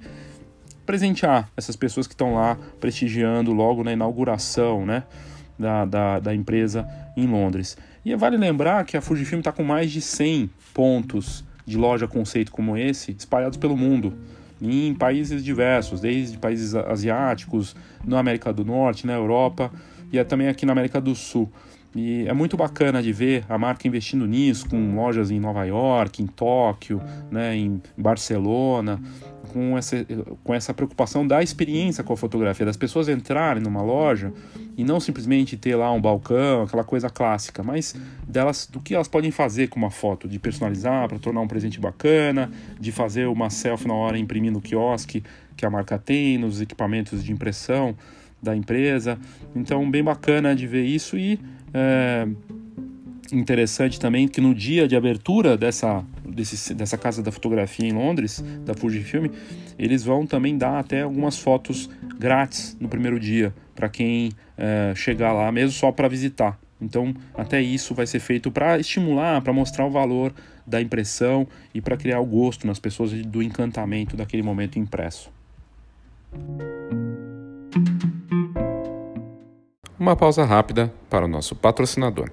presentear 0.86 1.50
essas 1.56 1.76
pessoas 1.76 2.08
que 2.08 2.14
estão 2.14 2.34
lá 2.36 2.58
prestigiando 2.80 3.54
logo 3.54 3.84
na 3.84 3.94
inauguração, 3.94 4.86
né? 4.86 5.04
Da, 5.58 5.84
da, 5.84 6.20
da 6.20 6.34
empresa 6.34 6.88
em 7.18 7.28
Londres. 7.28 7.78
E 8.06 8.16
vale 8.16 8.38
lembrar 8.38 8.86
que 8.86 8.96
a 8.96 9.02
Fujifilm 9.02 9.40
está 9.40 9.52
com 9.52 9.64
mais 9.64 9.92
de 9.92 10.00
100 10.00 10.50
pontos 10.74 11.44
de 11.66 11.78
loja 11.78 12.08
conceito 12.08 12.52
como 12.52 12.78
esse 12.78 13.12
espalhados 13.12 13.58
pelo 13.58 13.76
mundo 13.76 14.14
em 14.62 14.94
países 14.94 15.44
diversos, 15.44 16.02
desde 16.02 16.38
países 16.38 16.76
asiáticos, 16.76 17.76
na 18.04 18.20
América 18.20 18.52
do 18.52 18.66
Norte, 18.66 19.06
na 19.06 19.14
Europa 19.14 19.72
e 20.12 20.24
também 20.24 20.48
aqui 20.48 20.66
na 20.66 20.72
América 20.72 21.00
do 21.00 21.16
Sul. 21.16 21.52
E 21.96 22.28
é 22.28 22.34
muito 22.34 22.56
bacana 22.56 23.02
de 23.02 23.12
ver 23.12 23.44
a 23.50 23.58
marca 23.58 23.88
investindo 23.88 24.28
nisso, 24.28 24.70
com 24.70 24.96
lojas 24.96 25.32
em 25.32 25.40
Nova 25.40 25.64
York, 25.66 26.22
em 26.22 26.28
Tóquio, 26.28 27.02
né, 27.32 27.56
em 27.56 27.82
Barcelona, 27.98 29.02
com 29.52 29.76
essa, 29.76 30.06
com 30.44 30.54
essa 30.54 30.74
preocupação 30.74 31.26
da 31.26 31.42
experiência 31.42 32.04
com 32.04 32.14
a 32.14 32.18
fotografia, 32.18 32.66
das 32.66 32.78
pessoas 32.78 33.10
entrarem 33.10 33.64
numa 33.64 33.82
loja 33.82 34.32
e 34.78 34.84
não 34.84 35.00
simplesmente 35.00 35.58
ter 35.58 35.76
lá 35.76 35.92
um 35.92 36.00
balcão, 36.00 36.64
aquela 36.64 36.84
coisa 36.84 37.10
clássica, 37.10 37.64
mas 37.64 37.96
delas 38.28 38.68
do 38.72 38.80
que 38.80 38.94
elas 38.94 39.08
podem 39.08 39.32
fazer 39.32 39.68
com 39.68 39.80
uma 39.80 39.90
foto, 39.90 40.28
de 40.28 40.38
personalizar 40.38 41.08
para 41.08 41.18
tornar 41.18 41.42
um 41.42 41.48
presente 41.48 41.80
bacana, 41.80 42.52
de 42.80 42.92
fazer 42.92 43.28
uma 43.28 43.50
selfie 43.50 43.88
na 43.88 43.96
hora 43.96 44.18
imprimindo 44.18 44.54
no 44.54 44.62
quiosque 44.62 45.24
que 45.58 45.66
a 45.66 45.70
marca 45.70 45.98
tem, 45.98 46.38
nos 46.38 46.62
equipamentos 46.62 47.24
de 47.24 47.32
impressão 47.32 47.96
da 48.42 48.56
empresa. 48.56 49.18
Então, 49.56 49.90
bem 49.90 50.04
bacana 50.04 50.56
de 50.56 50.68
ver 50.68 50.86
isso 50.86 51.18
e 51.18 51.40
é, 51.74 52.28
interessante 53.32 54.00
também 54.00 54.28
que 54.28 54.42
no 54.42 54.54
dia 54.54 54.88
de 54.88 54.96
abertura 54.96 55.58
dessa, 55.58 56.04
desse, 56.26 56.74
dessa 56.74 56.98
casa 56.98 57.22
da 57.22 57.32
fotografia 57.32 57.88
em 57.88 57.94
Londres, 57.94 58.44
da 58.66 58.74
Fujifilm, 58.74 59.28
eles 59.78 60.04
vão 60.04 60.26
também 60.26 60.58
dar 60.58 60.80
até 60.80 61.02
algumas 61.02 61.38
fotos 61.38 61.90
grátis 62.18 62.76
no 62.80 62.90
primeiro 62.90 63.20
dia 63.20 63.54
para 63.76 63.88
quem 63.88 64.32
é, 64.58 64.94
chegar 64.96 65.32
lá, 65.32 65.52
mesmo 65.52 65.72
só 65.72 65.92
para 65.92 66.08
visitar. 66.08 66.60
Então, 66.82 67.14
até 67.34 67.62
isso 67.62 67.94
vai 67.94 68.08
ser 68.08 68.20
feito 68.20 68.52
para 68.52 68.80
estimular, 68.80 69.42
para 69.42 69.52
mostrar 69.52 69.86
o 69.86 69.90
valor 69.90 70.34
da 70.66 70.82
impressão 70.82 71.48
e 71.74 71.82
para 71.82 71.98
criar 71.98 72.20
o 72.20 72.26
gosto 72.26 72.66
nas 72.66 72.80
pessoas 72.80 73.12
do 73.12 73.42
encantamento 73.44 74.16
daquele 74.16 74.44
momento 74.44 74.80
impresso. 74.80 75.32
Uma 80.00 80.16
pausa 80.16 80.46
rápida 80.46 80.94
para 81.10 81.26
o 81.26 81.28
nosso 81.28 81.54
patrocinador. 81.54 82.32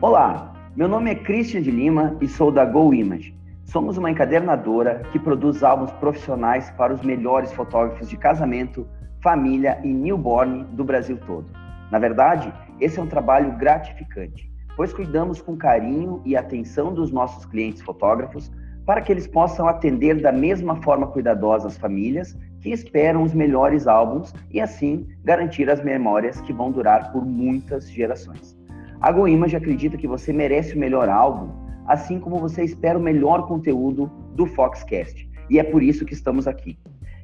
Olá, 0.00 0.52
meu 0.74 0.88
nome 0.88 1.12
é 1.12 1.14
Christian 1.14 1.62
de 1.62 1.70
Lima 1.70 2.16
e 2.20 2.26
sou 2.26 2.50
da 2.50 2.64
Go 2.64 2.92
Image. 2.92 3.32
Somos 3.62 3.96
uma 3.96 4.10
encadernadora 4.10 5.02
que 5.12 5.20
produz 5.20 5.62
álbuns 5.62 5.92
profissionais 5.92 6.68
para 6.72 6.92
os 6.92 7.00
melhores 7.02 7.52
fotógrafos 7.52 8.08
de 8.08 8.16
casamento, 8.16 8.84
família 9.22 9.80
e 9.84 9.86
newborn 9.86 10.64
do 10.72 10.82
Brasil 10.82 11.16
todo. 11.28 11.46
Na 11.92 12.00
verdade, 12.00 12.52
esse 12.80 12.98
é 12.98 13.02
um 13.02 13.06
trabalho 13.06 13.56
gratificante, 13.56 14.50
pois 14.76 14.92
cuidamos 14.92 15.40
com 15.40 15.56
carinho 15.56 16.20
e 16.24 16.36
atenção 16.36 16.92
dos 16.92 17.12
nossos 17.12 17.46
clientes 17.46 17.82
fotógrafos 17.82 18.50
para 18.90 19.02
que 19.02 19.12
eles 19.12 19.28
possam 19.28 19.68
atender 19.68 20.20
da 20.20 20.32
mesma 20.32 20.74
forma 20.82 21.06
cuidadosa 21.06 21.68
as 21.68 21.78
famílias 21.78 22.36
que 22.60 22.70
esperam 22.70 23.22
os 23.22 23.32
melhores 23.32 23.86
álbuns 23.86 24.34
e 24.50 24.60
assim 24.60 25.06
garantir 25.22 25.70
as 25.70 25.80
memórias 25.80 26.40
que 26.40 26.52
vão 26.52 26.72
durar 26.72 27.12
por 27.12 27.24
muitas 27.24 27.88
gerações. 27.88 28.58
A 29.00 29.12
GoImage 29.12 29.54
acredita 29.54 29.96
que 29.96 30.08
você 30.08 30.32
merece 30.32 30.74
o 30.74 30.78
melhor 30.80 31.08
álbum, 31.08 31.52
assim 31.86 32.18
como 32.18 32.40
você 32.40 32.64
espera 32.64 32.98
o 32.98 33.00
melhor 33.00 33.46
conteúdo 33.46 34.10
do 34.34 34.44
Foxcast. 34.44 35.30
E 35.48 35.60
é 35.60 35.62
por 35.62 35.84
isso 35.84 36.04
que 36.04 36.14
estamos 36.14 36.48
aqui. 36.48 36.76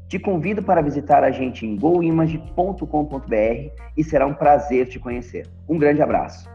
Te 0.07 0.21
convido 0.21 0.63
para 0.63 0.81
visitar 0.81 1.25
a 1.25 1.33
gente 1.33 1.67
em 1.67 1.75
goimage.com.br 1.75 3.73
e 3.97 4.05
será 4.05 4.25
um 4.25 4.35
prazer 4.35 4.87
te 4.87 5.01
conhecer. 5.01 5.49
Um 5.69 5.77
grande 5.79 6.01
abraço. 6.01 6.49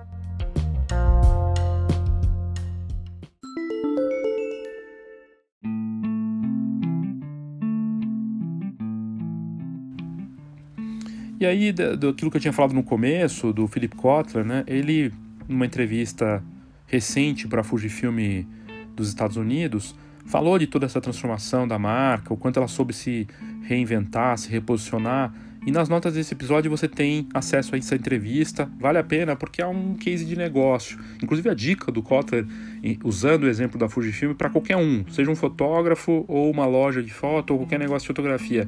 E 11.41 11.45
aí, 11.47 11.71
daquilo 11.71 12.29
que 12.29 12.37
eu 12.37 12.41
tinha 12.41 12.53
falado 12.53 12.71
no 12.71 12.83
começo, 12.83 13.51
do 13.51 13.67
Philip 13.67 13.95
Kotler, 13.95 14.45
né? 14.45 14.63
Ele, 14.67 15.11
numa 15.49 15.65
entrevista 15.65 16.43
recente 16.85 17.47
para 17.47 17.61
a 17.61 17.63
Fujifilm 17.63 18.45
dos 18.95 19.07
Estados 19.07 19.37
Unidos, 19.37 19.95
falou 20.27 20.59
de 20.59 20.67
toda 20.67 20.85
essa 20.85 21.01
transformação 21.01 21.67
da 21.67 21.79
marca, 21.79 22.31
o 22.31 22.37
quanto 22.37 22.57
ela 22.57 22.67
soube 22.67 22.93
se 22.93 23.27
reinventar, 23.63 24.37
se 24.37 24.51
reposicionar. 24.51 25.33
E 25.65 25.71
nas 25.71 25.89
notas 25.89 26.13
desse 26.13 26.31
episódio 26.35 26.69
você 26.69 26.87
tem 26.87 27.27
acesso 27.33 27.73
a 27.73 27.77
essa 27.79 27.95
entrevista. 27.95 28.69
Vale 28.79 28.99
a 28.99 29.03
pena 29.03 29.35
porque 29.35 29.63
é 29.63 29.65
um 29.65 29.95
case 29.95 30.23
de 30.23 30.35
negócio. 30.35 30.99
Inclusive 31.23 31.49
a 31.49 31.55
dica 31.55 31.91
do 31.91 32.03
Kotler, 32.03 32.45
usando 33.03 33.45
o 33.45 33.49
exemplo 33.49 33.79
da 33.79 33.89
Fujifilm, 33.89 34.35
para 34.35 34.51
qualquer 34.51 34.77
um, 34.77 35.03
seja 35.09 35.31
um 35.31 35.35
fotógrafo 35.35 36.23
ou 36.27 36.51
uma 36.51 36.67
loja 36.67 37.01
de 37.01 37.11
foto 37.11 37.53
ou 37.53 37.61
qualquer 37.61 37.79
negócio 37.79 38.01
de 38.01 38.07
fotografia 38.07 38.67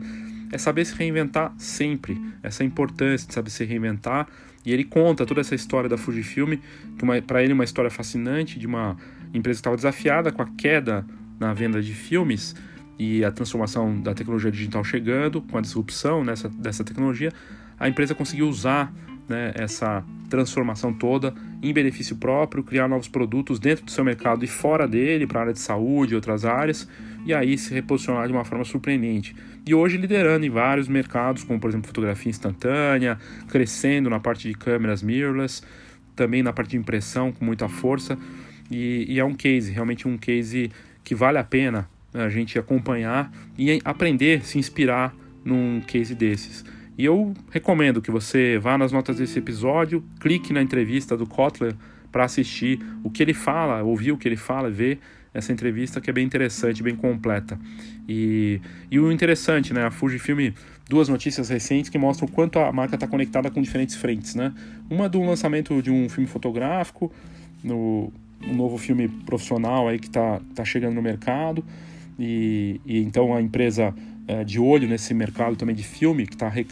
é 0.53 0.57
saber 0.59 0.85
se 0.85 0.93
reinventar 0.93 1.51
sempre, 1.57 2.21
essa 2.43 2.63
importância 2.63 3.27
de 3.27 3.33
saber 3.33 3.49
se 3.49 3.65
reinventar. 3.65 4.27
E 4.63 4.71
ele 4.71 4.83
conta 4.83 5.25
toda 5.25 5.41
essa 5.41 5.55
história 5.55 5.89
da 5.89 5.97
Fujifilm, 5.97 6.53
que 6.97 7.21
para 7.23 7.43
ele 7.43 7.53
uma 7.53 7.63
história 7.63 7.89
fascinante 7.89 8.59
de 8.59 8.67
uma 8.67 8.95
empresa 9.33 9.57
que 9.57 9.61
estava 9.61 9.75
desafiada 9.75 10.31
com 10.31 10.43
a 10.43 10.45
queda 10.55 11.03
na 11.39 11.55
venda 11.55 11.81
de 11.81 11.91
filmes 11.91 12.55
e 12.99 13.25
a 13.25 13.31
transformação 13.31 13.99
da 13.99 14.13
tecnologia 14.13 14.51
digital 14.51 14.83
chegando, 14.83 15.41
com 15.41 15.57
a 15.57 15.61
disrupção 15.61 16.23
nessa, 16.23 16.47
dessa 16.47 16.83
tecnologia, 16.83 17.33
a 17.79 17.89
empresa 17.89 18.13
conseguiu 18.13 18.47
usar 18.47 18.93
né, 19.27 19.53
essa 19.55 20.05
transformação 20.29 20.93
toda 20.93 21.33
em 21.63 21.73
benefício 21.73 22.15
próprio, 22.15 22.63
criar 22.63 22.87
novos 22.87 23.07
produtos 23.07 23.57
dentro 23.59 23.85
do 23.85 23.91
seu 23.91 24.05
mercado 24.05 24.45
e 24.45 24.47
fora 24.47 24.87
dele, 24.87 25.25
para 25.25 25.39
a 25.39 25.41
área 25.41 25.53
de 25.53 25.59
saúde 25.59 26.13
e 26.13 26.15
outras 26.15 26.45
áreas, 26.45 26.87
e 27.25 27.33
aí 27.33 27.57
se 27.57 27.73
reposicionar 27.73 28.27
de 28.27 28.33
uma 28.33 28.43
forma 28.43 28.63
surpreendente. 28.63 29.35
E 29.65 29.73
hoje 29.73 29.97
liderando 29.97 30.45
em 30.45 30.49
vários 30.49 30.87
mercados, 30.87 31.43
como 31.43 31.59
por 31.59 31.69
exemplo 31.69 31.87
fotografia 31.87 32.29
instantânea, 32.29 33.17
crescendo 33.49 34.09
na 34.09 34.19
parte 34.19 34.47
de 34.47 34.53
câmeras 34.53 35.01
mirrorless, 35.01 35.61
também 36.15 36.43
na 36.43 36.51
parte 36.51 36.71
de 36.71 36.77
impressão 36.77 37.31
com 37.31 37.45
muita 37.45 37.69
força. 37.69 38.17
E, 38.69 39.05
e 39.07 39.19
é 39.19 39.25
um 39.25 39.33
case, 39.33 39.71
realmente 39.71 40.07
um 40.07 40.17
case 40.17 40.71
que 41.03 41.15
vale 41.15 41.37
a 41.37 41.43
pena 41.43 41.87
né, 42.13 42.23
a 42.23 42.29
gente 42.29 42.57
acompanhar 42.59 43.31
e 43.57 43.79
aprender, 43.83 44.45
se 44.45 44.57
inspirar 44.57 45.15
num 45.43 45.81
case 45.81 46.15
desses. 46.15 46.63
E 46.97 47.05
eu 47.05 47.33
recomendo 47.49 48.01
que 48.01 48.11
você 48.11 48.59
vá 48.59 48.77
nas 48.77 48.91
notas 48.91 49.17
desse 49.17 49.39
episódio, 49.39 50.03
clique 50.19 50.53
na 50.53 50.61
entrevista 50.61 51.17
do 51.17 51.25
Kotler 51.25 51.75
para 52.11 52.25
assistir 52.25 52.79
o 53.03 53.09
que 53.09 53.23
ele 53.23 53.33
fala, 53.33 53.81
ouvir 53.81 54.11
o 54.11 54.17
que 54.17 54.27
ele 54.27 54.37
fala, 54.37 54.69
ver 54.69 54.99
essa 55.33 55.51
entrevista 55.51 55.99
que 55.99 56.09
é 56.09 56.13
bem 56.13 56.25
interessante, 56.25 56.83
bem 56.83 56.95
completa. 56.95 57.59
E, 58.07 58.61
e 58.91 58.99
o 58.99 59.11
interessante, 59.11 59.73
né, 59.73 59.85
a 59.85 59.91
Fujifilm, 59.91 60.51
duas 60.87 61.09
notícias 61.09 61.49
recentes 61.49 61.89
que 61.89 61.97
mostram 61.97 62.27
o 62.27 62.31
quanto 62.31 62.59
a 62.59 62.71
marca 62.71 62.95
está 62.95 63.07
conectada 63.07 63.49
com 63.49 63.61
diferentes 63.61 63.95
frentes, 63.95 64.35
né? 64.35 64.53
Uma 64.89 65.09
do 65.09 65.21
lançamento 65.21 65.81
de 65.81 65.89
um 65.89 66.07
filme 66.09 66.27
fotográfico, 66.27 67.11
no 67.63 68.11
um 68.45 68.53
novo 68.53 68.77
filme 68.77 69.07
profissional 69.07 69.87
aí 69.87 69.97
que 69.97 70.07
está 70.07 70.41
tá 70.53 70.65
chegando 70.65 70.95
no 70.95 71.01
mercado, 71.01 71.63
e, 72.19 72.79
e 72.85 72.99
então 72.99 73.33
a 73.33 73.41
empresa 73.41 73.93
é, 74.27 74.43
de 74.43 74.59
olho 74.59 74.87
nesse 74.87 75.13
mercado 75.13 75.55
também 75.55 75.75
de 75.75 75.83
filme 75.83 76.27
que 76.27 76.33
está 76.33 76.49
rec 76.49 76.69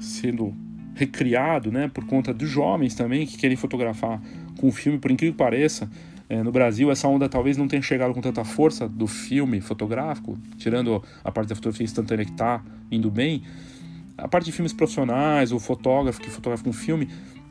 sendo 0.00 0.54
recriado, 0.94 1.72
né, 1.72 1.90
por 1.92 2.06
conta 2.06 2.32
dos 2.32 2.48
jovens 2.48 2.94
também 2.94 3.26
que 3.26 3.36
querem 3.36 3.56
fotografar 3.56 4.20
com 4.58 4.68
o 4.68 4.72
filme, 4.72 4.98
por 4.98 5.10
incrível 5.10 5.32
que 5.32 5.38
pareça, 5.38 5.90
é, 6.34 6.42
no 6.42 6.50
Brasil 6.50 6.90
essa 6.90 7.06
onda 7.06 7.28
talvez 7.28 7.56
não 7.56 7.68
tenha 7.68 7.80
chegado 7.80 8.12
com 8.12 8.20
tanta 8.20 8.44
força 8.44 8.88
do 8.88 9.06
filme 9.06 9.60
fotográfico, 9.60 10.36
tirando 10.56 11.00
a 11.22 11.30
parte 11.30 11.48
da 11.48 11.54
fotografia 11.54 11.84
instantânea 11.84 12.24
que 12.24 12.32
está 12.32 12.60
indo 12.90 13.08
bem, 13.08 13.44
a 14.18 14.26
parte 14.26 14.46
de 14.46 14.52
filmes 14.52 14.72
profissionais, 14.72 15.52
o 15.52 15.60
fotógrafo 15.60 16.20
que 16.20 16.28
fotografa 16.28 16.68
um 16.68 16.72
filme, 16.72 17.08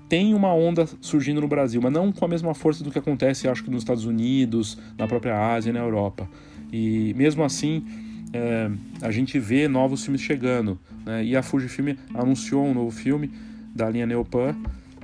tem 0.09 0.34
uma 0.34 0.53
onda 0.53 0.86
surgindo 0.99 1.39
no 1.39 1.47
Brasil, 1.47 1.81
mas 1.81 1.93
não 1.93 2.11
com 2.11 2.25
a 2.25 2.27
mesma 2.27 2.53
força 2.53 2.84
do 2.84 2.91
que 2.91 2.99
acontece, 2.99 3.47
acho 3.47 3.63
que 3.63 3.69
nos 3.69 3.84
Estados 3.84 4.03
Unidos, 4.03 4.77
na 4.97 5.07
própria 5.07 5.53
Ásia 5.53 5.69
e 5.69 5.73
na 5.73 5.79
Europa. 5.79 6.29
E 6.71 7.13
mesmo 7.15 7.41
assim, 7.41 7.86
é, 8.34 8.69
a 9.01 9.11
gente 9.11 9.39
vê 9.39 9.65
novos 9.69 10.03
filmes 10.03 10.21
chegando. 10.21 10.77
Né? 11.05 11.23
E 11.23 11.38
a 11.38 11.41
Fujifilm 11.41 11.95
anunciou 12.13 12.65
um 12.65 12.73
novo 12.73 12.91
filme 12.91 13.31
da 13.73 13.89
linha 13.89 14.05
Neopan, 14.05 14.55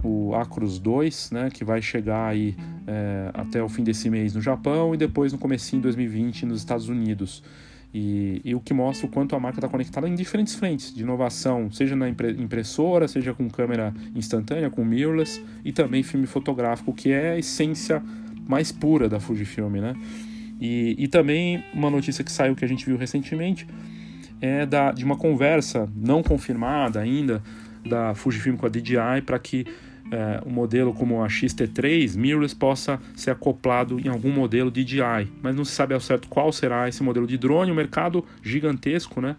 o 0.07 0.35
Acros 0.35 0.79
2, 0.79 1.31
né, 1.31 1.49
que 1.51 1.63
vai 1.63 1.81
chegar 1.81 2.27
aí 2.27 2.55
é, 2.87 3.31
até 3.33 3.61
o 3.61 3.69
fim 3.69 3.83
desse 3.83 4.09
mês 4.09 4.33
no 4.33 4.41
Japão 4.41 4.93
e 4.93 4.97
depois 4.97 5.31
no 5.33 5.39
comecinho 5.39 5.81
de 5.81 5.83
2020 5.83 6.45
nos 6.45 6.59
Estados 6.59 6.89
Unidos. 6.89 7.43
E, 7.93 8.39
e, 8.45 8.53
o 8.53 8.59
que 8.59 8.71
mostra 8.71 9.07
o 9.07 9.09
quanto 9.09 9.35
a 9.35 9.39
marca 9.39 9.57
está 9.57 9.67
conectada 9.67 10.07
em 10.07 10.13
diferentes 10.13 10.53
frentes 10.53 10.93
de 10.93 11.01
inovação, 11.01 11.71
seja 11.71 11.95
na 11.95 12.07
impressora, 12.07 13.07
seja 13.07 13.33
com 13.33 13.49
câmera 13.49 13.91
instantânea, 14.15 14.69
com 14.69 14.85
mirrorless 14.85 15.43
e 15.65 15.71
também 15.71 16.03
filme 16.03 16.27
fotográfico, 16.27 16.93
que 16.93 17.11
é 17.11 17.31
a 17.31 17.37
essência 17.39 18.03
mais 18.47 18.71
pura 18.71 19.09
da 19.09 19.19
Fujifilm, 19.19 19.77
né? 19.77 19.95
E, 20.61 20.95
e 20.99 21.07
também 21.07 21.63
uma 21.73 21.89
notícia 21.89 22.23
que 22.23 22.31
saiu 22.31 22.55
que 22.55 22.63
a 22.63 22.67
gente 22.67 22.85
viu 22.85 22.97
recentemente 22.97 23.65
é 24.41 24.65
da, 24.65 24.91
de 24.91 25.03
uma 25.03 25.17
conversa 25.17 25.89
não 25.95 26.21
confirmada 26.21 26.99
ainda 26.99 27.41
da 27.87 28.13
Fujifilm 28.13 28.55
com 28.55 28.65
a 28.65 28.69
DJI 28.69 29.21
para 29.25 29.39
que 29.39 29.65
é, 30.11 30.41
um 30.45 30.49
modelo 30.49 30.93
como 30.93 31.23
a 31.23 31.27
XT3 31.27 32.17
mirrorless 32.17 32.55
possa 32.55 32.99
ser 33.15 33.31
acoplado 33.31 33.99
em 33.99 34.07
algum 34.07 34.31
modelo 34.31 34.71
DJI, 34.71 35.31
mas 35.41 35.55
não 35.55 35.63
se 35.63 35.71
sabe 35.71 35.93
ao 35.93 35.99
certo 35.99 36.27
qual 36.27 36.51
será 36.51 36.87
esse 36.87 37.03
modelo 37.03 37.27
de 37.27 37.37
drone, 37.37 37.71
um 37.71 37.75
mercado 37.75 38.25
gigantesco, 38.41 39.21
né? 39.21 39.35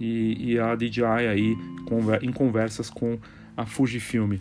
E, 0.00 0.52
e 0.52 0.58
a 0.58 0.74
DJI 0.74 1.02
aí 1.02 1.56
em 2.22 2.32
conversas 2.32 2.88
com 2.88 3.18
a 3.56 3.66
Fujifilm. 3.66 4.36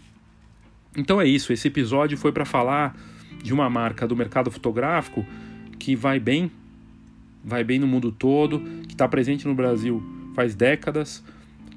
Então 0.95 1.21
é 1.21 1.27
isso, 1.27 1.53
esse 1.53 1.67
episódio 1.67 2.17
foi 2.17 2.31
para 2.31 2.45
falar 2.45 2.95
de 3.43 3.53
uma 3.53 3.69
marca 3.69 4.07
do 4.07 4.15
mercado 4.15 4.51
fotográfico 4.51 5.25
que 5.79 5.95
vai 5.95 6.19
bem, 6.19 6.51
vai 7.43 7.63
bem 7.63 7.79
no 7.79 7.87
mundo 7.87 8.11
todo, 8.11 8.59
que 8.87 8.93
está 8.93 9.07
presente 9.07 9.47
no 9.47 9.55
Brasil 9.55 10.01
faz 10.35 10.55
décadas, 10.55 11.23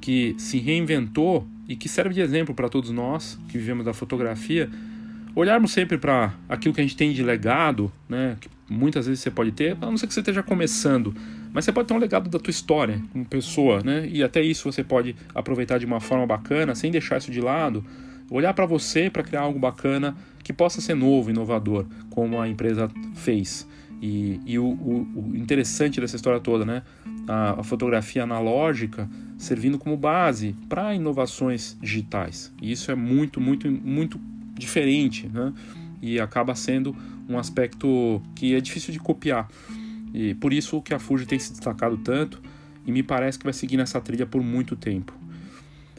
que 0.01 0.35
se 0.39 0.59
reinventou 0.59 1.47
e 1.69 1.77
que 1.77 1.89
serve 1.89 2.15
de 2.15 2.21
exemplo 2.21 2.55
para 2.55 2.69
todos 2.69 2.91
nós 2.91 3.39
que 3.49 3.59
vivemos 3.59 3.85
da 3.85 3.93
fotografia, 3.93 4.71
olharmos 5.35 5.73
sempre 5.73 5.99
para 5.99 6.35
aquilo 6.49 6.75
que 6.75 6.81
a 6.81 6.85
gente 6.85 6.97
tem 6.97 7.13
de 7.13 7.23
legado, 7.23 7.91
né, 8.09 8.37
que 8.41 8.49
muitas 8.69 9.07
vezes 9.07 9.21
você 9.21 9.31
pode 9.31 9.53
ter, 9.53 9.77
a 9.81 9.87
não 9.87 9.97
ser 9.97 10.07
que 10.07 10.15
você 10.15 10.21
esteja 10.21 10.43
começando, 10.43 11.15
mas 11.53 11.65
você 11.65 11.73
pode 11.73 11.89
ter 11.89 11.95
um 11.95 11.99
legado 11.99 12.31
da 12.31 12.39
tua 12.39 12.51
história 12.51 13.01
como 13.13 13.25
pessoa, 13.25 13.83
né, 13.83 14.09
e 14.11 14.23
até 14.23 14.41
isso 14.41 14.71
você 14.71 14.85
pode 14.85 15.17
aproveitar 15.35 15.79
de 15.79 15.87
uma 15.87 16.01
forma 16.01 16.27
bacana, 16.27 16.75
sem 16.75 16.91
deixar 16.91 17.19
isso 17.19 17.31
de 17.31 17.41
lado, 17.41 17.85
olhar 18.31 18.55
para 18.55 18.67
você 18.67 19.11
para 19.11 19.23
criar 19.23 19.43
algo 19.43 19.59
bacana 19.59 20.17
que 20.43 20.53
possa 20.53 20.81
ser 20.81 20.95
novo, 20.95 21.31
inovador, 21.31 21.87
como 22.11 22.41
a 22.41 22.49
empresa 22.49 22.91
fez. 23.15 23.67
E, 24.07 24.39
e 24.45 24.59
o, 24.59 24.67
o, 24.67 25.31
o, 25.31 25.33
interessante 25.35 25.99
dessa 25.99 26.15
história 26.15 26.39
toda, 26.39 26.63
né? 26.63 26.83
A, 27.27 27.61
a 27.61 27.63
fotografia 27.63 28.23
analógica 28.23 29.09
servindo 29.39 29.79
como 29.79 29.97
base 29.97 30.55
para 30.69 30.95
inovações 30.95 31.79
digitais. 31.81 32.53
E 32.61 32.71
isso 32.71 32.91
é 32.91 32.95
muito, 32.95 33.41
muito, 33.41 33.71
muito 33.71 34.21
diferente, 34.53 35.27
né? 35.33 35.55
E 36.03 36.21
acaba 36.21 36.55
sendo 36.55 36.95
um 37.27 37.39
aspecto 37.39 38.21
que 38.35 38.55
é 38.55 38.61
difícil 38.61 38.93
de 38.93 38.99
copiar. 38.99 39.49
E 40.13 40.35
por 40.35 40.53
isso 40.53 40.83
que 40.83 40.93
a 40.93 40.99
Fuji 40.99 41.25
tem 41.25 41.39
se 41.39 41.53
destacado 41.53 41.97
tanto 41.97 42.43
e 42.87 42.93
me 42.93 43.03
parece 43.03 43.39
que 43.39 43.45
vai 43.45 43.55
seguir 43.55 43.79
nessa 43.79 44.03
trilha 44.03 44.27
por 44.27 44.43
muito 44.43 44.77
tempo. 44.77 45.15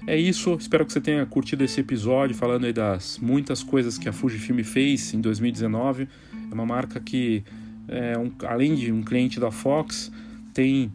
É 0.06 0.16
isso, 0.16 0.56
espero 0.60 0.86
que 0.86 0.94
você 0.94 1.02
tenha 1.02 1.26
curtido 1.26 1.64
esse 1.64 1.80
episódio 1.80 2.36
falando 2.36 2.66
aí 2.66 2.74
das 2.74 3.18
muitas 3.18 3.64
coisas 3.64 3.98
que 3.98 4.08
a 4.08 4.14
Fujifilm 4.14 4.62
fez 4.64 5.12
em 5.16 5.20
2019. 5.20 6.08
É 6.52 6.54
uma 6.54 6.68
marca 6.68 7.00
que, 7.00 7.44
é 7.88 8.18
um, 8.18 8.32
além 8.46 8.76
de 8.76 8.92
um 8.92 9.02
cliente 9.02 9.40
da 9.40 9.52
Fox, 9.52 10.12
tem, 10.54 10.92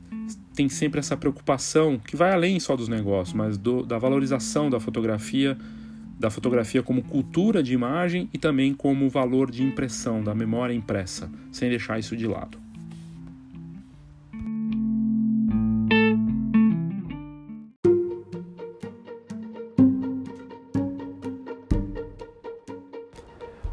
tem 0.54 0.68
sempre 0.68 1.00
essa 1.00 1.16
preocupação 1.16 1.98
que 1.98 2.16
vai 2.16 2.32
além 2.32 2.58
só 2.58 2.76
dos 2.76 2.88
negócios, 2.88 3.34
mas 3.34 3.56
do, 3.56 3.84
da 3.84 3.98
valorização 3.98 4.70
da 4.70 4.80
fotografia, 4.80 5.56
da 6.18 6.30
fotografia 6.30 6.82
como 6.82 7.02
cultura 7.02 7.62
de 7.62 7.72
imagem 7.72 8.28
e 8.32 8.38
também 8.38 8.74
como 8.74 9.08
valor 9.08 9.50
de 9.50 9.62
impressão, 9.62 10.22
da 10.22 10.34
memória 10.34 10.74
impressa, 10.74 11.30
sem 11.52 11.68
deixar 11.68 11.98
isso 11.98 12.16
de 12.16 12.26
lado. 12.26 12.58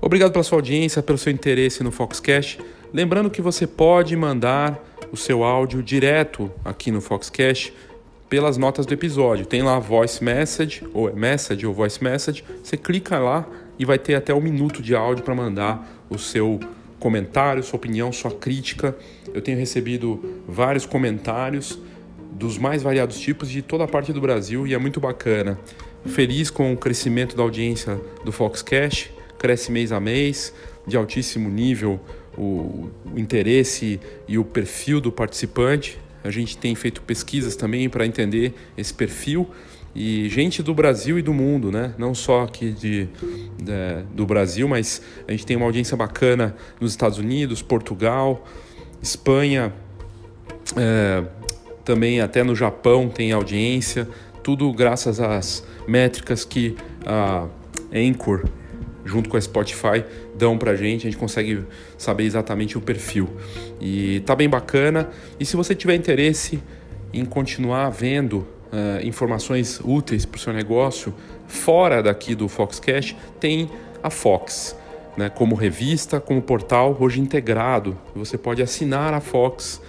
Obrigado 0.07 0.31
pela 0.31 0.43
sua 0.43 0.59
audiência, 0.59 1.03
pelo 1.03 1.17
seu 1.17 1.33
interesse 1.33 1.83
no 1.83 1.91
Foxcast. 1.91 2.59
Lembrando 2.93 3.29
que 3.29 3.41
você 3.41 3.67
pode 3.67 4.15
mandar 4.15 4.81
o 5.11 5.17
seu 5.17 5.43
áudio 5.43 5.83
direto 5.83 6.51
aqui 6.63 6.89
no 6.89 7.01
Foxcast 7.01 7.73
pelas 8.29 8.57
notas 8.57 8.85
do 8.85 8.93
episódio. 8.93 9.45
Tem 9.45 9.61
lá 9.61 9.77
voice 9.77 10.23
message, 10.23 10.85
ou 10.93 11.09
é 11.09 11.13
message 11.13 11.65
ou 11.65 11.73
voice 11.73 12.01
message. 12.01 12.43
Você 12.63 12.77
clica 12.77 13.19
lá 13.19 13.45
e 13.77 13.83
vai 13.83 13.99
ter 13.99 14.15
até 14.15 14.33
um 14.33 14.39
minuto 14.39 14.81
de 14.81 14.95
áudio 14.95 15.23
para 15.23 15.35
mandar 15.35 16.05
o 16.09 16.17
seu 16.17 16.59
comentário, 16.97 17.61
sua 17.61 17.77
opinião, 17.77 18.11
sua 18.11 18.31
crítica. 18.31 18.95
Eu 19.33 19.41
tenho 19.41 19.57
recebido 19.57 20.41
vários 20.47 20.85
comentários 20.85 21.77
dos 22.31 22.57
mais 22.57 22.81
variados 22.81 23.19
tipos 23.19 23.49
de 23.49 23.61
toda 23.61 23.83
a 23.83 23.87
parte 23.87 24.13
do 24.13 24.21
Brasil 24.21 24.65
e 24.65 24.73
é 24.73 24.77
muito 24.77 24.99
bacana. 24.99 25.59
Feliz 26.05 26.49
com 26.49 26.71
o 26.71 26.77
crescimento 26.77 27.35
da 27.35 27.43
audiência 27.43 27.99
do 28.23 28.31
Foxcast 28.31 29.11
cresce 29.37 29.71
mês 29.71 29.91
a 29.91 29.99
mês, 29.99 30.53
de 30.85 30.97
altíssimo 30.97 31.49
nível 31.49 31.99
o, 32.37 32.89
o 33.13 33.17
interesse 33.19 33.99
e 34.27 34.37
o 34.37 34.43
perfil 34.43 35.01
do 35.01 35.11
participante. 35.11 35.97
A 36.23 36.29
gente 36.29 36.57
tem 36.57 36.75
feito 36.75 37.01
pesquisas 37.01 37.55
também 37.55 37.89
para 37.89 38.05
entender 38.05 38.53
esse 38.77 38.93
perfil 38.93 39.49
e 39.95 40.29
gente 40.29 40.61
do 40.61 40.73
Brasil 40.73 41.17
e 41.17 41.21
do 41.21 41.33
mundo, 41.33 41.71
né? 41.71 41.93
Não 41.97 42.13
só 42.13 42.43
aqui 42.43 42.71
de, 42.71 43.07
de, 43.57 44.03
do 44.13 44.25
Brasil, 44.25 44.67
mas 44.67 45.01
a 45.27 45.31
gente 45.31 45.45
tem 45.45 45.57
uma 45.57 45.65
audiência 45.65 45.97
bacana 45.97 46.55
nos 46.79 46.91
Estados 46.91 47.17
Unidos, 47.17 47.63
Portugal, 47.63 48.45
Espanha, 49.01 49.73
é, 50.75 51.23
também 51.83 52.21
até 52.21 52.43
no 52.43 52.55
Japão 52.55 53.09
tem 53.09 53.31
audiência. 53.31 54.07
Tudo 54.43 54.71
graças 54.71 55.19
às 55.19 55.65
métricas 55.87 56.45
que 56.45 56.75
a 57.05 57.47
Anchor 57.91 58.43
junto 59.07 59.29
com 59.29 59.37
a 59.37 59.41
Spotify, 59.41 60.03
dão 60.37 60.57
pra 60.57 60.75
gente, 60.75 61.07
a 61.07 61.09
gente 61.09 61.19
consegue 61.19 61.63
saber 61.97 62.23
exatamente 62.23 62.77
o 62.77 62.81
perfil. 62.81 63.29
E 63.81 64.21
tá 64.21 64.35
bem 64.35 64.47
bacana. 64.47 65.09
E 65.39 65.45
se 65.45 65.55
você 65.55 65.73
tiver 65.73 65.95
interesse 65.95 66.61
em 67.13 67.25
continuar 67.25 67.89
vendo 67.89 68.47
uh, 68.71 69.05
informações 69.05 69.79
úteis 69.83 70.25
para 70.25 70.37
o 70.37 70.39
seu 70.39 70.53
negócio, 70.53 71.13
fora 71.47 72.01
daqui 72.01 72.35
do 72.35 72.47
Foxcast, 72.47 73.17
tem 73.39 73.69
a 74.01 74.09
Fox. 74.09 74.75
Né, 75.15 75.29
como 75.29 75.55
revista, 75.55 76.19
como 76.19 76.39
portal, 76.43 76.95
hoje 76.99 77.19
integrado. 77.19 77.97
Você 78.13 78.37
pode 78.37 78.61
assinar 78.61 79.15
a 79.15 79.19
Fox 79.19 79.81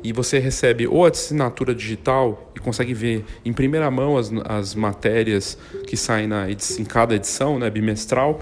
e 0.00 0.12
você 0.12 0.38
recebe 0.38 0.86
ou 0.86 1.04
a 1.04 1.08
assinatura 1.08 1.74
digital 1.74 2.52
e 2.54 2.60
consegue 2.60 2.94
ver 2.94 3.24
em 3.44 3.52
primeira 3.52 3.90
mão 3.90 4.16
as, 4.16 4.30
as 4.44 4.76
matérias 4.76 5.58
que 5.88 5.96
saem 5.96 6.28
na 6.28 6.48
em 6.48 6.84
cada 6.84 7.16
edição, 7.16 7.58
né, 7.58 7.68
bimestral, 7.68 8.40